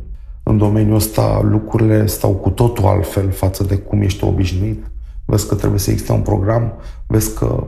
în 0.44 0.58
domeniul 0.58 0.96
ăsta, 0.96 1.40
lucrurile 1.44 2.06
stau 2.06 2.32
cu 2.32 2.50
totul 2.50 2.86
altfel 2.86 3.32
față 3.32 3.64
de 3.64 3.78
cum 3.78 4.02
ești 4.02 4.20
tu 4.20 4.26
obișnuit. 4.26 4.92
Vezi 5.26 5.48
că 5.48 5.56
trebuie 5.56 5.80
să 5.80 5.90
existe 5.90 6.12
un 6.12 6.22
program, 6.22 6.74
vezi 7.08 7.34
că 7.34 7.68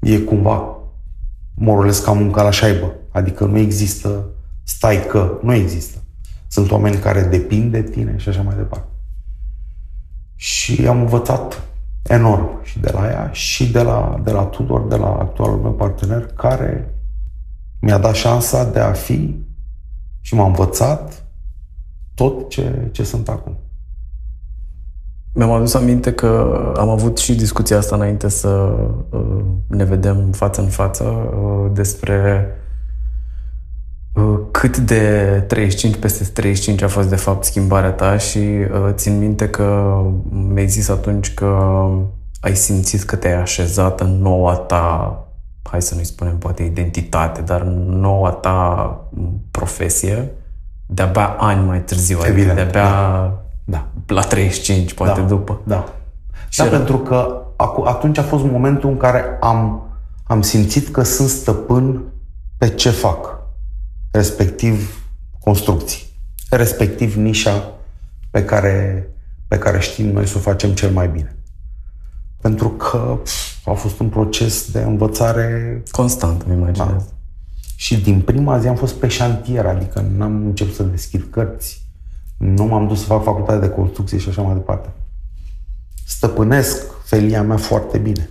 e 0.00 0.18
cumva 0.18 0.76
morolesc 1.54 2.04
ca 2.04 2.12
munca 2.12 2.42
la 2.42 2.50
șaibă. 2.50 2.92
Adică 3.10 3.44
nu 3.44 3.58
există 3.58 4.24
stai 4.62 5.06
că, 5.06 5.38
nu 5.42 5.54
există. 5.54 5.98
Sunt 6.48 6.70
oameni 6.70 6.96
care 6.96 7.22
depind 7.22 7.72
de 7.72 7.82
tine 7.82 8.14
și 8.16 8.28
așa 8.28 8.42
mai 8.42 8.56
departe. 8.56 8.97
Și 10.40 10.86
am 10.86 11.00
învățat 11.00 11.62
enorm 12.02 12.64
și 12.64 12.78
de 12.78 12.90
la 12.92 13.06
ea 13.06 13.30
și 13.32 13.70
de 13.70 13.82
la, 13.82 14.20
de 14.24 14.30
la 14.30 14.42
Tudor, 14.42 14.86
de 14.86 14.96
la 14.96 15.08
actualul 15.08 15.58
meu 15.58 15.72
partener, 15.72 16.26
care 16.26 16.94
mi-a 17.80 17.98
dat 17.98 18.14
șansa 18.14 18.64
de 18.64 18.78
a 18.78 18.92
fi 18.92 19.36
și 20.20 20.34
m-a 20.34 20.46
învățat 20.46 21.26
tot 22.14 22.48
ce, 22.48 22.88
ce 22.92 23.04
sunt 23.04 23.28
acum. 23.28 23.56
Mi-am 25.32 25.50
adus 25.50 25.74
aminte 25.74 26.12
că 26.12 26.62
am 26.76 26.88
avut 26.88 27.18
și 27.18 27.34
discuția 27.34 27.76
asta 27.76 27.96
înainte 27.96 28.28
să 28.28 28.48
uh, 29.10 29.44
ne 29.66 29.84
vedem 29.84 30.32
față 30.32 30.60
în 30.60 30.68
față 30.68 31.04
uh, 31.04 31.70
despre 31.72 32.46
uh, 32.46 32.67
cât 34.50 34.76
de 34.76 35.22
35 35.46 35.96
peste 35.96 36.24
35 36.24 36.82
a 36.82 36.88
fost 36.88 37.08
de 37.08 37.16
fapt 37.16 37.44
schimbarea 37.44 37.90
ta 37.90 38.16
și 38.18 38.38
uh, 38.38 38.66
țin 38.92 39.18
minte 39.18 39.48
că 39.48 39.96
mi-ai 40.30 40.68
zis 40.68 40.88
atunci 40.88 41.34
că 41.34 41.80
ai 42.40 42.54
simțit 42.54 43.02
că 43.02 43.16
te-ai 43.16 43.40
așezat 43.40 44.00
în 44.00 44.20
noua 44.22 44.54
ta, 44.54 45.18
hai 45.62 45.82
să 45.82 45.94
nu-i 45.94 46.04
spunem 46.04 46.38
poate 46.38 46.62
identitate, 46.62 47.40
dar 47.40 47.60
în 47.60 48.00
noua 48.00 48.30
ta 48.30 48.90
profesie 49.50 50.30
de-abia 50.86 51.26
ani 51.38 51.66
mai 51.66 51.80
târziu, 51.82 52.16
adică 52.20 52.32
Evident, 52.32 52.54
de-abia 52.56 53.32
Da. 53.64 53.86
la 54.06 54.20
35, 54.20 54.94
poate 54.94 55.20
da, 55.20 55.26
după. 55.26 55.60
Da. 55.64 55.84
Și 56.48 56.58
Da, 56.58 56.64
era- 56.66 56.76
pentru 56.76 56.96
că 56.98 57.42
acu- 57.56 57.82
atunci 57.86 58.18
a 58.18 58.22
fost 58.22 58.44
momentul 58.44 58.90
în 58.90 58.96
care 58.96 59.24
am, 59.40 59.82
am 60.24 60.42
simțit 60.42 60.88
că 60.88 61.02
sunt 61.02 61.28
stăpân 61.28 62.02
pe 62.58 62.68
ce 62.68 62.90
fac, 62.90 63.37
respectiv 64.10 65.04
construcții, 65.40 66.06
respectiv 66.50 67.14
nișa 67.14 67.72
pe 68.30 68.44
care, 68.44 69.08
pe 69.48 69.58
care 69.58 69.80
știm 69.80 70.06
noi 70.06 70.26
să 70.26 70.36
o 70.36 70.40
facem 70.40 70.70
cel 70.70 70.90
mai 70.90 71.08
bine. 71.08 71.36
Pentru 72.40 72.68
că 72.68 73.18
pf, 73.22 73.66
a 73.68 73.72
fost 73.72 73.98
un 74.00 74.08
proces 74.08 74.70
de 74.70 74.80
învățare 74.80 75.82
Constant, 75.90 76.42
îmi 76.42 76.56
imaginez. 76.56 76.88
Da. 76.88 77.04
și 77.76 78.00
din 78.00 78.20
prima 78.20 78.58
zi 78.58 78.68
am 78.68 78.76
fost 78.76 78.94
pe 78.94 79.08
șantier, 79.08 79.66
adică 79.66 80.00
n-am 80.16 80.44
început 80.46 80.74
să 80.74 80.82
deschid 80.82 81.26
cărți, 81.30 81.86
nu 82.36 82.64
m-am 82.64 82.86
dus 82.86 83.00
să 83.00 83.06
fac 83.06 83.22
facultate 83.22 83.66
de 83.66 83.72
construcție 83.72 84.18
și 84.18 84.28
așa 84.28 84.42
mai 84.42 84.54
departe. 84.54 84.88
Stăpânesc 86.06 87.02
felia 87.04 87.42
mea 87.42 87.56
foarte 87.56 87.98
bine. 87.98 88.30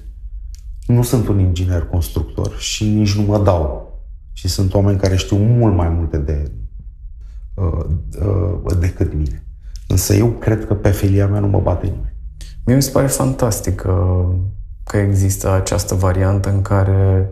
Nu 0.87 1.03
sunt 1.03 1.27
un 1.27 1.39
inginer 1.39 1.85
constructor 1.85 2.57
și 2.57 2.85
nici 2.85 3.15
nu 3.15 3.21
mă 3.21 3.37
dau. 3.43 3.86
Și 4.37 4.47
sunt 4.47 4.73
oameni 4.73 4.99
care 4.99 5.15
știu 5.15 5.37
mult 5.37 5.75
mai 5.75 5.89
multe 5.89 6.17
de, 6.17 6.51
uh, 7.53 7.85
uh, 8.21 8.77
decât 8.79 9.13
mine. 9.13 9.45
Însă 9.87 10.13
eu 10.13 10.27
cred 10.27 10.65
că 10.65 10.73
pe 10.73 10.89
felia 10.89 11.27
mea 11.27 11.39
nu 11.39 11.47
mă 11.47 11.59
bate 11.59 11.85
nimeni. 11.85 12.15
Mie 12.65 12.75
mi 12.75 12.81
se 12.81 12.91
pare 12.91 13.07
fantastic 13.07 13.75
că, 13.75 14.25
că 14.83 14.97
există 14.97 15.51
această 15.51 15.95
variantă 15.95 16.49
în 16.49 16.61
care 16.61 17.29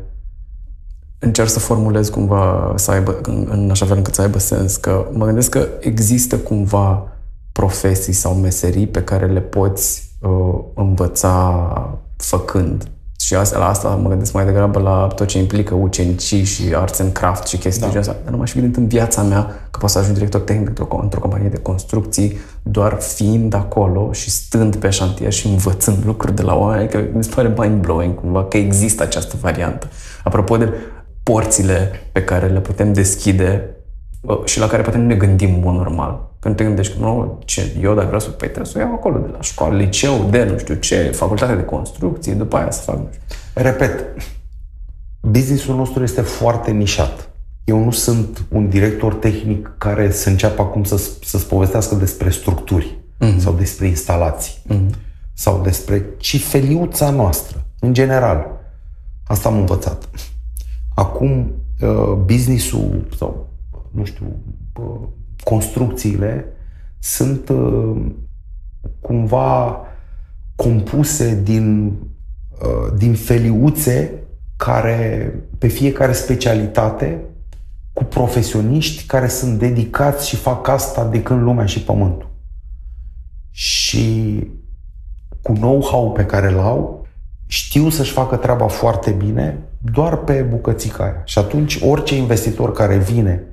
încerc 1.19 1.49
să 1.49 1.59
formulez 1.59 2.09
cumva 2.09 2.73
să 2.75 2.91
aibă, 2.91 3.19
în, 3.21 3.47
în 3.51 3.69
așa 3.69 3.85
fel 3.85 3.97
încât 3.97 4.13
să 4.13 4.21
aibă 4.21 4.39
sens, 4.39 4.75
că 4.75 5.07
mă 5.11 5.25
gândesc 5.25 5.49
că 5.49 5.67
există 5.79 6.37
cumva 6.37 7.07
profesii 7.51 8.13
sau 8.13 8.33
meserii 8.33 8.87
pe 8.87 9.03
care 9.03 9.25
le 9.25 9.41
poți 9.41 10.11
uh, 10.21 10.63
învăța 10.73 11.99
făcând. 12.15 12.89
Și 13.25 13.35
asta, 13.35 13.57
la 13.57 13.67
asta 13.67 13.87
mă 13.89 14.09
gândesc 14.09 14.33
mai 14.33 14.45
degrabă 14.45 14.79
la 14.79 15.07
tot 15.15 15.27
ce 15.27 15.37
implică 15.37 15.75
ucenicii 15.75 16.43
și 16.43 16.63
arts 16.75 16.99
and 16.99 17.11
craft 17.11 17.47
și 17.47 17.57
chestii 17.57 17.81
da. 17.81 17.87
de 17.87 17.93
genul 17.93 18.09
ăsta. 18.09 18.21
Dar 18.23 18.31
nu 18.31 18.37
m-aș 18.37 18.51
fi 18.51 18.59
gândit 18.59 18.77
în 18.77 18.87
viața 18.87 19.21
mea 19.21 19.67
că 19.71 19.79
pot 19.79 19.89
să 19.89 19.99
ajung 19.99 20.15
director 20.15 20.41
tehnic 20.41 20.67
într-o, 20.67 20.99
într-o 21.01 21.19
companie 21.19 21.49
de 21.49 21.57
construcții 21.57 22.37
doar 22.63 22.97
fiind 23.01 23.53
acolo 23.53 24.11
și 24.11 24.29
stând 24.29 24.75
pe 24.75 24.89
șantier 24.89 25.31
și 25.31 25.47
învățând 25.47 26.05
lucruri 26.05 26.35
de 26.35 26.41
la 26.41 26.55
oameni. 26.55 26.89
Că 26.89 27.03
mi 27.13 27.23
se 27.23 27.31
pare 27.35 27.53
mind-blowing 27.59 28.15
cumva 28.15 28.43
că 28.43 28.57
există 28.57 29.03
această 29.03 29.35
variantă. 29.41 29.87
Apropo 30.23 30.57
de 30.57 30.73
porțile 31.23 31.91
pe 32.11 32.23
care 32.23 32.47
le 32.47 32.59
putem 32.59 32.93
deschide 32.93 33.75
uh, 34.21 34.43
și 34.43 34.59
la 34.59 34.67
care 34.67 34.81
poate 34.81 34.97
nu 34.97 35.05
ne 35.05 35.15
gândim 35.15 35.53
în 35.53 35.61
mod 35.63 35.75
normal. 35.75 36.34
Când 36.45 36.57
te 36.57 36.63
gândești 36.63 36.93
că 36.93 36.99
nu, 36.99 37.41
ce, 37.45 37.75
eu 37.81 37.93
dacă 37.93 38.05
vreau 38.05 38.21
să, 38.21 38.29
păi 38.29 38.47
trebuie 38.47 38.71
să 38.71 38.77
o 38.77 38.81
iau 38.81 38.93
acolo 38.93 39.17
de 39.17 39.27
la 39.31 39.41
școală, 39.41 39.77
liceu, 39.77 40.27
de 40.29 40.43
nu 40.43 40.57
știu 40.57 40.75
ce, 40.75 41.01
facultate 41.01 41.55
de 41.55 41.63
construcție, 41.63 42.33
după 42.33 42.57
aia 42.57 42.71
să 42.71 42.81
fac 42.81 42.95
nu 42.95 43.07
știu. 43.11 43.37
Repet, 43.53 44.05
businessul 45.21 45.75
nostru 45.75 46.03
este 46.03 46.21
foarte 46.21 46.71
nișat. 46.71 47.29
Eu 47.63 47.83
nu 47.83 47.91
sunt 47.91 48.45
un 48.49 48.69
director 48.69 49.13
tehnic 49.13 49.75
care 49.77 50.11
să 50.11 50.29
înceapă 50.29 50.61
acum 50.61 50.83
să, 50.83 50.97
să-ți 51.23 51.47
povestească 51.47 51.95
despre 51.95 52.29
structuri 52.29 52.97
mm-hmm. 53.19 53.37
sau 53.37 53.53
despre 53.53 53.87
instalații 53.87 54.61
mm-hmm. 54.73 54.95
sau 55.33 55.61
despre 55.61 56.05
cifeliuța 56.17 57.09
noastră, 57.09 57.65
în 57.79 57.93
general. 57.93 58.47
Asta 59.27 59.49
am 59.49 59.57
învățat. 59.57 60.09
Acum, 60.95 61.51
uh, 61.81 62.13
businessul 62.25 63.07
sau, 63.17 63.49
nu 63.91 64.05
știu, 64.05 64.25
uh, 64.79 65.07
construcțiile 65.43 66.45
sunt 66.99 67.49
uh, 67.49 68.05
cumva 68.99 69.81
compuse 70.55 71.41
din, 71.43 71.87
uh, 72.61 72.93
din 72.97 73.13
feliuțe 73.13 74.13
care, 74.55 75.33
pe 75.57 75.67
fiecare 75.67 76.11
specialitate, 76.11 77.19
cu 77.93 78.03
profesioniști 78.03 79.05
care 79.05 79.27
sunt 79.27 79.59
dedicați 79.59 80.27
și 80.27 80.35
fac 80.35 80.67
asta 80.67 81.07
de 81.07 81.21
când 81.23 81.41
lumea 81.41 81.65
și 81.65 81.83
pământul. 81.83 82.33
și 83.51 84.47
cu 85.41 85.53
know-how 85.53 86.11
pe 86.11 86.25
care 86.25 86.51
îl 86.51 86.59
au, 86.59 87.07
știu 87.47 87.89
să-și 87.89 88.11
facă 88.11 88.35
treaba 88.35 88.67
foarte 88.67 89.11
bine 89.11 89.59
doar 89.91 90.17
pe 90.17 90.41
bucățica 90.41 91.03
aia. 91.03 91.21
Și 91.25 91.37
atunci 91.37 91.79
orice 91.81 92.15
investitor 92.15 92.71
care 92.71 92.97
vine 92.97 93.43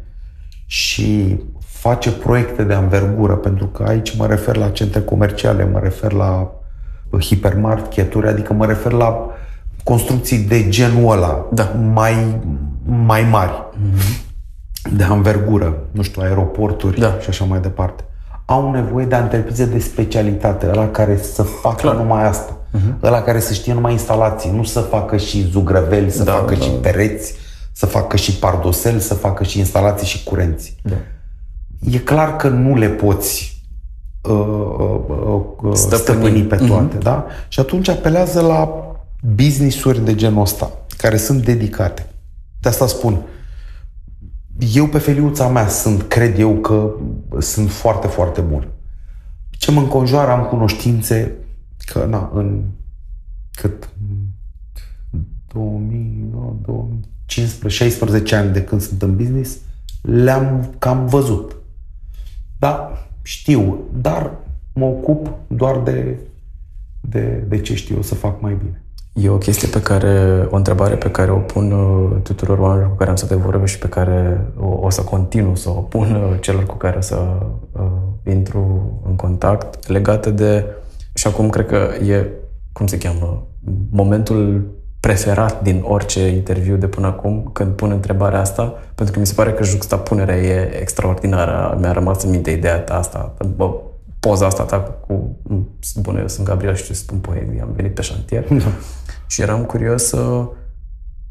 și 0.66 1.40
face 1.82 2.10
proiecte 2.12 2.62
de 2.62 2.74
anvergură, 2.74 3.34
pentru 3.36 3.66
că 3.66 3.82
aici 3.88 4.16
mă 4.16 4.26
refer 4.26 4.56
la 4.56 4.68
centre 4.68 5.00
comerciale, 5.00 5.68
mă 5.72 5.78
refer 5.82 6.12
la 6.12 6.50
hipermarketuri, 7.20 8.28
adică 8.28 8.52
mă 8.52 8.66
refer 8.66 8.92
la 8.92 9.26
construcții 9.84 10.38
de 10.38 10.68
genul 10.68 11.12
ăla, 11.12 11.46
Da. 11.52 11.72
mai, 11.92 12.40
mai 12.84 13.26
mari, 13.30 13.62
de 14.96 15.02
anvergură, 15.04 15.76
nu 15.90 16.02
știu, 16.02 16.22
aeroporturi 16.22 17.00
Da. 17.00 17.16
și 17.20 17.28
așa 17.28 17.44
mai 17.44 17.60
departe. 17.60 18.04
Au 18.44 18.70
nevoie 18.70 19.04
de 19.06 19.16
întreprize 19.16 19.64
de 19.64 19.78
specialitate, 19.78 20.66
ăla 20.68 20.88
care 20.88 21.16
să 21.16 21.42
facă 21.42 21.76
Clar. 21.80 21.94
numai 21.96 22.26
asta, 22.28 22.56
ăla 23.02 23.22
care 23.22 23.40
să 23.40 23.52
știe 23.52 23.72
numai 23.74 23.92
instalații, 23.92 24.50
nu 24.54 24.62
să 24.62 24.80
facă 24.80 25.16
și 25.16 25.42
zugrăveli, 25.50 26.10
să 26.10 26.24
Da, 26.24 26.32
facă 26.32 26.54
da. 26.54 26.60
și 26.60 26.70
pereți, 26.70 27.34
să 27.72 27.86
facă 27.86 28.16
și 28.16 28.32
pardosel, 28.32 28.98
să 28.98 29.14
facă 29.14 29.44
și 29.44 29.58
instalații 29.58 30.06
și 30.06 30.24
curenți. 30.24 30.76
Da. 30.82 30.94
E 31.90 31.98
clar 31.98 32.36
că 32.36 32.48
nu 32.48 32.76
le 32.76 32.88
poți 32.88 33.62
uh, 34.22 34.32
uh, 34.78 35.44
uh, 35.62 35.74
Stăpâni. 35.74 36.00
stăpâni 36.00 36.42
pe 36.42 36.56
toate, 36.56 36.96
da? 36.96 37.26
Și 37.48 37.60
atunci 37.60 37.88
apelează 37.88 38.40
la 38.40 38.86
business-uri 39.34 40.04
de 40.04 40.14
genul 40.14 40.40
ăsta, 40.40 40.70
care 40.96 41.16
sunt 41.16 41.44
dedicate. 41.44 42.06
De 42.60 42.68
asta 42.68 42.86
spun, 42.86 43.22
eu 44.74 44.86
pe 44.86 44.98
feliuța 44.98 45.48
mea 45.48 45.68
sunt, 45.68 46.02
cred 46.02 46.38
eu 46.38 46.54
că 46.54 46.94
sunt 47.38 47.70
foarte, 47.70 48.06
foarte 48.06 48.40
bun. 48.40 48.68
Ce 49.50 49.70
mă 49.70 49.80
înconjoară, 49.80 50.30
am 50.30 50.44
cunoștințe 50.44 51.32
că, 51.84 52.06
na, 52.08 52.30
în 52.34 52.62
cât 53.54 53.88
2000, 55.52 56.28
nu, 56.30 56.60
2015, 56.64 57.84
16 57.84 58.36
ani 58.36 58.52
de 58.52 58.62
când 58.62 58.80
sunt 58.80 59.02
în 59.02 59.16
business, 59.16 59.56
le-am 60.00 60.74
cam 60.78 61.06
văzut. 61.06 61.56
Da, 62.62 62.92
știu, 63.22 63.78
dar 63.92 64.30
mă 64.72 64.84
ocup 64.84 65.28
doar 65.46 65.78
de, 65.78 66.18
de, 67.00 67.44
de 67.48 67.60
ce 67.60 67.74
știu 67.74 67.94
eu 67.94 68.02
să 68.02 68.14
fac 68.14 68.40
mai 68.40 68.56
bine. 68.64 68.82
E 69.12 69.28
o 69.28 69.38
chestie 69.38 69.68
pe 69.68 69.82
care, 69.82 70.46
o 70.50 70.56
întrebare 70.56 70.96
pe 70.96 71.10
care 71.10 71.30
o 71.30 71.36
pun 71.36 71.72
uh, 71.72 72.20
tuturor 72.22 72.58
oamenilor 72.58 72.90
cu 72.90 72.96
care 72.96 73.10
am 73.10 73.16
să 73.16 73.26
te 73.26 73.34
vorbesc 73.34 73.72
și 73.72 73.78
pe 73.78 73.88
care 73.88 74.46
o, 74.58 74.78
o 74.80 74.90
să 74.90 75.02
continu 75.02 75.54
să 75.54 75.68
o 75.68 75.72
pun 75.72 76.14
uh, 76.14 76.40
celor 76.40 76.66
cu 76.66 76.74
care 76.74 76.96
o 76.96 77.00
să 77.00 77.16
uh, 77.72 77.82
intru 78.26 78.92
în 79.06 79.16
contact 79.16 79.88
legată 79.88 80.30
de, 80.30 80.64
și 81.14 81.26
acum 81.26 81.50
cred 81.50 81.66
că 81.66 81.88
e, 82.06 82.26
cum 82.72 82.86
se 82.86 82.98
cheamă, 82.98 83.46
momentul 83.90 84.70
preferat 85.02 85.62
din 85.62 85.82
orice 85.86 86.26
interviu 86.28 86.76
de 86.76 86.86
până 86.86 87.06
acum, 87.06 87.50
când 87.52 87.72
pun 87.72 87.90
întrebarea 87.90 88.40
asta, 88.40 88.74
pentru 88.94 89.14
că 89.14 89.20
mi 89.20 89.26
se 89.26 89.34
pare 89.34 89.52
că 89.52 89.64
juxtapunerea 89.64 90.36
e 90.36 90.78
extraordinară. 90.80 91.76
Mi-a 91.80 91.92
rămas 91.92 92.22
în 92.22 92.30
minte 92.30 92.50
ideea 92.50 92.78
ta 92.78 92.94
asta, 92.94 93.34
bă, 93.56 93.70
poza 94.20 94.46
asta 94.46 94.62
ta 94.62 94.78
cu, 94.78 95.36
bună, 95.96 96.20
eu 96.20 96.28
sunt 96.28 96.46
Gabriel 96.46 96.74
și 96.74 96.94
spun 96.94 97.18
poezii, 97.18 97.60
am 97.60 97.72
venit 97.76 97.94
pe 97.94 98.02
șantier. 98.02 98.44
Și 99.26 99.42
eram 99.42 99.64
curios 99.64 100.04
să 100.04 100.48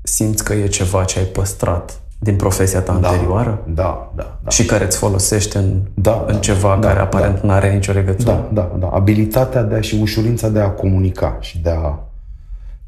simți 0.02 0.44
că 0.44 0.54
e 0.54 0.68
ceva 0.68 1.04
ce 1.04 1.20
ai 1.20 1.26
păstrat 1.26 2.00
din 2.20 2.36
profesia 2.36 2.82
ta 2.82 2.92
anterioară 2.92 3.64
Da, 3.68 4.12
da, 4.16 4.40
da. 4.44 4.50
și 4.50 4.66
care 4.66 4.84
îți 4.86 4.98
folosește 4.98 5.58
în, 5.58 5.82
Da, 5.94 6.24
în 6.28 6.34
da, 6.34 6.40
ceva 6.40 6.78
da, 6.82 6.88
care 6.88 7.00
aparent 7.00 7.40
nu 7.40 7.52
are 7.52 7.74
nicio 7.74 7.92
legătură. 7.92 8.50
Da, 8.52 8.62
da, 8.62 8.78
da. 8.80 8.88
Abilitatea 8.88 9.64
de 9.64 9.76
a, 9.76 9.82
și 9.82 9.98
ușurința 10.02 10.50
de 10.50 10.60
a 10.60 10.70
comunica 10.70 11.38
și 11.40 11.62
de 11.62 11.70
a, 11.70 12.00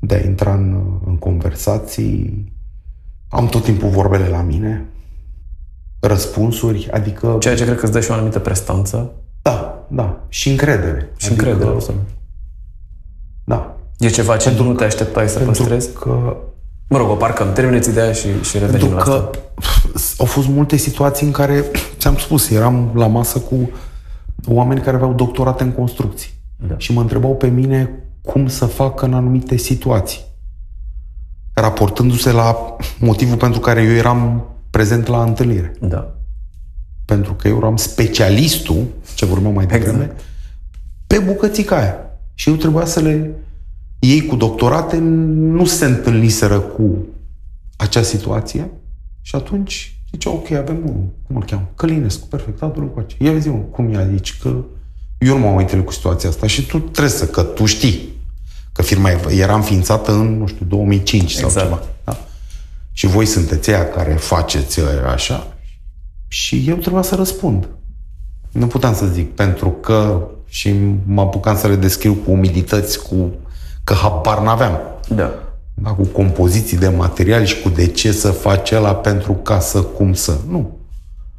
de 0.06 0.16
a 0.16 0.26
intra 0.28 0.54
în, 0.54 0.99
în 1.06 1.18
conversații. 1.18 2.51
Am 3.30 3.47
tot 3.47 3.64
timpul 3.64 3.89
vorbele 3.89 4.28
la 4.28 4.41
mine, 4.41 4.86
răspunsuri, 5.99 6.89
adică... 6.91 7.36
Ceea 7.39 7.56
ce 7.56 7.64
cred 7.64 7.78
că 7.78 7.84
îți 7.84 7.91
dă 7.93 7.99
și 7.99 8.12
o 8.12 8.14
anumită 8.14 8.39
prestanță 8.39 9.12
Da, 9.41 9.86
da. 9.89 10.26
Și 10.30 10.49
încredere. 10.49 11.10
și 11.18 11.30
încredere. 11.30 11.70
absolut. 11.70 12.01
Da. 13.43 13.78
E 13.97 14.08
ceva 14.10 14.38
ce 14.38 14.51
nu 14.51 14.74
te 14.74 14.84
așteptai 14.84 15.30
să 15.30 15.38
Pentru 15.39 15.64
păstrezi? 15.64 15.93
că 15.93 16.38
Mă 16.89 16.97
rog, 16.97 17.10
o 17.10 17.16
parcăm, 17.16 17.54
termineți 17.54 17.89
ideea 17.89 18.12
și, 18.12 18.28
și 18.41 18.58
revenim 18.58 18.80
Pentru 18.80 18.97
la 18.97 19.04
că 19.04 19.10
asta. 19.12 19.30
pf, 19.56 20.20
au 20.20 20.26
fost 20.26 20.47
multe 20.47 20.76
situații 20.76 21.26
în 21.26 21.32
care, 21.32 21.64
ți-am 21.97 22.18
spus, 22.18 22.49
eram 22.49 22.91
la 22.95 23.08
masă 23.08 23.39
cu 23.39 23.70
oameni 24.47 24.82
care 24.82 24.95
aveau 24.95 25.14
doctorate 25.14 25.64
în 25.64 25.72
construcții. 25.72 26.32
Da. 26.68 26.76
Și 26.78 26.93
mă 26.93 27.01
întrebau 27.01 27.36
pe 27.36 27.47
mine 27.47 28.03
cum 28.24 28.48
să 28.48 28.66
fac 28.66 29.02
în 29.02 29.14
anumite 29.14 29.58
situații. 29.58 30.22
Raportându-se 31.54 32.32
la 32.32 32.76
motivul 33.00 33.38
pentru 33.38 33.60
care 33.60 33.82
eu 33.82 33.92
eram 33.92 34.46
prezent 34.70 35.08
la 35.08 35.24
întâlnire. 35.24 35.74
Da. 35.82 36.16
Pentru 37.06 37.34
că 37.34 37.48
eu 37.48 37.58
eram 37.58 37.76
specialistul, 37.76 38.86
ce 39.16 39.26
vorbeam 39.26 39.54
mai 39.54 39.66
devreme, 39.66 40.04
Exact. 40.04 40.22
pe 41.08 41.20
bucățica 41.20 41.78
aia. 41.78 41.96
Și 42.34 42.50
eu 42.50 42.56
trebuia 42.56 42.86
să 42.86 43.00
le... 43.00 43.32
Ei 44.00 44.26
cu 44.26 44.36
doctorate 44.36 44.98
nu 44.98 45.66
se 45.66 45.86
întâlniseră 45.86 46.60
cu 46.60 47.06
acea 47.76 48.02
situație 48.02 48.72
și 49.22 49.36
atunci 49.36 49.98
ziceau, 50.12 50.34
ok, 50.34 50.52
avem 50.52 50.78
unul, 50.84 51.10
cum 51.28 51.36
îl 51.36 51.46
cheamă? 51.46 51.70
Călinescu, 51.76 52.28
perfect, 52.28 52.62
adu-l 52.62 52.90
cu 52.90 53.00
aceea. 53.00 53.32
Ia 53.32 53.40
zi 53.40 53.50
cum 53.72 53.94
e 53.94 53.98
aici, 53.98 54.38
că 54.38 54.56
eu 55.18 55.38
nu 55.38 55.46
m-am 55.46 55.58
întâlnit 55.58 55.86
cu 55.86 55.92
situația 55.92 56.30
asta 56.30 56.48
și 56.48 56.66
tu 56.66 56.80
trebuie 56.80 57.14
să, 57.14 57.28
că 57.28 57.42
tu 57.42 57.66
știi 57.66 58.12
că 58.74 58.82
firma 58.82 59.10
era 59.30 59.56
înființată 59.56 60.12
în, 60.12 60.38
nu 60.38 60.48
știu, 60.48 60.66
2005 60.66 61.32
sau 61.32 61.46
Exact. 61.46 61.66
ceva. 61.66 61.82
Da? 62.04 62.18
Și 62.92 63.08
voi 63.08 63.26
sunteți 63.26 63.70
aia 63.70 63.90
care 63.90 64.14
faceți 64.14 64.80
uh, 64.80 64.86
așa 65.14 65.48
și 66.34 66.64
eu 66.68 66.76
trebuia 66.76 67.02
să 67.02 67.16
răspund. 67.16 67.68
Nu 68.52 68.68
puteam 68.68 68.96
să 68.96 69.06
zic, 69.06 69.36
pentru 69.36 69.70
că 69.70 70.28
și 70.46 70.76
mă 71.06 71.22
apucam 71.22 71.58
să 71.58 71.68
le 71.68 71.76
descriu 71.76 72.14
cu 72.14 72.32
umidități, 72.32 73.00
cu 73.00 73.32
că 73.84 73.94
habar 73.94 74.40
n-aveam. 74.40 74.80
Da. 75.16 75.34
Da, 75.74 75.90
cu 75.90 76.04
compoziții 76.04 76.78
de 76.78 76.88
material 76.88 77.44
și 77.44 77.62
cu 77.62 77.70
de 77.70 77.88
ce 77.88 78.12
să 78.12 78.32
faci 78.32 78.72
ăla 78.72 78.96
pentru 78.96 79.34
ca 79.34 79.60
să 79.60 79.82
cum 79.82 80.14
să. 80.14 80.38
Nu. 80.48 80.78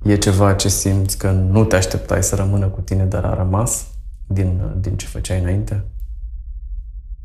E 0.02 0.16
ceva 0.16 0.52
ce 0.52 0.68
simți 0.68 1.18
că 1.18 1.30
nu 1.30 1.64
te 1.64 1.76
așteptai 1.76 2.22
să 2.22 2.34
rămână 2.34 2.66
cu 2.66 2.80
tine, 2.80 3.04
dar 3.04 3.24
a 3.24 3.34
rămas 3.34 3.84
din, 4.26 4.60
din 4.80 4.96
ce 4.96 5.06
făceai 5.06 5.40
înainte? 5.40 5.84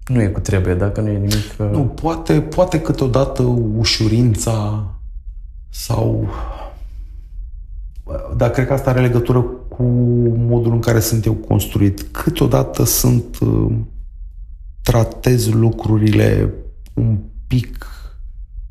Nu 0.10 0.22
e 0.22 0.28
cu 0.28 0.40
trebuie, 0.40 0.74
dacă 0.74 1.02
nu 1.02 1.08
e 1.10 1.14
nimic... 1.18 1.34
uh, 1.60 1.70
Nu, 1.72 1.84
poate, 1.86 2.42
poate 2.42 2.82
câteodată 2.82 3.44
ușurința 3.78 4.86
sau... 5.70 6.28
Dar 8.38 8.50
cred 8.50 8.68
că 8.68 8.74
asta 8.74 8.90
are 8.90 9.02
legătură 9.02 9.42
cu 9.42 9.84
modul 10.38 10.72
în 10.72 10.80
care 10.80 11.00
sunt 11.00 11.26
eu 11.26 11.34
construit. 11.34 12.02
Câteodată 12.02 12.84
sunt... 12.84 13.40
uh, 13.40 13.76
Tratez 14.82 15.50
lucrurile 15.52 16.54
un 16.94 17.18
pic 17.48 17.86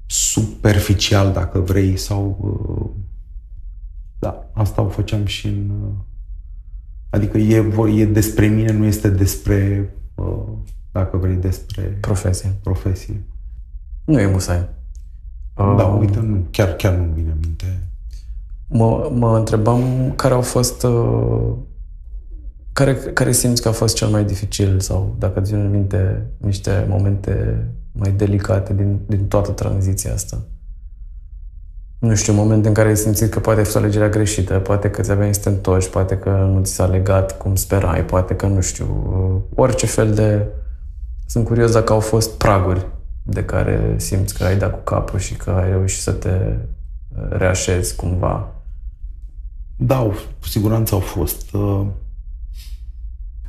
superficial, 0.07 1.33
dacă 1.33 1.59
vrei, 1.59 1.97
sau... 1.97 2.39
uh, 2.41 2.91
Da, 4.19 4.51
asta 4.55 4.83
o 4.83 4.89
făceam 4.89 5.25
și 5.27 5.47
în... 5.47 5.71
uh, 5.83 5.89
Adică 7.11 7.39
e, 7.39 7.61
vor- 7.61 7.89
e 7.89 8.05
despre 8.05 8.47
mine, 8.47 8.73
nu 8.73 8.85
este 8.85 9.09
despre, 9.09 9.95
uh, 10.15 10.43
dacă 10.93 11.17
vrei, 11.17 11.35
despre 11.35 11.83
Profesie. 12.01 12.55
profesie. 12.63 13.25
Nu 14.05 14.21
e 14.21 14.27
musai. 14.27 14.69
Da, 15.55 15.65
Uh, 15.65 15.97
uite, 16.01 16.21
nu, 16.21 16.47
chiar, 16.51 16.69
chiar 16.69 16.95
nu-mi 16.95 17.13
vine 17.15 17.31
în 17.31 17.39
minte. 17.41 17.87
Mă, 18.69 19.11
mă 19.15 19.37
întrebam 19.37 20.13
care 20.17 20.35
au 20.35 20.41
fost... 20.41 20.83
Uh, 20.83 21.53
care, 22.73 22.95
care 22.95 23.33
simți 23.33 23.63
că 23.63 23.69
a 23.69 23.73
fost 23.73 23.95
cel 23.97 24.09
mai 24.09 24.25
dificil 24.25 24.81
sau 24.81 25.17
dacă 25.19 25.41
îți 25.41 25.53
vin 25.53 25.61
în 25.61 25.71
minte 25.71 26.27
niște 26.37 26.87
momente 26.89 27.65
mai 27.93 28.13
delicate 28.13 28.75
din, 28.75 29.01
din 29.07 29.27
toată 29.27 29.51
tranziția 29.51 30.13
asta? 30.13 30.43
Nu 31.99 32.15
știu, 32.15 32.33
momente 32.33 32.69
în 32.69 32.75
care 32.75 32.89
ai 32.89 32.97
simțit 32.97 33.31
că 33.31 33.41
poate 33.41 33.61
a 33.61 33.65
fost 33.65 33.77
alegerea 33.77 34.09
greșită, 34.09 34.59
poate 34.59 34.91
că 34.91 35.03
ți-aveai 35.03 35.35
să 35.35 35.41
te 35.41 35.49
întorci, 35.49 35.89
poate 35.89 36.19
că 36.19 36.31
nu 36.31 36.63
ți 36.63 36.73
s-a 36.73 36.87
legat 36.87 37.39
cum 37.39 37.55
sperai, 37.55 38.05
poate 38.05 38.35
că 38.35 38.47
nu 38.47 38.61
știu, 38.61 38.87
uh, 38.87 39.59
orice 39.65 39.87
fel 39.87 40.15
de... 40.15 40.47
Sunt 41.31 41.45
curios 41.45 41.73
dacă 41.73 41.93
au 41.93 42.01
fost 42.01 42.31
praguri 42.37 42.87
de 43.23 43.45
care 43.45 43.95
simți 43.97 44.35
că 44.35 44.45
ai 44.45 44.57
dat 44.57 44.73
cu 44.73 44.79
capul 44.85 45.19
și 45.19 45.35
că 45.35 45.51
ai 45.51 45.69
reușit 45.71 46.01
să 46.01 46.13
te 46.13 46.29
uh, 46.29 47.27
reașezi 47.31 47.97
cumva. 47.97 48.49
Da, 49.77 49.97
au- 49.97 50.15
cu 50.41 50.47
siguranță 50.49 50.95
au 50.95 51.01
fost. 51.01 51.53
Uh, 51.53 51.87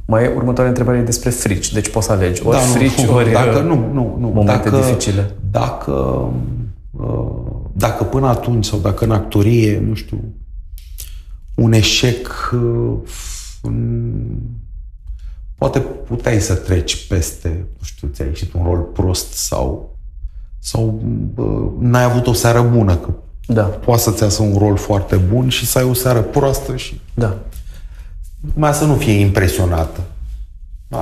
Mai 0.06 0.24
e 0.24 0.28
următoarea 0.28 0.68
întrebare 0.68 0.98
e 0.98 1.02
despre 1.02 1.30
frici, 1.30 1.74
deci 1.74 1.90
poți 1.92 2.06
să 2.06 2.12
alegi 2.12 2.42
ori 2.46 2.58
da, 2.58 2.62
frici, 2.64 3.02
nu, 3.02 3.14
ori 3.14 3.32
dacă 3.32 3.58
uh, 3.58 3.64
nu, 3.64 3.76
nu, 3.94 4.16
nu. 4.20 4.28
momente 4.28 4.70
dacă, 4.70 4.82
dificile. 4.86 5.36
Dacă, 5.52 5.92
uh, 6.92 7.32
dacă 7.74 8.04
până 8.04 8.28
atunci 8.28 8.66
sau 8.66 8.80
dacă 8.80 9.04
în 9.04 9.12
actorie, 9.12 9.80
nu 9.80 9.94
știu, 9.94 10.24
un 11.56 11.72
eșec 11.74 12.52
uh, 12.54 12.98
în- 13.62 14.40
poate 15.60 15.80
puteai 15.80 16.40
să 16.40 16.56
treci 16.56 17.08
peste, 17.08 17.48
nu 17.50 17.84
știu, 17.84 18.08
ți-a 18.08 18.26
ieșit 18.26 18.54
un 18.54 18.64
rol 18.64 18.80
prost 18.80 19.32
sau 19.34 19.98
sau 20.60 21.02
bă, 21.34 21.70
n-ai 21.80 22.04
avut 22.04 22.28
o 22.28 22.34
seară 22.34 22.62
bună, 22.62 22.96
că 22.96 23.10
Da. 23.48 23.64
poate 23.64 24.02
să-ți 24.02 24.24
iasă 24.24 24.42
un 24.42 24.58
rol 24.58 24.78
foarte 24.78 25.16
bun 25.16 25.50
și 25.50 25.66
să 25.66 25.78
ai 25.78 25.84
o 25.84 25.94
seară 25.94 26.22
proastă 26.22 26.76
și 26.76 27.02
Da. 27.14 27.38
mai 28.54 28.74
să 28.74 28.86
nu 28.86 28.96
fie 28.96 29.12
impresionată. 29.20 30.02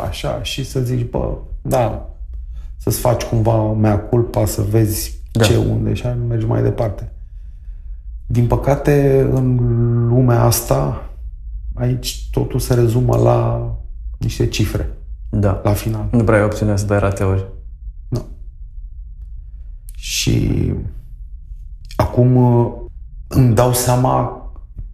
Așa, 0.07 0.43
și 0.43 0.65
să 0.65 0.79
zici, 0.79 1.09
bă, 1.09 1.37
da, 1.61 2.09
să-ți 2.77 2.99
faci 2.99 3.23
cumva 3.23 3.71
mea 3.73 3.99
culpa, 3.99 4.45
să 4.45 4.61
vezi 4.61 5.19
Da. 5.31 5.43
ce, 5.43 5.55
unde 5.57 5.93
și 5.93 6.05
mergi 6.27 6.45
mai 6.45 6.61
departe. 6.63 7.11
Din 8.25 8.47
păcate, 8.47 9.27
în 9.33 9.57
lumea 10.07 10.43
asta, 10.43 11.09
aici 11.73 12.29
totul 12.31 12.59
se 12.59 12.73
rezumă 12.73 13.17
la 13.17 13.71
niște 14.17 14.47
cifre, 14.47 14.89
Da. 15.29 15.61
la 15.63 15.73
final. 15.73 16.07
Nu 16.11 16.23
prea 16.23 16.37
ai 16.37 16.43
opțiunea 16.43 16.75
să 16.75 16.85
dai 16.85 16.99
rateuri. 16.99 17.45
Nu. 18.09 18.25
Și 19.95 20.73
acum 21.95 22.35
uh, 22.35 22.71
îmi 23.27 23.53
dau 23.55 23.73
seama 23.73 24.41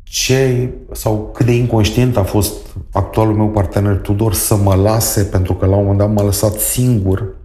ce 0.03 0.69
sau 0.91 1.29
cât 1.33 1.45
de 1.45 1.55
inconștient 1.55 2.17
a 2.17 2.23
fost 2.23 2.53
actualul 2.91 3.35
meu 3.35 3.49
partener 3.49 3.97
Tudor 3.97 4.33
să 4.33 4.55
mă 4.55 4.75
lase, 4.75 5.23
pentru 5.23 5.53
că 5.53 5.65
la 5.65 5.75
un 5.75 5.81
moment 5.81 5.99
dat 5.99 6.11
m-a 6.13 6.23
lăsat 6.23 6.53
singur 6.53 7.35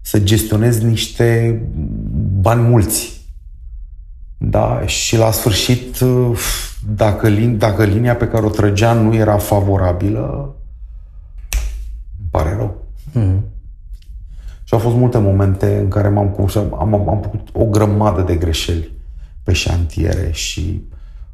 să 0.00 0.20
gestionez 0.20 0.80
niște 0.80 1.60
bani 2.40 2.62
mulți. 2.62 3.22
Da, 4.38 4.86
și 4.86 5.16
la 5.16 5.30
sfârșit, 5.30 6.00
uh, 6.00 6.38
dacă, 6.96 7.28
lin, 7.28 7.58
dacă 7.58 7.84
linia 7.84 8.16
pe 8.16 8.28
care 8.28 8.46
o 8.46 8.50
trăgea 8.50 8.92
nu 8.92 9.14
era 9.14 9.36
favorabilă, 9.36 10.54
îmi 10.56 10.63
pare 12.34 12.54
rău. 12.56 12.74
Și 14.64 14.74
au 14.74 14.78
fost 14.78 14.94
multe 14.96 15.18
momente 15.18 15.78
în 15.82 15.88
care 15.88 16.08
m-am 16.08 16.30
pus, 16.30 16.54
am, 16.56 16.76
am, 16.78 17.08
am 17.08 17.20
făcut 17.22 17.48
o 17.52 17.64
grămadă 17.64 18.22
de 18.22 18.34
greșeli 18.34 18.92
pe 19.42 19.52
șantiere 19.52 20.28
și 20.32 20.84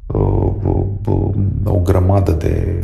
uh, 0.05 0.51
uh, 0.63 0.83
uh, 1.05 1.33
o 1.63 1.77
grămadă 1.77 2.31
de... 2.31 2.81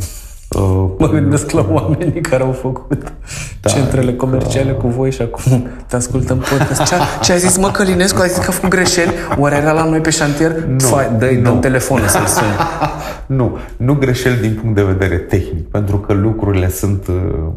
Uh, 0.56 0.90
Mă 0.98 1.08
gândesc 1.08 1.50
la 1.50 1.66
oamenii 1.70 2.20
care 2.20 2.42
au 2.42 2.52
făcut 2.52 3.12
Da, 3.60 3.70
centrele 3.70 4.14
comerciale 4.14 4.72
cu 4.72 4.88
voi 4.88 5.12
și 5.12 5.22
acum 5.22 5.66
te 5.86 5.96
ascultăm 5.96 6.38
podcast. 6.38 6.82
Ce 6.82 6.94
a, 6.94 6.98
ce 7.22 7.32
a 7.32 7.36
zis 7.36 7.56
mă 7.56 7.70
Călinescu? 7.70 8.20
A 8.20 8.26
zis 8.26 8.36
că 8.38 8.46
a 8.48 8.52
făcut 8.52 8.68
greșeli? 8.68 9.12
Oare 9.38 9.56
era 9.56 9.72
la 9.72 9.84
noi 9.84 10.00
pe 10.00 10.10
șantier? 10.10 10.64
Nu, 10.64 10.78
Fai, 10.78 11.10
dă-i, 11.18 11.36
nu. 11.36 11.42
dăm 11.42 11.60
telefonul 11.60 12.06
să-l 12.06 12.26
suni. 12.26 12.50
nu, 13.38 13.58
nu 13.76 13.94
greșeli 13.94 14.40
din 14.40 14.58
punct 14.60 14.74
de 14.74 14.82
vedere 14.82 15.16
tehnic, 15.16 15.68
pentru 15.68 15.98
că 15.98 16.12
lucrurile 16.12 16.68
sunt, 16.68 17.06
uh, 17.06 17.52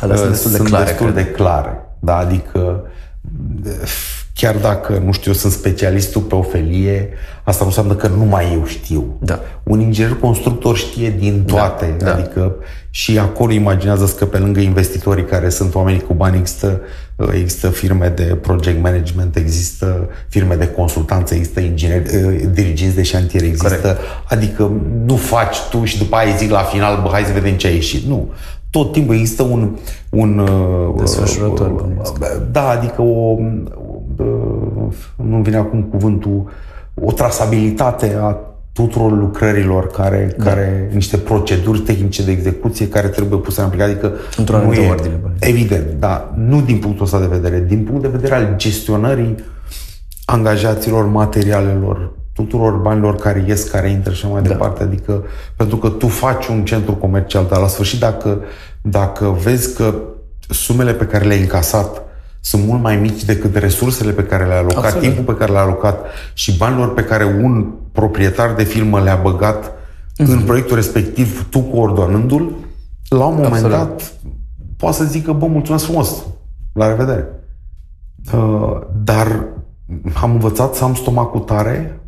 Alea 0.00 0.16
sunt 0.16 0.28
uh, 0.28 0.32
destul 0.32 0.50
de 0.50 0.56
sunt 0.56 0.68
clare, 0.68 0.84
destul 0.84 1.10
cred. 1.10 1.24
de 1.24 1.30
clare. 1.30 1.82
Da, 2.00 2.16
adică 2.16 2.84
uh, 3.64 3.72
chiar 4.38 4.56
dacă, 4.56 5.02
nu 5.04 5.12
știu, 5.12 5.30
eu 5.30 5.36
sunt 5.36 5.52
specialistul 5.52 6.20
pe 6.22 6.34
ofelie, 6.34 7.08
asta 7.44 7.60
nu 7.60 7.66
înseamnă 7.66 7.94
că 7.94 8.06
numai 8.06 8.52
eu 8.52 8.64
știu. 8.64 9.18
Da. 9.20 9.40
Un 9.62 9.80
inginer 9.80 10.14
constructor 10.14 10.76
știe 10.76 11.10
din 11.18 11.44
toate, 11.46 11.94
da. 11.98 12.14
adică 12.14 12.54
și 12.90 13.18
acolo 13.18 13.52
imaginează 13.52 14.14
că 14.18 14.26
pe 14.26 14.38
lângă 14.38 14.60
investitorii 14.60 15.24
care 15.24 15.48
sunt 15.48 15.74
oamenii 15.74 16.00
cu 16.00 16.14
bani 16.14 16.36
există, 16.38 16.80
uh, 17.16 17.28
există 17.32 17.68
firme 17.68 18.08
de 18.08 18.22
project 18.22 18.82
management, 18.82 19.36
există 19.36 20.08
firme 20.28 20.54
de 20.54 20.68
consultanță, 20.68 21.34
există 21.34 21.60
ingineri, 21.60 22.16
uh, 22.16 22.42
diriginți 22.52 22.94
de 22.94 23.02
șantier, 23.02 23.42
există, 23.42 23.68
Corect. 23.68 23.98
adică 24.28 24.72
nu 25.04 25.16
faci 25.16 25.56
tu 25.70 25.84
și 25.84 25.98
după 25.98 26.16
aia 26.16 26.36
zic 26.36 26.50
la 26.50 26.62
final, 26.62 27.00
bă, 27.02 27.08
hai 27.12 27.22
să 27.22 27.32
vedem 27.32 27.54
ce 27.54 27.66
a 27.66 27.70
ieșit. 27.70 28.04
Nu. 28.04 28.32
Tot 28.70 28.92
timpul 28.92 29.14
există 29.14 29.42
un, 29.42 29.76
un 30.10 30.38
uh, 30.38 30.94
Desfășurător, 30.98 31.70
uh, 31.70 31.76
bănuiesc. 31.76 32.18
da, 32.52 32.68
adică 32.68 33.02
o, 33.02 33.36
uh, 34.16 34.94
nu 35.16 35.36
vine 35.42 35.56
acum 35.56 35.82
cuvântul, 35.82 36.50
o 36.94 37.12
trasabilitate 37.12 38.16
a 38.20 38.36
tuturor 38.72 39.18
lucrărilor 39.18 39.86
care, 39.86 40.34
da. 40.36 40.44
care, 40.44 40.90
niște 40.94 41.16
proceduri 41.16 41.78
tehnice 41.78 42.24
de 42.24 42.30
execuție 42.30 42.88
care 42.88 43.08
trebuie 43.08 43.38
puse 43.38 43.60
în 43.60 43.66
aplicare. 43.66 43.90
Adică 43.90 44.12
Într-o 44.36 44.56
nu 44.56 44.60
anumită 44.60 44.82
e- 44.82 44.88
ordine, 44.88 45.14
bănuiesc. 45.20 45.44
Evident, 45.44 45.86
da. 45.98 46.34
Nu 46.36 46.60
din 46.60 46.78
punctul 46.78 47.04
ăsta 47.04 47.20
de 47.20 47.26
vedere, 47.26 47.64
din 47.68 47.84
punct 47.84 48.02
de 48.02 48.08
vedere 48.08 48.34
al 48.34 48.54
gestionării 48.56 49.34
angajaților, 50.24 51.06
materialelor, 51.06 52.12
tuturor 52.42 52.72
banilor 52.72 53.14
care 53.14 53.44
ies, 53.48 53.62
care 53.68 53.90
intră 53.90 54.12
și 54.12 54.24
așa 54.24 54.32
mai 54.32 54.42
da. 54.42 54.48
departe. 54.48 54.82
Adică, 54.82 55.22
pentru 55.56 55.76
că 55.76 55.88
tu 55.88 56.06
faci 56.06 56.46
un 56.46 56.64
centru 56.64 56.94
comercial, 56.94 57.46
dar 57.50 57.60
la 57.60 57.66
sfârșit, 57.66 58.00
dacă, 58.00 58.40
dacă 58.82 59.36
vezi 59.42 59.74
că 59.76 59.94
sumele 60.48 60.92
pe 60.92 61.04
care 61.04 61.24
le-ai 61.24 61.40
încasat 61.40 62.02
sunt 62.40 62.64
mult 62.66 62.82
mai 62.82 62.96
mici 62.96 63.24
decât 63.24 63.56
resursele 63.56 64.10
pe 64.12 64.22
care 64.24 64.44
le-ai 64.46 64.58
alocat, 64.58 64.84
Absolut. 64.84 65.02
timpul 65.02 65.24
pe 65.24 65.38
care 65.38 65.52
le-ai 65.52 65.64
alocat 65.64 65.98
și 66.34 66.56
banilor 66.56 66.94
pe 66.94 67.02
care 67.04 67.24
un 67.24 67.66
proprietar 67.92 68.54
de 68.54 68.62
firmă 68.62 69.00
le-a 69.00 69.16
băgat 69.22 69.72
Mhm. 70.18 70.30
în 70.30 70.40
proiectul 70.40 70.76
respectiv, 70.76 71.46
tu 71.50 71.60
coordonându-l, 71.60 72.52
la 73.08 73.24
un 73.24 73.34
moment 73.34 73.52
Absolut. 73.52 73.76
dat 73.76 74.12
poate 74.76 74.96
să 74.96 75.04
zică, 75.04 75.32
bă, 75.32 75.46
mulțumesc 75.46 75.84
frumos, 75.84 76.24
la 76.72 76.88
revedere. 76.88 77.26
Uh, 78.34 78.78
dar 79.04 79.44
am 80.22 80.30
învățat 80.32 80.74
să 80.74 80.84
am 80.84 80.94
stomacul 80.94 81.40
tare 81.40 82.00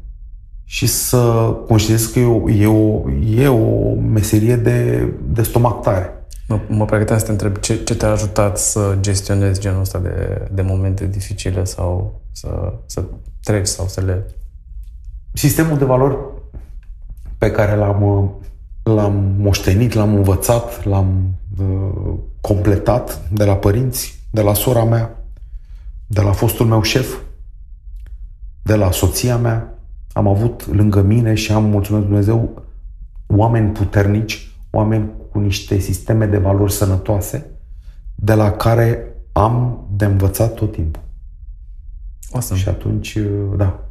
și 0.71 0.87
să 0.87 1.55
conștientez 1.66 2.07
că 2.07 2.18
e 2.18 2.25
o, 2.25 2.51
e 2.51 2.66
o, 2.66 3.11
e 3.11 3.49
o 3.49 3.95
meserie 3.95 4.57
de, 4.57 5.09
de 5.23 5.43
stomac 5.43 5.83
tare. 5.83 6.27
Mă, 6.49 6.61
mă 6.68 6.85
pregăteam 6.85 7.18
să 7.18 7.25
te 7.25 7.31
întreb 7.31 7.57
ce, 7.57 7.83
ce 7.85 7.95
te-a 7.95 8.11
ajutat 8.11 8.59
să 8.59 8.97
gestionezi 9.01 9.61
genul 9.61 9.81
ăsta 9.81 9.99
de, 9.99 10.47
de 10.53 10.62
momente 10.62 11.07
dificile 11.07 11.64
sau 11.64 12.21
să, 12.33 12.73
să 12.87 13.05
treci 13.43 13.66
sau 13.66 13.87
să 13.87 14.01
le... 14.01 14.27
Sistemul 15.33 15.79
de 15.79 15.85
valori 15.85 16.16
pe 17.39 17.51
care 17.51 17.77
l-am, 17.77 18.03
uh, 18.03 18.29
l-am 18.95 19.35
moștenit, 19.39 19.93
l-am 19.93 20.14
învățat, 20.14 20.85
l-am 20.85 21.35
uh, 21.61 22.14
completat 22.41 23.29
de 23.33 23.45
la 23.45 23.57
părinți, 23.57 24.23
de 24.31 24.41
la 24.41 24.55
sora 24.55 24.85
mea, 24.85 25.25
de 26.07 26.21
la 26.21 26.33
fostul 26.33 26.66
meu 26.66 26.83
șef, 26.83 27.16
de 28.62 28.75
la 28.75 28.91
soția 28.91 29.37
mea. 29.37 29.75
Am 30.21 30.27
avut 30.27 30.66
lângă 30.66 31.03
mine 31.03 31.35
și 31.35 31.53
am, 31.53 31.64
mulțumesc 31.64 32.05
Dumnezeu, 32.05 32.62
oameni 33.27 33.73
puternici, 33.73 34.57
oameni 34.71 35.11
cu 35.31 35.39
niște 35.39 35.79
sisteme 35.79 36.27
de 36.27 36.39
valori 36.39 36.73
sănătoase, 36.73 37.51
de 38.14 38.35
la 38.35 38.51
care 38.51 39.14
am 39.33 39.87
de 39.97 40.05
învățat 40.05 40.55
tot 40.55 40.73
timpul. 40.73 41.03
Awesome. 42.33 42.61
Și 42.61 42.68
atunci, 42.68 43.14
uh, 43.14 43.57
da, 43.57 43.84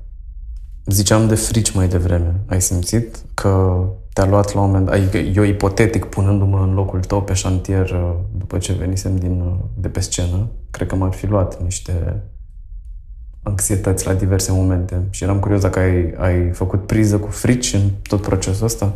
Ziceam 0.86 1.28
de 1.28 1.36
frici 1.36 1.72
mai 1.72 1.88
devreme. 1.88 2.40
Ai 2.46 2.62
simțit 2.62 3.24
că 3.34 3.84
te-a 4.14 4.26
luat 4.26 4.54
la 4.54 4.62
un 4.62 4.66
moment 4.66 4.86
dat, 4.86 4.96
adică 4.96 5.18
eu 5.18 5.44
ipotetic 5.44 6.06
punându-mă 6.06 6.60
în 6.60 6.74
locul 6.74 7.00
tău 7.00 7.22
pe 7.22 7.34
șantier 7.34 7.90
uh, 7.90 8.14
după 8.38 8.58
ce 8.58 8.74
venisem 8.74 9.16
din, 9.16 9.42
uh, 9.42 9.54
de 9.78 9.88
pe 9.88 10.00
scenă, 10.00 10.48
cred 10.72 10.88
că 10.88 10.96
m-ar 10.96 11.12
fi 11.12 11.28
luat 11.28 11.64
niște 11.64 12.24
anxietăți 13.50 14.06
la 14.08 14.14
diverse 14.14 14.52
momente 14.52 15.02
și 15.10 15.24
eram 15.24 15.40
curios 15.40 15.62
dacă 15.62 15.80
ai, 15.80 16.14
ai 16.18 16.52
făcut 16.52 16.86
priză 16.86 17.20
cu 17.20 17.30
frici 17.30 17.74
în 17.74 17.90
tot 18.02 18.22
procesul 18.22 18.66
ăsta. 18.66 18.94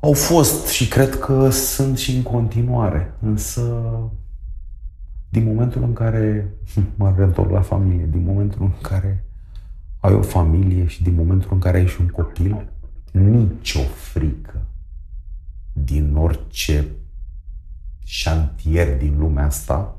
Au 0.00 0.12
fost 0.12 0.66
și 0.66 0.88
cred 0.88 1.18
că 1.18 1.50
sunt 1.50 1.98
și 1.98 2.16
în 2.16 2.22
continuare, 2.22 3.14
însă 3.20 3.82
din 5.28 5.44
momentul 5.44 5.82
în 5.82 5.92
care 5.92 6.54
mă 6.96 7.14
reîntorc 7.16 7.50
la 7.50 7.60
familie, 7.60 8.06
din 8.10 8.24
momentul 8.24 8.62
în 8.62 8.72
care 8.80 9.24
ai 10.00 10.14
o 10.14 10.22
familie 10.22 10.86
și 10.86 11.02
din 11.02 11.14
momentul 11.14 11.50
în 11.52 11.58
care 11.58 11.78
ai 11.78 11.86
și 11.86 12.00
un 12.00 12.08
copil, 12.08 12.68
nicio 13.10 13.80
frică 13.80 14.66
din 15.72 16.16
orice 16.16 16.86
șantier 18.04 18.96
din 18.96 19.18
lumea 19.18 19.44
asta 19.44 19.98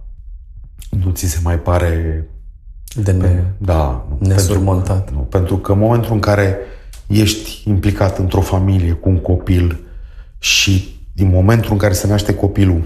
nu 0.89 1.11
ți 1.11 1.25
se 1.25 1.39
mai 1.43 1.59
pare 1.59 2.25
De 2.95 3.11
ne... 3.11 3.43
da, 3.57 4.07
nu, 4.19 4.27
Nesurmontat. 4.27 5.03
Pentru, 5.03 5.15
nu, 5.15 5.21
pentru 5.21 5.57
că 5.57 5.71
în 5.71 5.79
momentul 5.79 6.13
în 6.13 6.19
care 6.19 6.57
ești 7.07 7.69
implicat 7.69 8.17
într-o 8.17 8.41
familie 8.41 8.91
cu 8.91 9.09
un 9.09 9.17
copil 9.17 9.79
și 10.39 10.99
din 11.13 11.29
momentul 11.29 11.71
în 11.71 11.77
care 11.77 11.93
se 11.93 12.07
naște 12.07 12.35
copilul, 12.35 12.83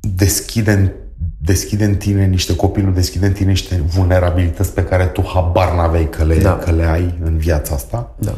deschide 0.00 0.72
în, 0.72 0.90
deschide 1.38 1.84
în 1.84 1.96
tine 1.96 2.26
niște 2.26 2.56
copilul, 2.56 2.94
deschide 2.94 3.26
în 3.26 3.32
tine 3.32 3.48
niște 3.50 3.76
vulnerabilități 3.76 4.72
pe 4.72 4.84
care 4.84 5.06
tu 5.06 5.22
habar 5.34 5.74
n-aveai 5.74 6.08
că 6.08 6.24
le, 6.24 6.38
Da. 6.38 6.56
că 6.56 6.70
le 6.70 6.84
ai 6.84 7.18
în 7.22 7.36
viața 7.36 7.74
asta. 7.74 8.14
Da. 8.18 8.34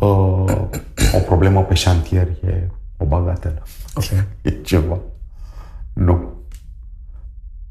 Uh, 0.00 0.68
o 1.14 1.18
problemă 1.26 1.62
pe 1.62 1.74
șantier 1.74 2.28
e 2.28 2.68
o 2.96 3.04
bagatelă. 3.04 3.62
Ok. 3.94 4.04
E 4.42 4.50
ceva. 4.50 4.98
Nu. 5.92 6.32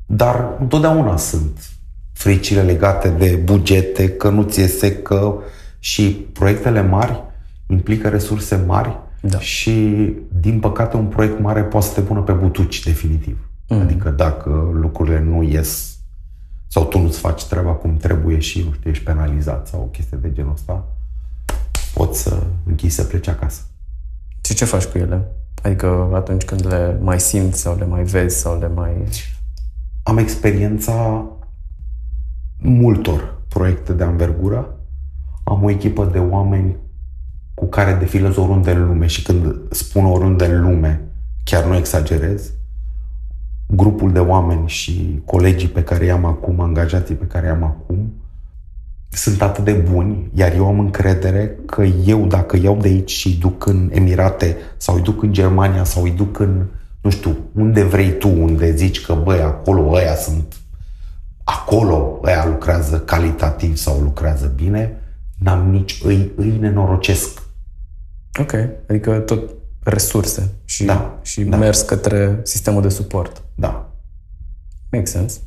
Dar 0.06 0.58
întotdeauna 0.60 1.18
sunt 1.18 1.70
fricile 2.16 2.62
legate 2.62 3.10
de 3.10 3.42
bugete, 3.44 4.10
că 4.10 4.30
nu 4.30 4.44
ți 4.44 4.60
iese, 4.60 4.96
că 4.96 5.38
și 5.80 6.28
proiectele 6.34 6.82
mari 6.82 7.24
implică 7.68 8.10
resurse 8.10 8.56
mari 8.56 9.00
Da. 9.22 9.40
Și, 9.40 10.14
din 10.40 10.60
păcate, 10.60 10.98
un 10.98 11.06
proiect 11.06 11.40
mare 11.40 11.64
poate 11.64 11.86
să 11.86 11.94
te 11.94 12.02
pună 12.02 12.22
pe 12.22 12.32
butuci, 12.32 12.84
definitiv. 12.84 13.50
Mm. 13.68 13.80
Adică 13.80 14.10
dacă 14.10 14.70
lucrurile 14.74 15.20
nu 15.20 15.44
ies 15.44 15.98
sau 16.68 16.86
tu 16.86 17.00
nu-ți 17.00 17.20
faci 17.20 17.46
treaba 17.46 17.72
cum 17.72 17.98
trebuie 17.98 18.40
și, 18.40 18.64
nu 18.66 18.74
știu, 18.74 18.90
ești 18.90 19.04
penalizat 19.04 19.68
sau 19.68 19.80
o 19.80 19.84
chestie 19.84 20.18
de 20.22 20.32
genul 20.32 20.52
ăsta, 20.52 20.88
poți 21.94 22.22
să 22.22 22.44
închizi 22.66 22.96
să 22.96 23.04
pleci 23.04 23.28
acasă. 23.28 23.62
Și 24.44 24.54
ce 24.54 24.66
faci 24.66 24.84
cu 24.84 24.98
ele? 24.98 25.22
Adică 25.62 26.10
atunci 26.14 26.44
când 26.44 26.68
le 26.68 26.98
mai 27.02 27.20
simți 27.20 27.60
sau 27.60 27.78
le 27.78 27.86
mai 27.86 28.04
vezi 28.04 28.40
sau 28.40 28.60
le 28.60 28.68
mai... 28.68 28.92
Am 30.04 30.18
experiența 30.18 31.26
multor 32.58 33.42
proiecte 33.48 33.94
de 33.94 34.04
anvergură. 34.04 34.80
Am 35.44 35.64
o 35.64 35.70
echipă 35.70 36.10
de 36.12 36.20
oameni 36.20 36.76
cu 37.54 37.66
care 37.66 37.94
defilez 37.94 38.36
oriunde 38.36 38.72
în 38.72 38.88
lume 38.88 39.06
și 39.06 39.24
când 39.24 39.56
spun 39.70 40.06
oriunde 40.06 40.46
în 40.46 40.62
lume, 40.62 41.02
chiar 41.44 41.66
nu 41.66 41.76
exagerez, 41.76 42.54
grupul 43.68 44.12
de 44.12 44.20
oameni 44.20 44.68
și 44.68 45.22
colegii 45.26 45.68
pe 45.68 45.84
care 45.84 46.06
i-am 46.06 46.26
acum, 46.26 46.60
angajații 46.60 47.16
pe 47.16 47.26
care 47.26 47.46
i-am 47.46 47.64
acum, 47.64 48.14
sunt 49.10 49.42
atât 49.42 49.64
de 49.64 49.72
buni, 49.72 50.30
iar 50.34 50.54
eu 50.56 50.68
am 50.68 50.80
încredere 50.80 51.58
că 51.66 51.84
eu, 51.84 52.26
dacă 52.26 52.58
iau 52.58 52.78
de 52.82 52.88
aici 52.88 53.12
și 53.12 53.28
îi 53.28 53.34
duc 53.34 53.66
în 53.66 53.90
Emirate 53.94 54.58
sau 54.78 54.96
îi 54.96 55.02
duc 55.02 55.22
în 55.22 55.34
Germania 55.34 55.84
sau 55.84 56.04
îi 56.04 56.12
duc 56.12 56.40
în, 56.40 56.66
nu 57.02 57.10
știu, 57.10 57.38
unde 57.54 57.84
vrei 57.84 58.18
tu, 58.18 58.28
unde 58.28 58.76
zici 58.76 59.06
că, 59.06 59.14
băi, 59.24 59.40
acolo 59.40 59.92
ăia 59.92 60.16
sunt, 60.16 60.56
acolo 61.46 62.20
ăia 62.24 62.46
lucrează 62.46 63.00
calitativ 63.00 63.76
sau 63.76 64.00
lucrează 64.00 64.54
bine, 64.56 65.02
n-am 65.38 65.70
nici, 65.70 66.02
îi, 66.04 66.32
îi 66.36 66.58
nenorocesc. 66.60 67.42
Ok, 68.40 68.54
adică 68.90 69.20
tot 69.20 69.50
resurse 69.84 70.54
și, 70.66 70.84
da, 70.84 71.20
și 71.22 71.44
da. 71.44 71.58
mers 71.58 71.82
către 71.82 72.40
sistemul 72.44 72.82
de 72.82 72.90
suport. 72.90 73.44
Da. 73.56 73.94
Make 74.92 75.06
sense. 75.06 75.40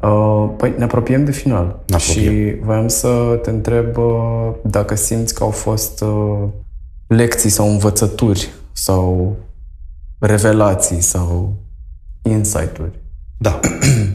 Uh, 0.00 0.50
păi 0.56 0.74
ne 0.76 0.84
apropiem 0.84 1.24
de 1.24 1.30
final 1.30 1.82
ne 1.86 1.94
apropiem. 1.94 2.32
și 2.32 2.58
voiam 2.60 2.88
să 2.88 3.38
te 3.42 3.50
întreb 3.50 3.96
uh, 3.96 4.52
dacă 4.62 4.94
simți 4.94 5.34
că 5.34 5.42
au 5.42 5.50
fost 5.50 6.00
uh, 6.00 6.48
lecții 7.06 7.50
sau 7.50 7.70
învățături 7.70 8.48
sau 8.72 9.36
revelații 10.18 11.00
sau 11.00 11.56
insight-uri 12.22 12.97
da. 13.38 13.60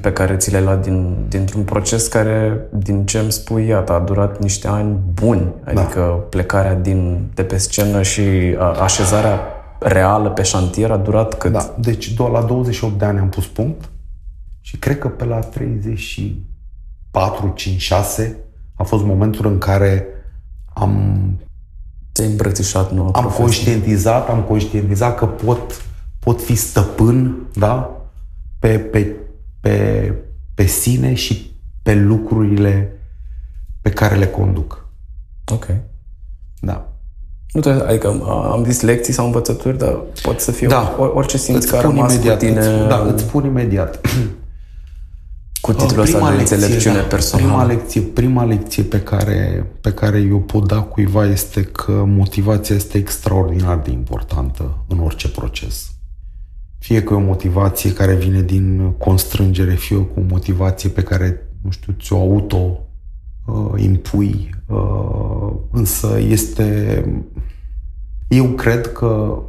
pe 0.01 0.11
care 0.11 0.35
ți 0.35 0.51
le-ai 0.51 0.63
luat 0.63 0.83
din, 0.83 1.25
dintr-un 1.27 1.63
proces 1.63 2.07
care, 2.07 2.61
din 2.71 3.05
ce 3.05 3.19
îmi 3.19 3.31
spui, 3.31 3.67
iată, 3.67 3.93
a 3.93 3.99
durat 3.99 4.41
niște 4.41 4.67
ani 4.67 4.99
buni, 5.13 5.53
da. 5.63 5.71
adică 5.71 5.99
da. 5.99 6.05
plecarea 6.05 6.75
din, 6.75 7.29
de 7.33 7.43
pe 7.43 7.57
scenă 7.57 8.01
și 8.01 8.21
a, 8.59 8.63
așezarea 8.63 9.39
reală 9.79 10.29
pe 10.29 10.41
șantier 10.41 10.91
a 10.91 10.97
durat 10.97 11.37
cât? 11.37 11.51
Da, 11.51 11.75
deci 11.79 12.17
la 12.17 12.41
28 12.41 12.97
de 12.97 13.05
ani 13.05 13.19
am 13.19 13.29
pus 13.29 13.47
punct 13.47 13.89
și 14.61 14.77
cred 14.77 14.99
că 14.99 15.07
pe 15.07 15.25
la 15.25 15.39
34, 15.39 17.51
5, 17.55 17.81
6 17.81 18.37
a 18.75 18.83
fost 18.83 19.03
momentul 19.03 19.47
în 19.47 19.57
care 19.57 20.05
am 20.73 21.23
te-ai 22.11 22.27
îmbrățișat 22.27 22.91
nouă 22.91 23.09
Am 23.13 23.21
profesie. 23.21 23.43
conștientizat, 23.43 24.29
am 24.29 24.41
conștientizat 24.41 25.17
că 25.17 25.25
pot, 25.25 25.81
pot 26.19 26.41
fi 26.41 26.55
stăpân, 26.55 27.35
da? 27.53 28.02
Pe, 28.63 28.77
pe, 28.79 29.15
pe, 29.59 30.13
pe 30.53 30.65
sine 30.65 31.13
și 31.13 31.51
pe 31.81 31.93
lucrurile 31.93 32.99
pe 33.81 33.89
care 33.89 34.15
le 34.15 34.27
conduc. 34.27 34.87
Ok. 35.51 35.65
Da. 36.59 36.91
Nu 37.51 37.61
trebuie, 37.61 37.83
adică 37.83 38.07
am 38.51 38.63
zis 38.63 38.81
lecții 38.81 39.13
sau 39.13 39.25
învățături, 39.25 39.77
dar 39.77 39.99
pot 40.21 40.39
să 40.39 40.51
fie 40.51 40.67
da. 40.67 40.95
orice 41.13 41.37
simți 41.37 41.67
care 41.67 41.77
a 41.77 41.89
rămas 41.89 42.13
imediat, 42.13 42.39
cu 42.39 42.45
tine. 42.45 42.59
Îți, 42.59 42.87
da, 42.87 42.97
îți 43.13 43.23
spun 43.23 43.45
imediat. 43.45 44.01
Cu 45.61 45.73
titlul 45.73 46.01
ăsta 46.01 46.31
de 46.31 46.39
înțelepciune 46.39 46.95
da, 46.95 47.01
personală. 47.01 47.47
Prima 47.47 47.65
lecție, 47.65 48.01
prima 48.01 48.43
lecție 48.43 48.83
pe 48.83 49.01
care, 49.01 49.71
pe 49.81 49.93
care 49.93 50.19
eu 50.19 50.39
pot 50.39 50.67
da 50.67 50.81
cuiva 50.81 51.25
este 51.25 51.63
că 51.63 52.03
motivația 52.05 52.75
este 52.75 52.97
extraordinar 52.97 53.77
de 53.77 53.91
importantă 53.91 54.83
în 54.87 54.99
orice 54.99 55.29
proces. 55.29 55.92
Fie 56.83 57.03
că 57.03 57.13
e 57.13 57.17
o 57.17 57.19
motivație 57.19 57.93
care 57.93 58.15
vine 58.15 58.41
din 58.41 58.91
constrângere, 58.91 59.73
fie 59.73 59.97
cu 59.97 60.19
o 60.19 60.23
motivație 60.29 60.89
pe 60.89 61.03
care, 61.03 61.49
nu 61.61 61.71
știu, 61.71 61.95
ți-o 61.99 62.17
auto 62.17 62.79
uh, 63.45 63.81
impui, 63.83 64.49
uh, 64.67 65.53
însă 65.71 66.19
este... 66.19 67.05
Eu 68.27 68.45
cred 68.45 68.91
că 68.91 69.41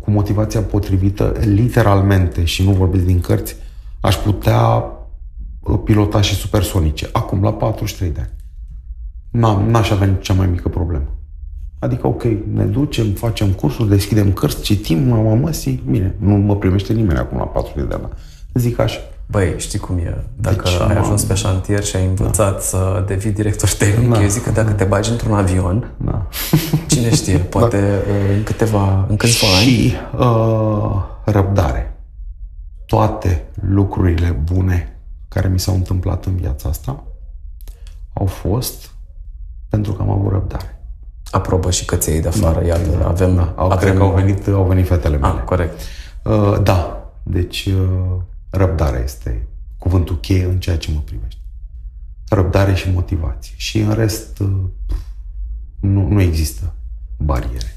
cu 0.00 0.10
motivația 0.10 0.60
potrivită, 0.60 1.34
literalmente, 1.40 2.44
și 2.44 2.64
nu 2.64 2.72
vorbesc 2.72 3.04
din 3.04 3.20
cărți, 3.20 3.56
aș 4.00 4.16
putea 4.16 4.84
pilota 5.84 6.20
și 6.20 6.34
supersonice. 6.34 7.08
Acum, 7.12 7.42
la 7.42 7.52
43 7.52 8.10
de 8.10 8.20
ani. 8.20 8.32
N-am, 9.30 9.68
n-aș 9.70 9.90
avea 9.90 10.06
nici 10.06 10.24
cea 10.24 10.34
mai 10.34 10.46
mică 10.46 10.68
problemă. 10.68 11.08
Adică, 11.78 12.06
ok, 12.06 12.22
ne 12.52 12.64
ducem, 12.64 13.12
facem 13.12 13.48
cursuri, 13.48 13.88
deschidem 13.88 14.32
cărți, 14.32 14.62
citim, 14.62 15.08
mama 15.08 15.34
măsii, 15.34 15.82
bine, 15.90 16.14
nu 16.18 16.34
mă 16.34 16.56
primește 16.56 16.92
nimeni 16.92 17.18
acum 17.18 17.38
la 17.38 17.44
40 17.44 17.88
de 17.88 17.94
ani. 17.94 18.08
Zic 18.54 18.78
așa. 18.78 18.98
Băi, 19.26 19.54
știi 19.56 19.78
cum 19.78 19.98
e? 19.98 20.24
Dacă 20.36 20.62
deci, 20.62 20.80
ai 20.88 20.96
ajuns 20.96 21.24
pe 21.24 21.34
șantier 21.34 21.84
și 21.84 21.96
ai 21.96 22.06
învățat 22.06 22.52
da. 22.52 22.58
să 22.58 23.04
devii 23.06 23.30
director 23.30 23.70
tehnic, 23.70 24.10
da. 24.10 24.22
eu 24.22 24.28
zic 24.28 24.42
că 24.42 24.50
dacă 24.50 24.72
te 24.72 24.84
bagi 24.84 25.10
într-un 25.10 25.34
avion, 25.34 25.90
da. 25.96 26.26
cine 26.90 27.14
știe, 27.14 27.38
poate 27.38 27.80
da. 27.80 28.12
în 28.36 28.42
câteva, 28.42 29.06
în 29.08 29.16
câțiva 29.16 29.46
ani. 29.56 29.66
Și 29.66 29.92
uh, 30.18 31.02
răbdare. 31.24 31.96
Toate 32.86 33.44
lucrurile 33.70 34.40
bune 34.44 34.98
care 35.28 35.48
mi 35.48 35.60
s-au 35.60 35.74
întâmplat 35.74 36.24
în 36.24 36.36
viața 36.36 36.68
asta 36.68 37.04
au 38.12 38.26
fost 38.26 38.90
pentru 39.68 39.92
că 39.92 40.02
am 40.02 40.10
avut 40.10 40.32
răbdare. 40.32 40.75
Aprobă 41.30 41.70
și 41.70 41.84
căței 41.84 42.20
de 42.20 42.28
afară, 42.28 42.60
da, 42.60 42.66
iată, 42.66 42.88
da, 42.98 43.08
avem... 43.08 43.34
Da. 43.34 43.52
Au, 43.56 43.70
avem... 43.70 43.78
Cred 43.78 43.96
că 43.96 44.02
au 44.02 44.14
venit, 44.14 44.46
au 44.46 44.64
venit 44.64 44.86
fetele 44.86 45.16
mele. 45.16 45.32
Ah, 45.32 45.42
corect. 45.44 45.80
Uh, 46.24 46.58
da, 46.62 47.10
deci 47.22 47.66
uh, 47.66 48.20
răbdarea 48.50 49.02
este 49.02 49.48
cuvântul 49.78 50.20
cheie 50.20 50.44
în 50.44 50.58
ceea 50.58 50.76
ce 50.76 50.90
mă 50.94 51.00
privește. 51.04 51.40
Răbdare 52.28 52.74
și 52.74 52.90
motivație. 52.90 53.54
Și 53.56 53.78
în 53.78 53.92
rest 53.92 54.38
uh, 54.38 54.48
nu, 55.80 56.08
nu 56.08 56.20
există 56.20 56.74
bariere. 57.18 57.76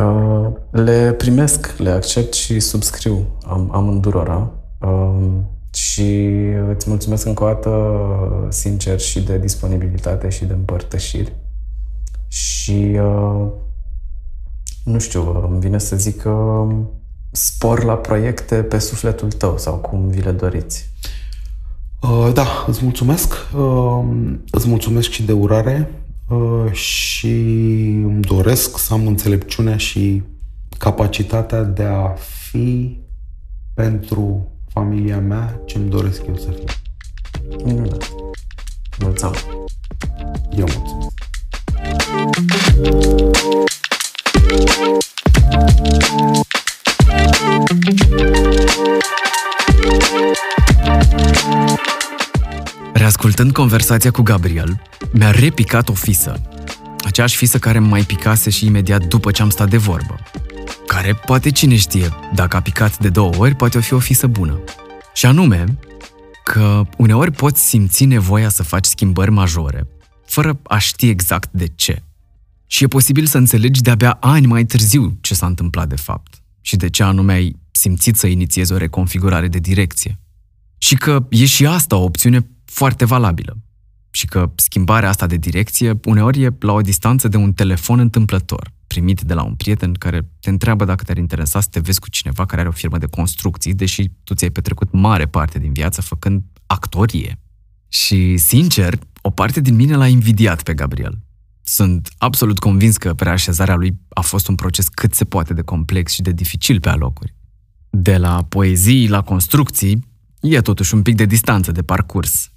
Uh, 0.00 0.48
le 0.70 1.12
primesc, 1.12 1.74
le 1.78 1.90
accept 1.90 2.32
și 2.32 2.60
subscriu. 2.60 3.26
Am, 3.46 3.70
am 3.74 3.88
îndurora. 3.88 4.50
Uh, 4.80 5.26
și 5.72 6.28
îți 6.68 6.88
mulțumesc 6.88 7.26
încă 7.26 7.44
o 7.44 7.46
dată 7.46 7.96
sincer 8.48 9.00
și 9.00 9.20
de 9.20 9.38
disponibilitate 9.38 10.28
și 10.28 10.44
de 10.44 10.52
împărtășiri. 10.52 11.32
Și 12.28 12.98
uh, 13.00 13.46
nu 14.84 14.98
știu, 14.98 15.46
îmi 15.50 15.60
vine 15.60 15.78
să 15.78 15.96
zic 15.96 16.20
că 16.20 16.66
spor 17.30 17.84
la 17.84 17.94
proiecte 17.94 18.54
pe 18.54 18.78
sufletul 18.78 19.32
tău 19.32 19.58
sau 19.58 19.74
cum 19.74 20.08
vi 20.08 20.20
le 20.20 20.30
doriți. 20.30 20.90
Uh, 22.02 22.30
da, 22.34 22.64
îți 22.66 22.84
mulțumesc. 22.84 23.32
Uh, 23.56 24.04
îți 24.50 24.68
mulțumesc 24.68 25.10
și 25.10 25.22
de 25.22 25.32
urare 25.32 25.90
și 26.72 27.34
îmi 28.04 28.20
doresc 28.20 28.78
să 28.78 28.92
am 28.92 29.06
înțelepciunea 29.06 29.76
și 29.76 30.22
capacitatea 30.78 31.62
de 31.62 31.82
a 31.82 32.08
fi 32.50 32.98
pentru 33.74 34.52
familia 34.68 35.18
mea 35.18 35.60
ce-mi 35.64 35.88
doresc 35.88 36.26
eu 36.26 36.36
să 36.36 36.50
fiu. 36.50 36.64
Minunat. 37.64 38.12
Mulțumesc. 39.00 39.46
Eu 40.56 40.66
mulțumesc. 40.76 41.25
Reascultând 52.92 53.52
conversația 53.52 54.10
cu 54.10 54.22
Gabriel, 54.22 54.82
mi-a 55.12 55.30
repicat 55.30 55.88
o 55.88 55.92
fisă. 55.92 56.40
Aceeași 57.04 57.36
fisă 57.36 57.58
care 57.58 57.78
mai 57.78 58.02
picase 58.02 58.50
și 58.50 58.66
imediat 58.66 59.04
după 59.04 59.30
ce 59.30 59.42
am 59.42 59.50
stat 59.50 59.68
de 59.68 59.76
vorbă 59.76 60.20
care, 60.96 61.14
poate 61.14 61.50
cine 61.50 61.76
știe, 61.76 62.08
dacă 62.34 62.56
a 62.56 62.60
picat 62.60 62.98
de 62.98 63.08
două 63.08 63.34
ori, 63.36 63.54
poate 63.54 63.78
o 63.78 63.80
fi 63.80 63.92
o 63.92 63.98
fisă 63.98 64.26
bună. 64.26 64.60
Și 65.14 65.26
anume, 65.26 65.78
că 66.44 66.82
uneori 66.96 67.30
poți 67.30 67.68
simți 67.68 68.04
nevoia 68.04 68.48
să 68.48 68.62
faci 68.62 68.84
schimbări 68.84 69.30
majore, 69.30 69.88
fără 70.26 70.60
a 70.62 70.78
ști 70.78 71.08
exact 71.08 71.48
de 71.52 71.66
ce. 71.66 72.05
Și 72.66 72.84
e 72.84 72.86
posibil 72.86 73.26
să 73.26 73.38
înțelegi 73.38 73.80
de-abia 73.80 74.10
ani 74.20 74.46
mai 74.46 74.64
târziu 74.64 75.18
ce 75.20 75.34
s-a 75.34 75.46
întâmplat 75.46 75.88
de 75.88 75.96
fapt 75.96 76.42
și 76.60 76.76
de 76.76 76.90
ce 76.90 77.02
anume 77.02 77.32
ai 77.32 77.56
simțit 77.70 78.16
să 78.16 78.26
inițiezi 78.26 78.72
o 78.72 78.76
reconfigurare 78.76 79.48
de 79.48 79.58
direcție. 79.58 80.18
Și 80.78 80.94
că 80.94 81.26
e 81.30 81.44
și 81.44 81.66
asta 81.66 81.96
o 81.96 82.02
opțiune 82.02 82.50
foarte 82.64 83.04
valabilă. 83.04 83.56
Și 84.10 84.26
că 84.26 84.52
schimbarea 84.54 85.08
asta 85.08 85.26
de 85.26 85.36
direcție 85.36 86.00
uneori 86.04 86.42
e 86.42 86.56
la 86.58 86.72
o 86.72 86.80
distanță 86.80 87.28
de 87.28 87.36
un 87.36 87.52
telefon 87.52 87.98
întâmplător 87.98 88.74
primit 88.86 89.20
de 89.20 89.34
la 89.34 89.42
un 89.42 89.54
prieten 89.54 89.92
care 89.92 90.28
te 90.40 90.50
întreabă 90.50 90.84
dacă 90.84 91.04
te-ar 91.04 91.16
interesa 91.16 91.60
să 91.60 91.68
te 91.70 91.80
vezi 91.80 92.00
cu 92.00 92.10
cineva 92.10 92.46
care 92.46 92.60
are 92.60 92.68
o 92.68 92.72
firmă 92.72 92.98
de 92.98 93.06
construcții, 93.06 93.74
deși 93.74 94.08
tu 94.24 94.34
ți-ai 94.34 94.50
petrecut 94.50 94.92
mare 94.92 95.26
parte 95.26 95.58
din 95.58 95.72
viață 95.72 96.00
făcând 96.00 96.42
actorie. 96.66 97.40
Și, 97.88 98.36
sincer, 98.36 98.98
o 99.20 99.30
parte 99.30 99.60
din 99.60 99.74
mine 99.74 99.96
l-a 99.96 100.06
invidiat 100.06 100.62
pe 100.62 100.74
Gabriel. 100.74 101.18
Sunt 101.68 102.08
absolut 102.18 102.58
convins 102.58 102.96
că 102.96 103.14
preașezarea 103.14 103.74
lui 103.74 104.00
a 104.08 104.20
fost 104.20 104.48
un 104.48 104.54
proces 104.54 104.88
cât 104.88 105.14
se 105.14 105.24
poate 105.24 105.54
de 105.54 105.62
complex 105.62 106.12
și 106.12 106.22
de 106.22 106.32
dificil 106.32 106.80
pe 106.80 106.88
alocuri. 106.88 107.34
De 107.90 108.16
la 108.16 108.44
poezii 108.44 109.08
la 109.08 109.22
construcții, 109.22 110.08
e 110.40 110.60
totuși 110.60 110.94
un 110.94 111.02
pic 111.02 111.14
de 111.14 111.24
distanță 111.24 111.72
de 111.72 111.82
parcurs. 111.82 112.50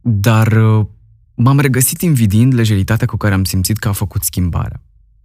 Dar 0.00 0.46
uh, 0.52 0.86
m-am 1.34 1.58
regăsit 1.58 2.00
invidiind 2.00 2.54
lejeritatea 2.54 3.06
cu 3.06 3.16
care 3.16 3.34
am 3.34 3.44
simțit 3.44 3.78
că 3.78 3.88
a 3.88 3.92
făcut 3.92 4.22
schimbarea. 4.22 4.82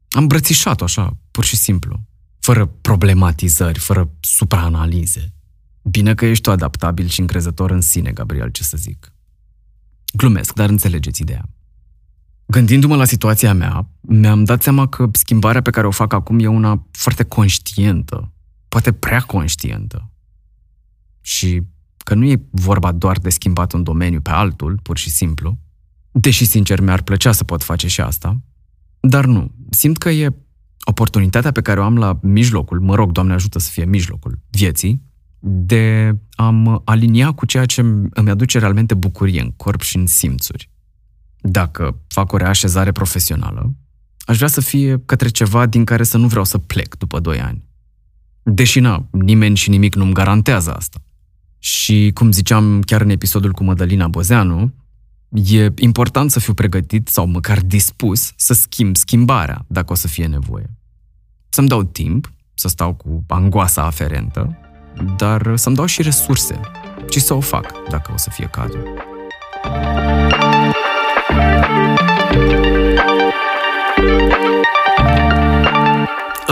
Am 0.10 0.28
brățișat-o 0.28 0.84
așa, 0.84 1.18
pur 1.32 1.44
și 1.44 1.56
simplu, 1.56 2.04
fără 2.40 2.66
problematizări, 2.66 3.80
fără 3.80 4.12
supraanalize. 4.20 5.34
Bine 5.82 6.14
că 6.14 6.26
ești 6.26 6.44
tu 6.44 6.52
adaptabil 6.52 7.08
și 7.08 7.20
încrezător 7.20 7.72
în 7.72 7.82
sine, 7.82 8.12
Gabriel, 8.12 8.50
ce 8.50 8.64
să 8.64 8.78
zic. 8.78 9.14
Glumesc, 10.14 10.54
dar 10.54 10.70
înțelegeți 10.70 11.22
ideea. 11.22 11.50
Gândindu-mă 12.52 12.96
la 12.96 13.06
situația 13.06 13.54
mea, 13.54 13.90
mi-am 14.02 14.44
dat 14.44 14.62
seama 14.62 14.88
că 14.88 15.10
schimbarea 15.12 15.62
pe 15.62 15.70
care 15.70 15.88
o 15.88 15.92
fac 15.92 16.14
acum 16.14 16.40
e 16.40 16.48
una 16.48 16.88
foarte 16.92 17.24
conștientă, 17.24 18.32
poate 18.68 18.92
prea 18.92 19.20
conștientă. 19.20 20.12
Și 21.22 21.62
că 21.98 22.14
nu 22.14 22.26
e 22.26 22.42
vorba 22.50 22.92
doar 22.92 23.18
de 23.18 23.30
schimbat 23.30 23.74
un 23.74 23.84
domeniu 23.84 24.22
pe 24.22 24.30
altul, 24.30 24.80
pur 24.84 24.98
și 24.98 25.10
simplu, 25.10 25.58
deși 26.12 26.46
sincer 26.46 26.80
mi-ar 26.80 27.02
plăcea 27.02 27.32
să 27.32 27.44
pot 27.44 27.64
face 27.64 27.88
și 27.88 28.02
asta, 28.02 28.42
dar 29.00 29.26
nu, 29.26 29.52
simt 29.70 29.98
că 29.98 30.10
e 30.10 30.36
oportunitatea 30.84 31.52
pe 31.52 31.62
care 31.62 31.80
o 31.80 31.84
am 31.84 31.98
la 31.98 32.20
mijlocul, 32.22 32.80
mă 32.80 32.96
rog, 32.96 33.12
Doamne 33.12 33.34
ajută 33.34 33.60
să 33.60 33.70
fie 33.72 33.86
mijlocul 33.86 34.40
vieții, 34.50 35.02
de 35.40 36.16
a 36.36 36.50
mă 36.50 36.82
alinia 36.86 37.32
cu 37.32 37.46
ceea 37.46 37.66
ce 37.66 37.82
îmi 38.10 38.30
aduce 38.30 38.60
realmente 38.60 38.94
bucurie 38.94 39.42
în 39.42 39.52
corp 39.52 39.82
și 39.82 39.98
în 39.98 40.08
simțuri. 40.08 40.69
Dacă 41.42 42.00
fac 42.08 42.32
o 42.32 42.38
reașezare 42.38 42.92
profesională, 42.92 43.74
aș 44.20 44.36
vrea 44.36 44.48
să 44.48 44.62
fie 44.62 45.02
către 45.06 45.30
ceva 45.30 45.66
din 45.66 45.86
care 45.86 46.04
să 46.04 46.18
nu 46.18 46.28
vreau 46.28 46.44
să 46.44 46.58
plec 46.58 46.96
după 46.96 47.20
2 47.20 47.42
ani. 47.42 47.68
Deși 48.44 48.80
na, 48.80 49.08
nimeni 49.12 49.56
și 49.56 49.70
nimic 49.70 49.96
nu-mi 49.96 50.14
garantează 50.14 50.74
asta. 50.74 51.00
Și 51.60 52.12
cum 52.14 52.32
ziceam 52.32 52.82
chiar 52.82 53.02
în 53.02 53.10
episodul 53.10 53.52
cu 53.52 53.64
Mădălina 53.64 54.08
Bozeanu, 54.08 54.74
e 55.30 55.72
important 55.76 56.32
să 56.32 56.40
fiu 56.40 56.54
pregătit 56.54 57.08
sau 57.08 57.28
măcar 57.28 57.60
dispus 57.60 58.32
să 58.36 58.54
schimb 58.54 58.96
schimbarea 58.96 59.66
dacă 59.68 59.92
o 59.92 59.96
să 59.96 60.08
fie 60.08 60.26
nevoie. 60.26 60.70
Să-mi 61.50 61.68
dau 61.68 61.84
timp, 61.84 62.32
să 62.54 62.68
stau 62.68 62.94
cu 62.94 63.24
angoasa 63.28 63.84
aferentă, 63.84 64.58
dar 65.18 65.56
să-mi 65.56 65.76
dau 65.76 65.86
și 65.86 66.02
resurse 66.02 66.60
și 67.10 67.20
să 67.20 67.34
o 67.34 67.40
fac 67.40 67.74
dacă 67.90 68.12
o 68.14 68.18
să 68.18 68.30
fie 68.30 68.46
cazul. 68.46 68.84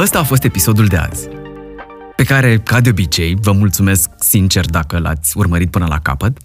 Ăsta 0.02 0.20
a 0.20 0.24
fost 0.24 0.44
episodul 0.44 0.86
de 0.86 0.98
azi, 0.98 1.28
pe 2.16 2.24
care, 2.24 2.60
ca 2.60 2.82
de 2.82 2.90
obicei, 2.90 3.36
vă 3.42 3.52
mulțumesc 3.52 4.10
sincer 4.20 4.66
dacă 4.66 4.98
l-ați 4.98 5.38
urmărit 5.38 5.72
până 5.72 5.86
la 5.86 6.00
capăt 6.00 6.38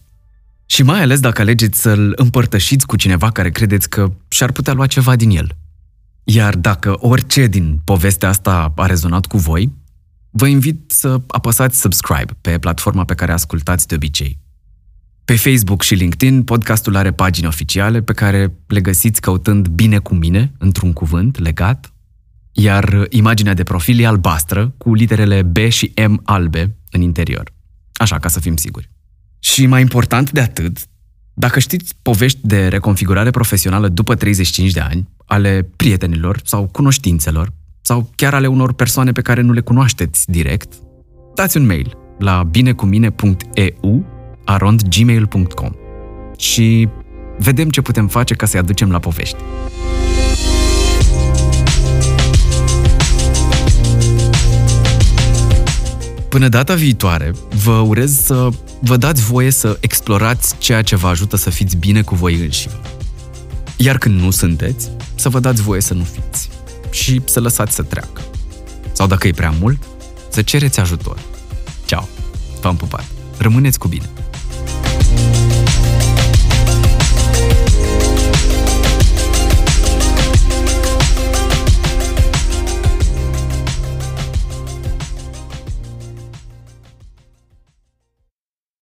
și 0.66 0.82
mai 0.82 1.00
ales 1.00 1.20
dacă 1.20 1.40
alegeți 1.40 1.80
să-l 1.80 2.12
împărtășiți 2.16 2.86
cu 2.86 2.96
cineva 2.96 3.30
care 3.30 3.50
credeți 3.50 3.88
că 3.88 4.12
și-ar 4.28 4.52
putea 4.52 4.72
lua 4.72 4.86
ceva 4.86 5.16
din 5.16 5.30
el. 5.30 5.56
Iar 6.24 6.56
dacă 6.56 6.96
orice 6.98 7.46
din 7.46 7.80
povestea 7.84 8.28
asta 8.28 8.72
a 8.76 8.86
rezonat 8.86 9.26
cu 9.26 9.36
voi, 9.36 9.72
vă 10.30 10.46
invit 10.46 10.92
să 10.92 11.20
apăsați 11.26 11.80
subscribe 11.80 12.36
pe 12.40 12.58
platforma 12.58 13.04
pe 13.04 13.14
care 13.14 13.32
ascultați 13.32 13.86
de 13.86 13.94
obicei. 13.94 14.38
Pe 15.24 15.36
Facebook 15.36 15.82
și 15.82 15.94
LinkedIn, 15.94 16.42
podcastul 16.42 16.96
are 16.96 17.12
pagini 17.12 17.46
oficiale 17.46 18.02
pe 18.02 18.12
care 18.12 18.52
le 18.66 18.80
găsiți 18.80 19.20
căutând 19.20 19.68
bine 19.68 19.98
cu 19.98 20.14
mine, 20.14 20.52
într-un 20.58 20.92
cuvânt 20.92 21.38
legat, 21.38 21.91
iar 22.52 23.06
imaginea 23.10 23.54
de 23.54 23.62
profil 23.62 24.00
e 24.00 24.06
albastră, 24.06 24.74
cu 24.78 24.94
literele 24.94 25.42
B 25.42 25.56
și 25.56 25.92
M 26.08 26.20
albe 26.24 26.76
în 26.90 27.00
interior. 27.00 27.52
Așa, 27.92 28.18
ca 28.18 28.28
să 28.28 28.40
fim 28.40 28.56
siguri. 28.56 28.90
Și 29.38 29.66
mai 29.66 29.80
important 29.80 30.30
de 30.30 30.40
atât, 30.40 30.78
dacă 31.34 31.58
știți 31.58 31.94
povești 32.02 32.38
de 32.42 32.68
reconfigurare 32.68 33.30
profesională 33.30 33.88
după 33.88 34.14
35 34.14 34.70
de 34.70 34.80
ani, 34.80 35.08
ale 35.26 35.70
prietenilor 35.76 36.40
sau 36.44 36.66
cunoștințelor, 36.66 37.52
sau 37.82 38.10
chiar 38.16 38.34
ale 38.34 38.46
unor 38.46 38.72
persoane 38.72 39.12
pe 39.12 39.20
care 39.20 39.40
nu 39.40 39.52
le 39.52 39.60
cunoașteți 39.60 40.30
direct, 40.30 40.72
dați 41.34 41.56
un 41.56 41.66
mail 41.66 41.96
la 42.18 42.42
binecumine.eu 42.42 44.06
arondgmail.com 44.44 45.72
și 46.36 46.88
vedem 47.38 47.70
ce 47.70 47.80
putem 47.80 48.08
face 48.08 48.34
ca 48.34 48.46
să-i 48.46 48.60
aducem 48.60 48.90
la 48.90 48.98
povești. 48.98 49.36
Până 56.32 56.48
data 56.48 56.74
viitoare, 56.74 57.32
vă 57.64 57.72
urez 57.72 58.20
să 58.22 58.48
vă 58.80 58.96
dați 58.96 59.22
voie 59.22 59.50
să 59.50 59.76
explorați 59.80 60.54
ceea 60.59 60.82
ce 60.82 60.96
vă 60.96 61.09
ajută 61.09 61.36
să 61.36 61.50
fiți 61.50 61.76
bine 61.76 62.02
cu 62.02 62.14
voi 62.14 62.34
înșivă. 62.34 62.80
Iar 63.76 63.98
când 63.98 64.20
nu 64.20 64.30
sunteți, 64.30 64.90
să 65.14 65.28
vă 65.28 65.40
dați 65.40 65.62
voie 65.62 65.80
să 65.80 65.94
nu 65.94 66.04
fiți 66.04 66.48
și 66.90 67.20
să 67.24 67.40
lăsați 67.40 67.74
să 67.74 67.82
treacă. 67.82 68.22
Sau 68.92 69.06
dacă 69.06 69.26
e 69.26 69.30
prea 69.30 69.54
mult, 69.60 69.82
să 70.28 70.42
cereți 70.42 70.80
ajutor. 70.80 71.18
Ceau! 71.84 72.09
V-am 72.60 72.76
pupat! 72.76 73.04
Rămâneți 73.38 73.78
cu 73.78 73.88
bine! 73.88 74.10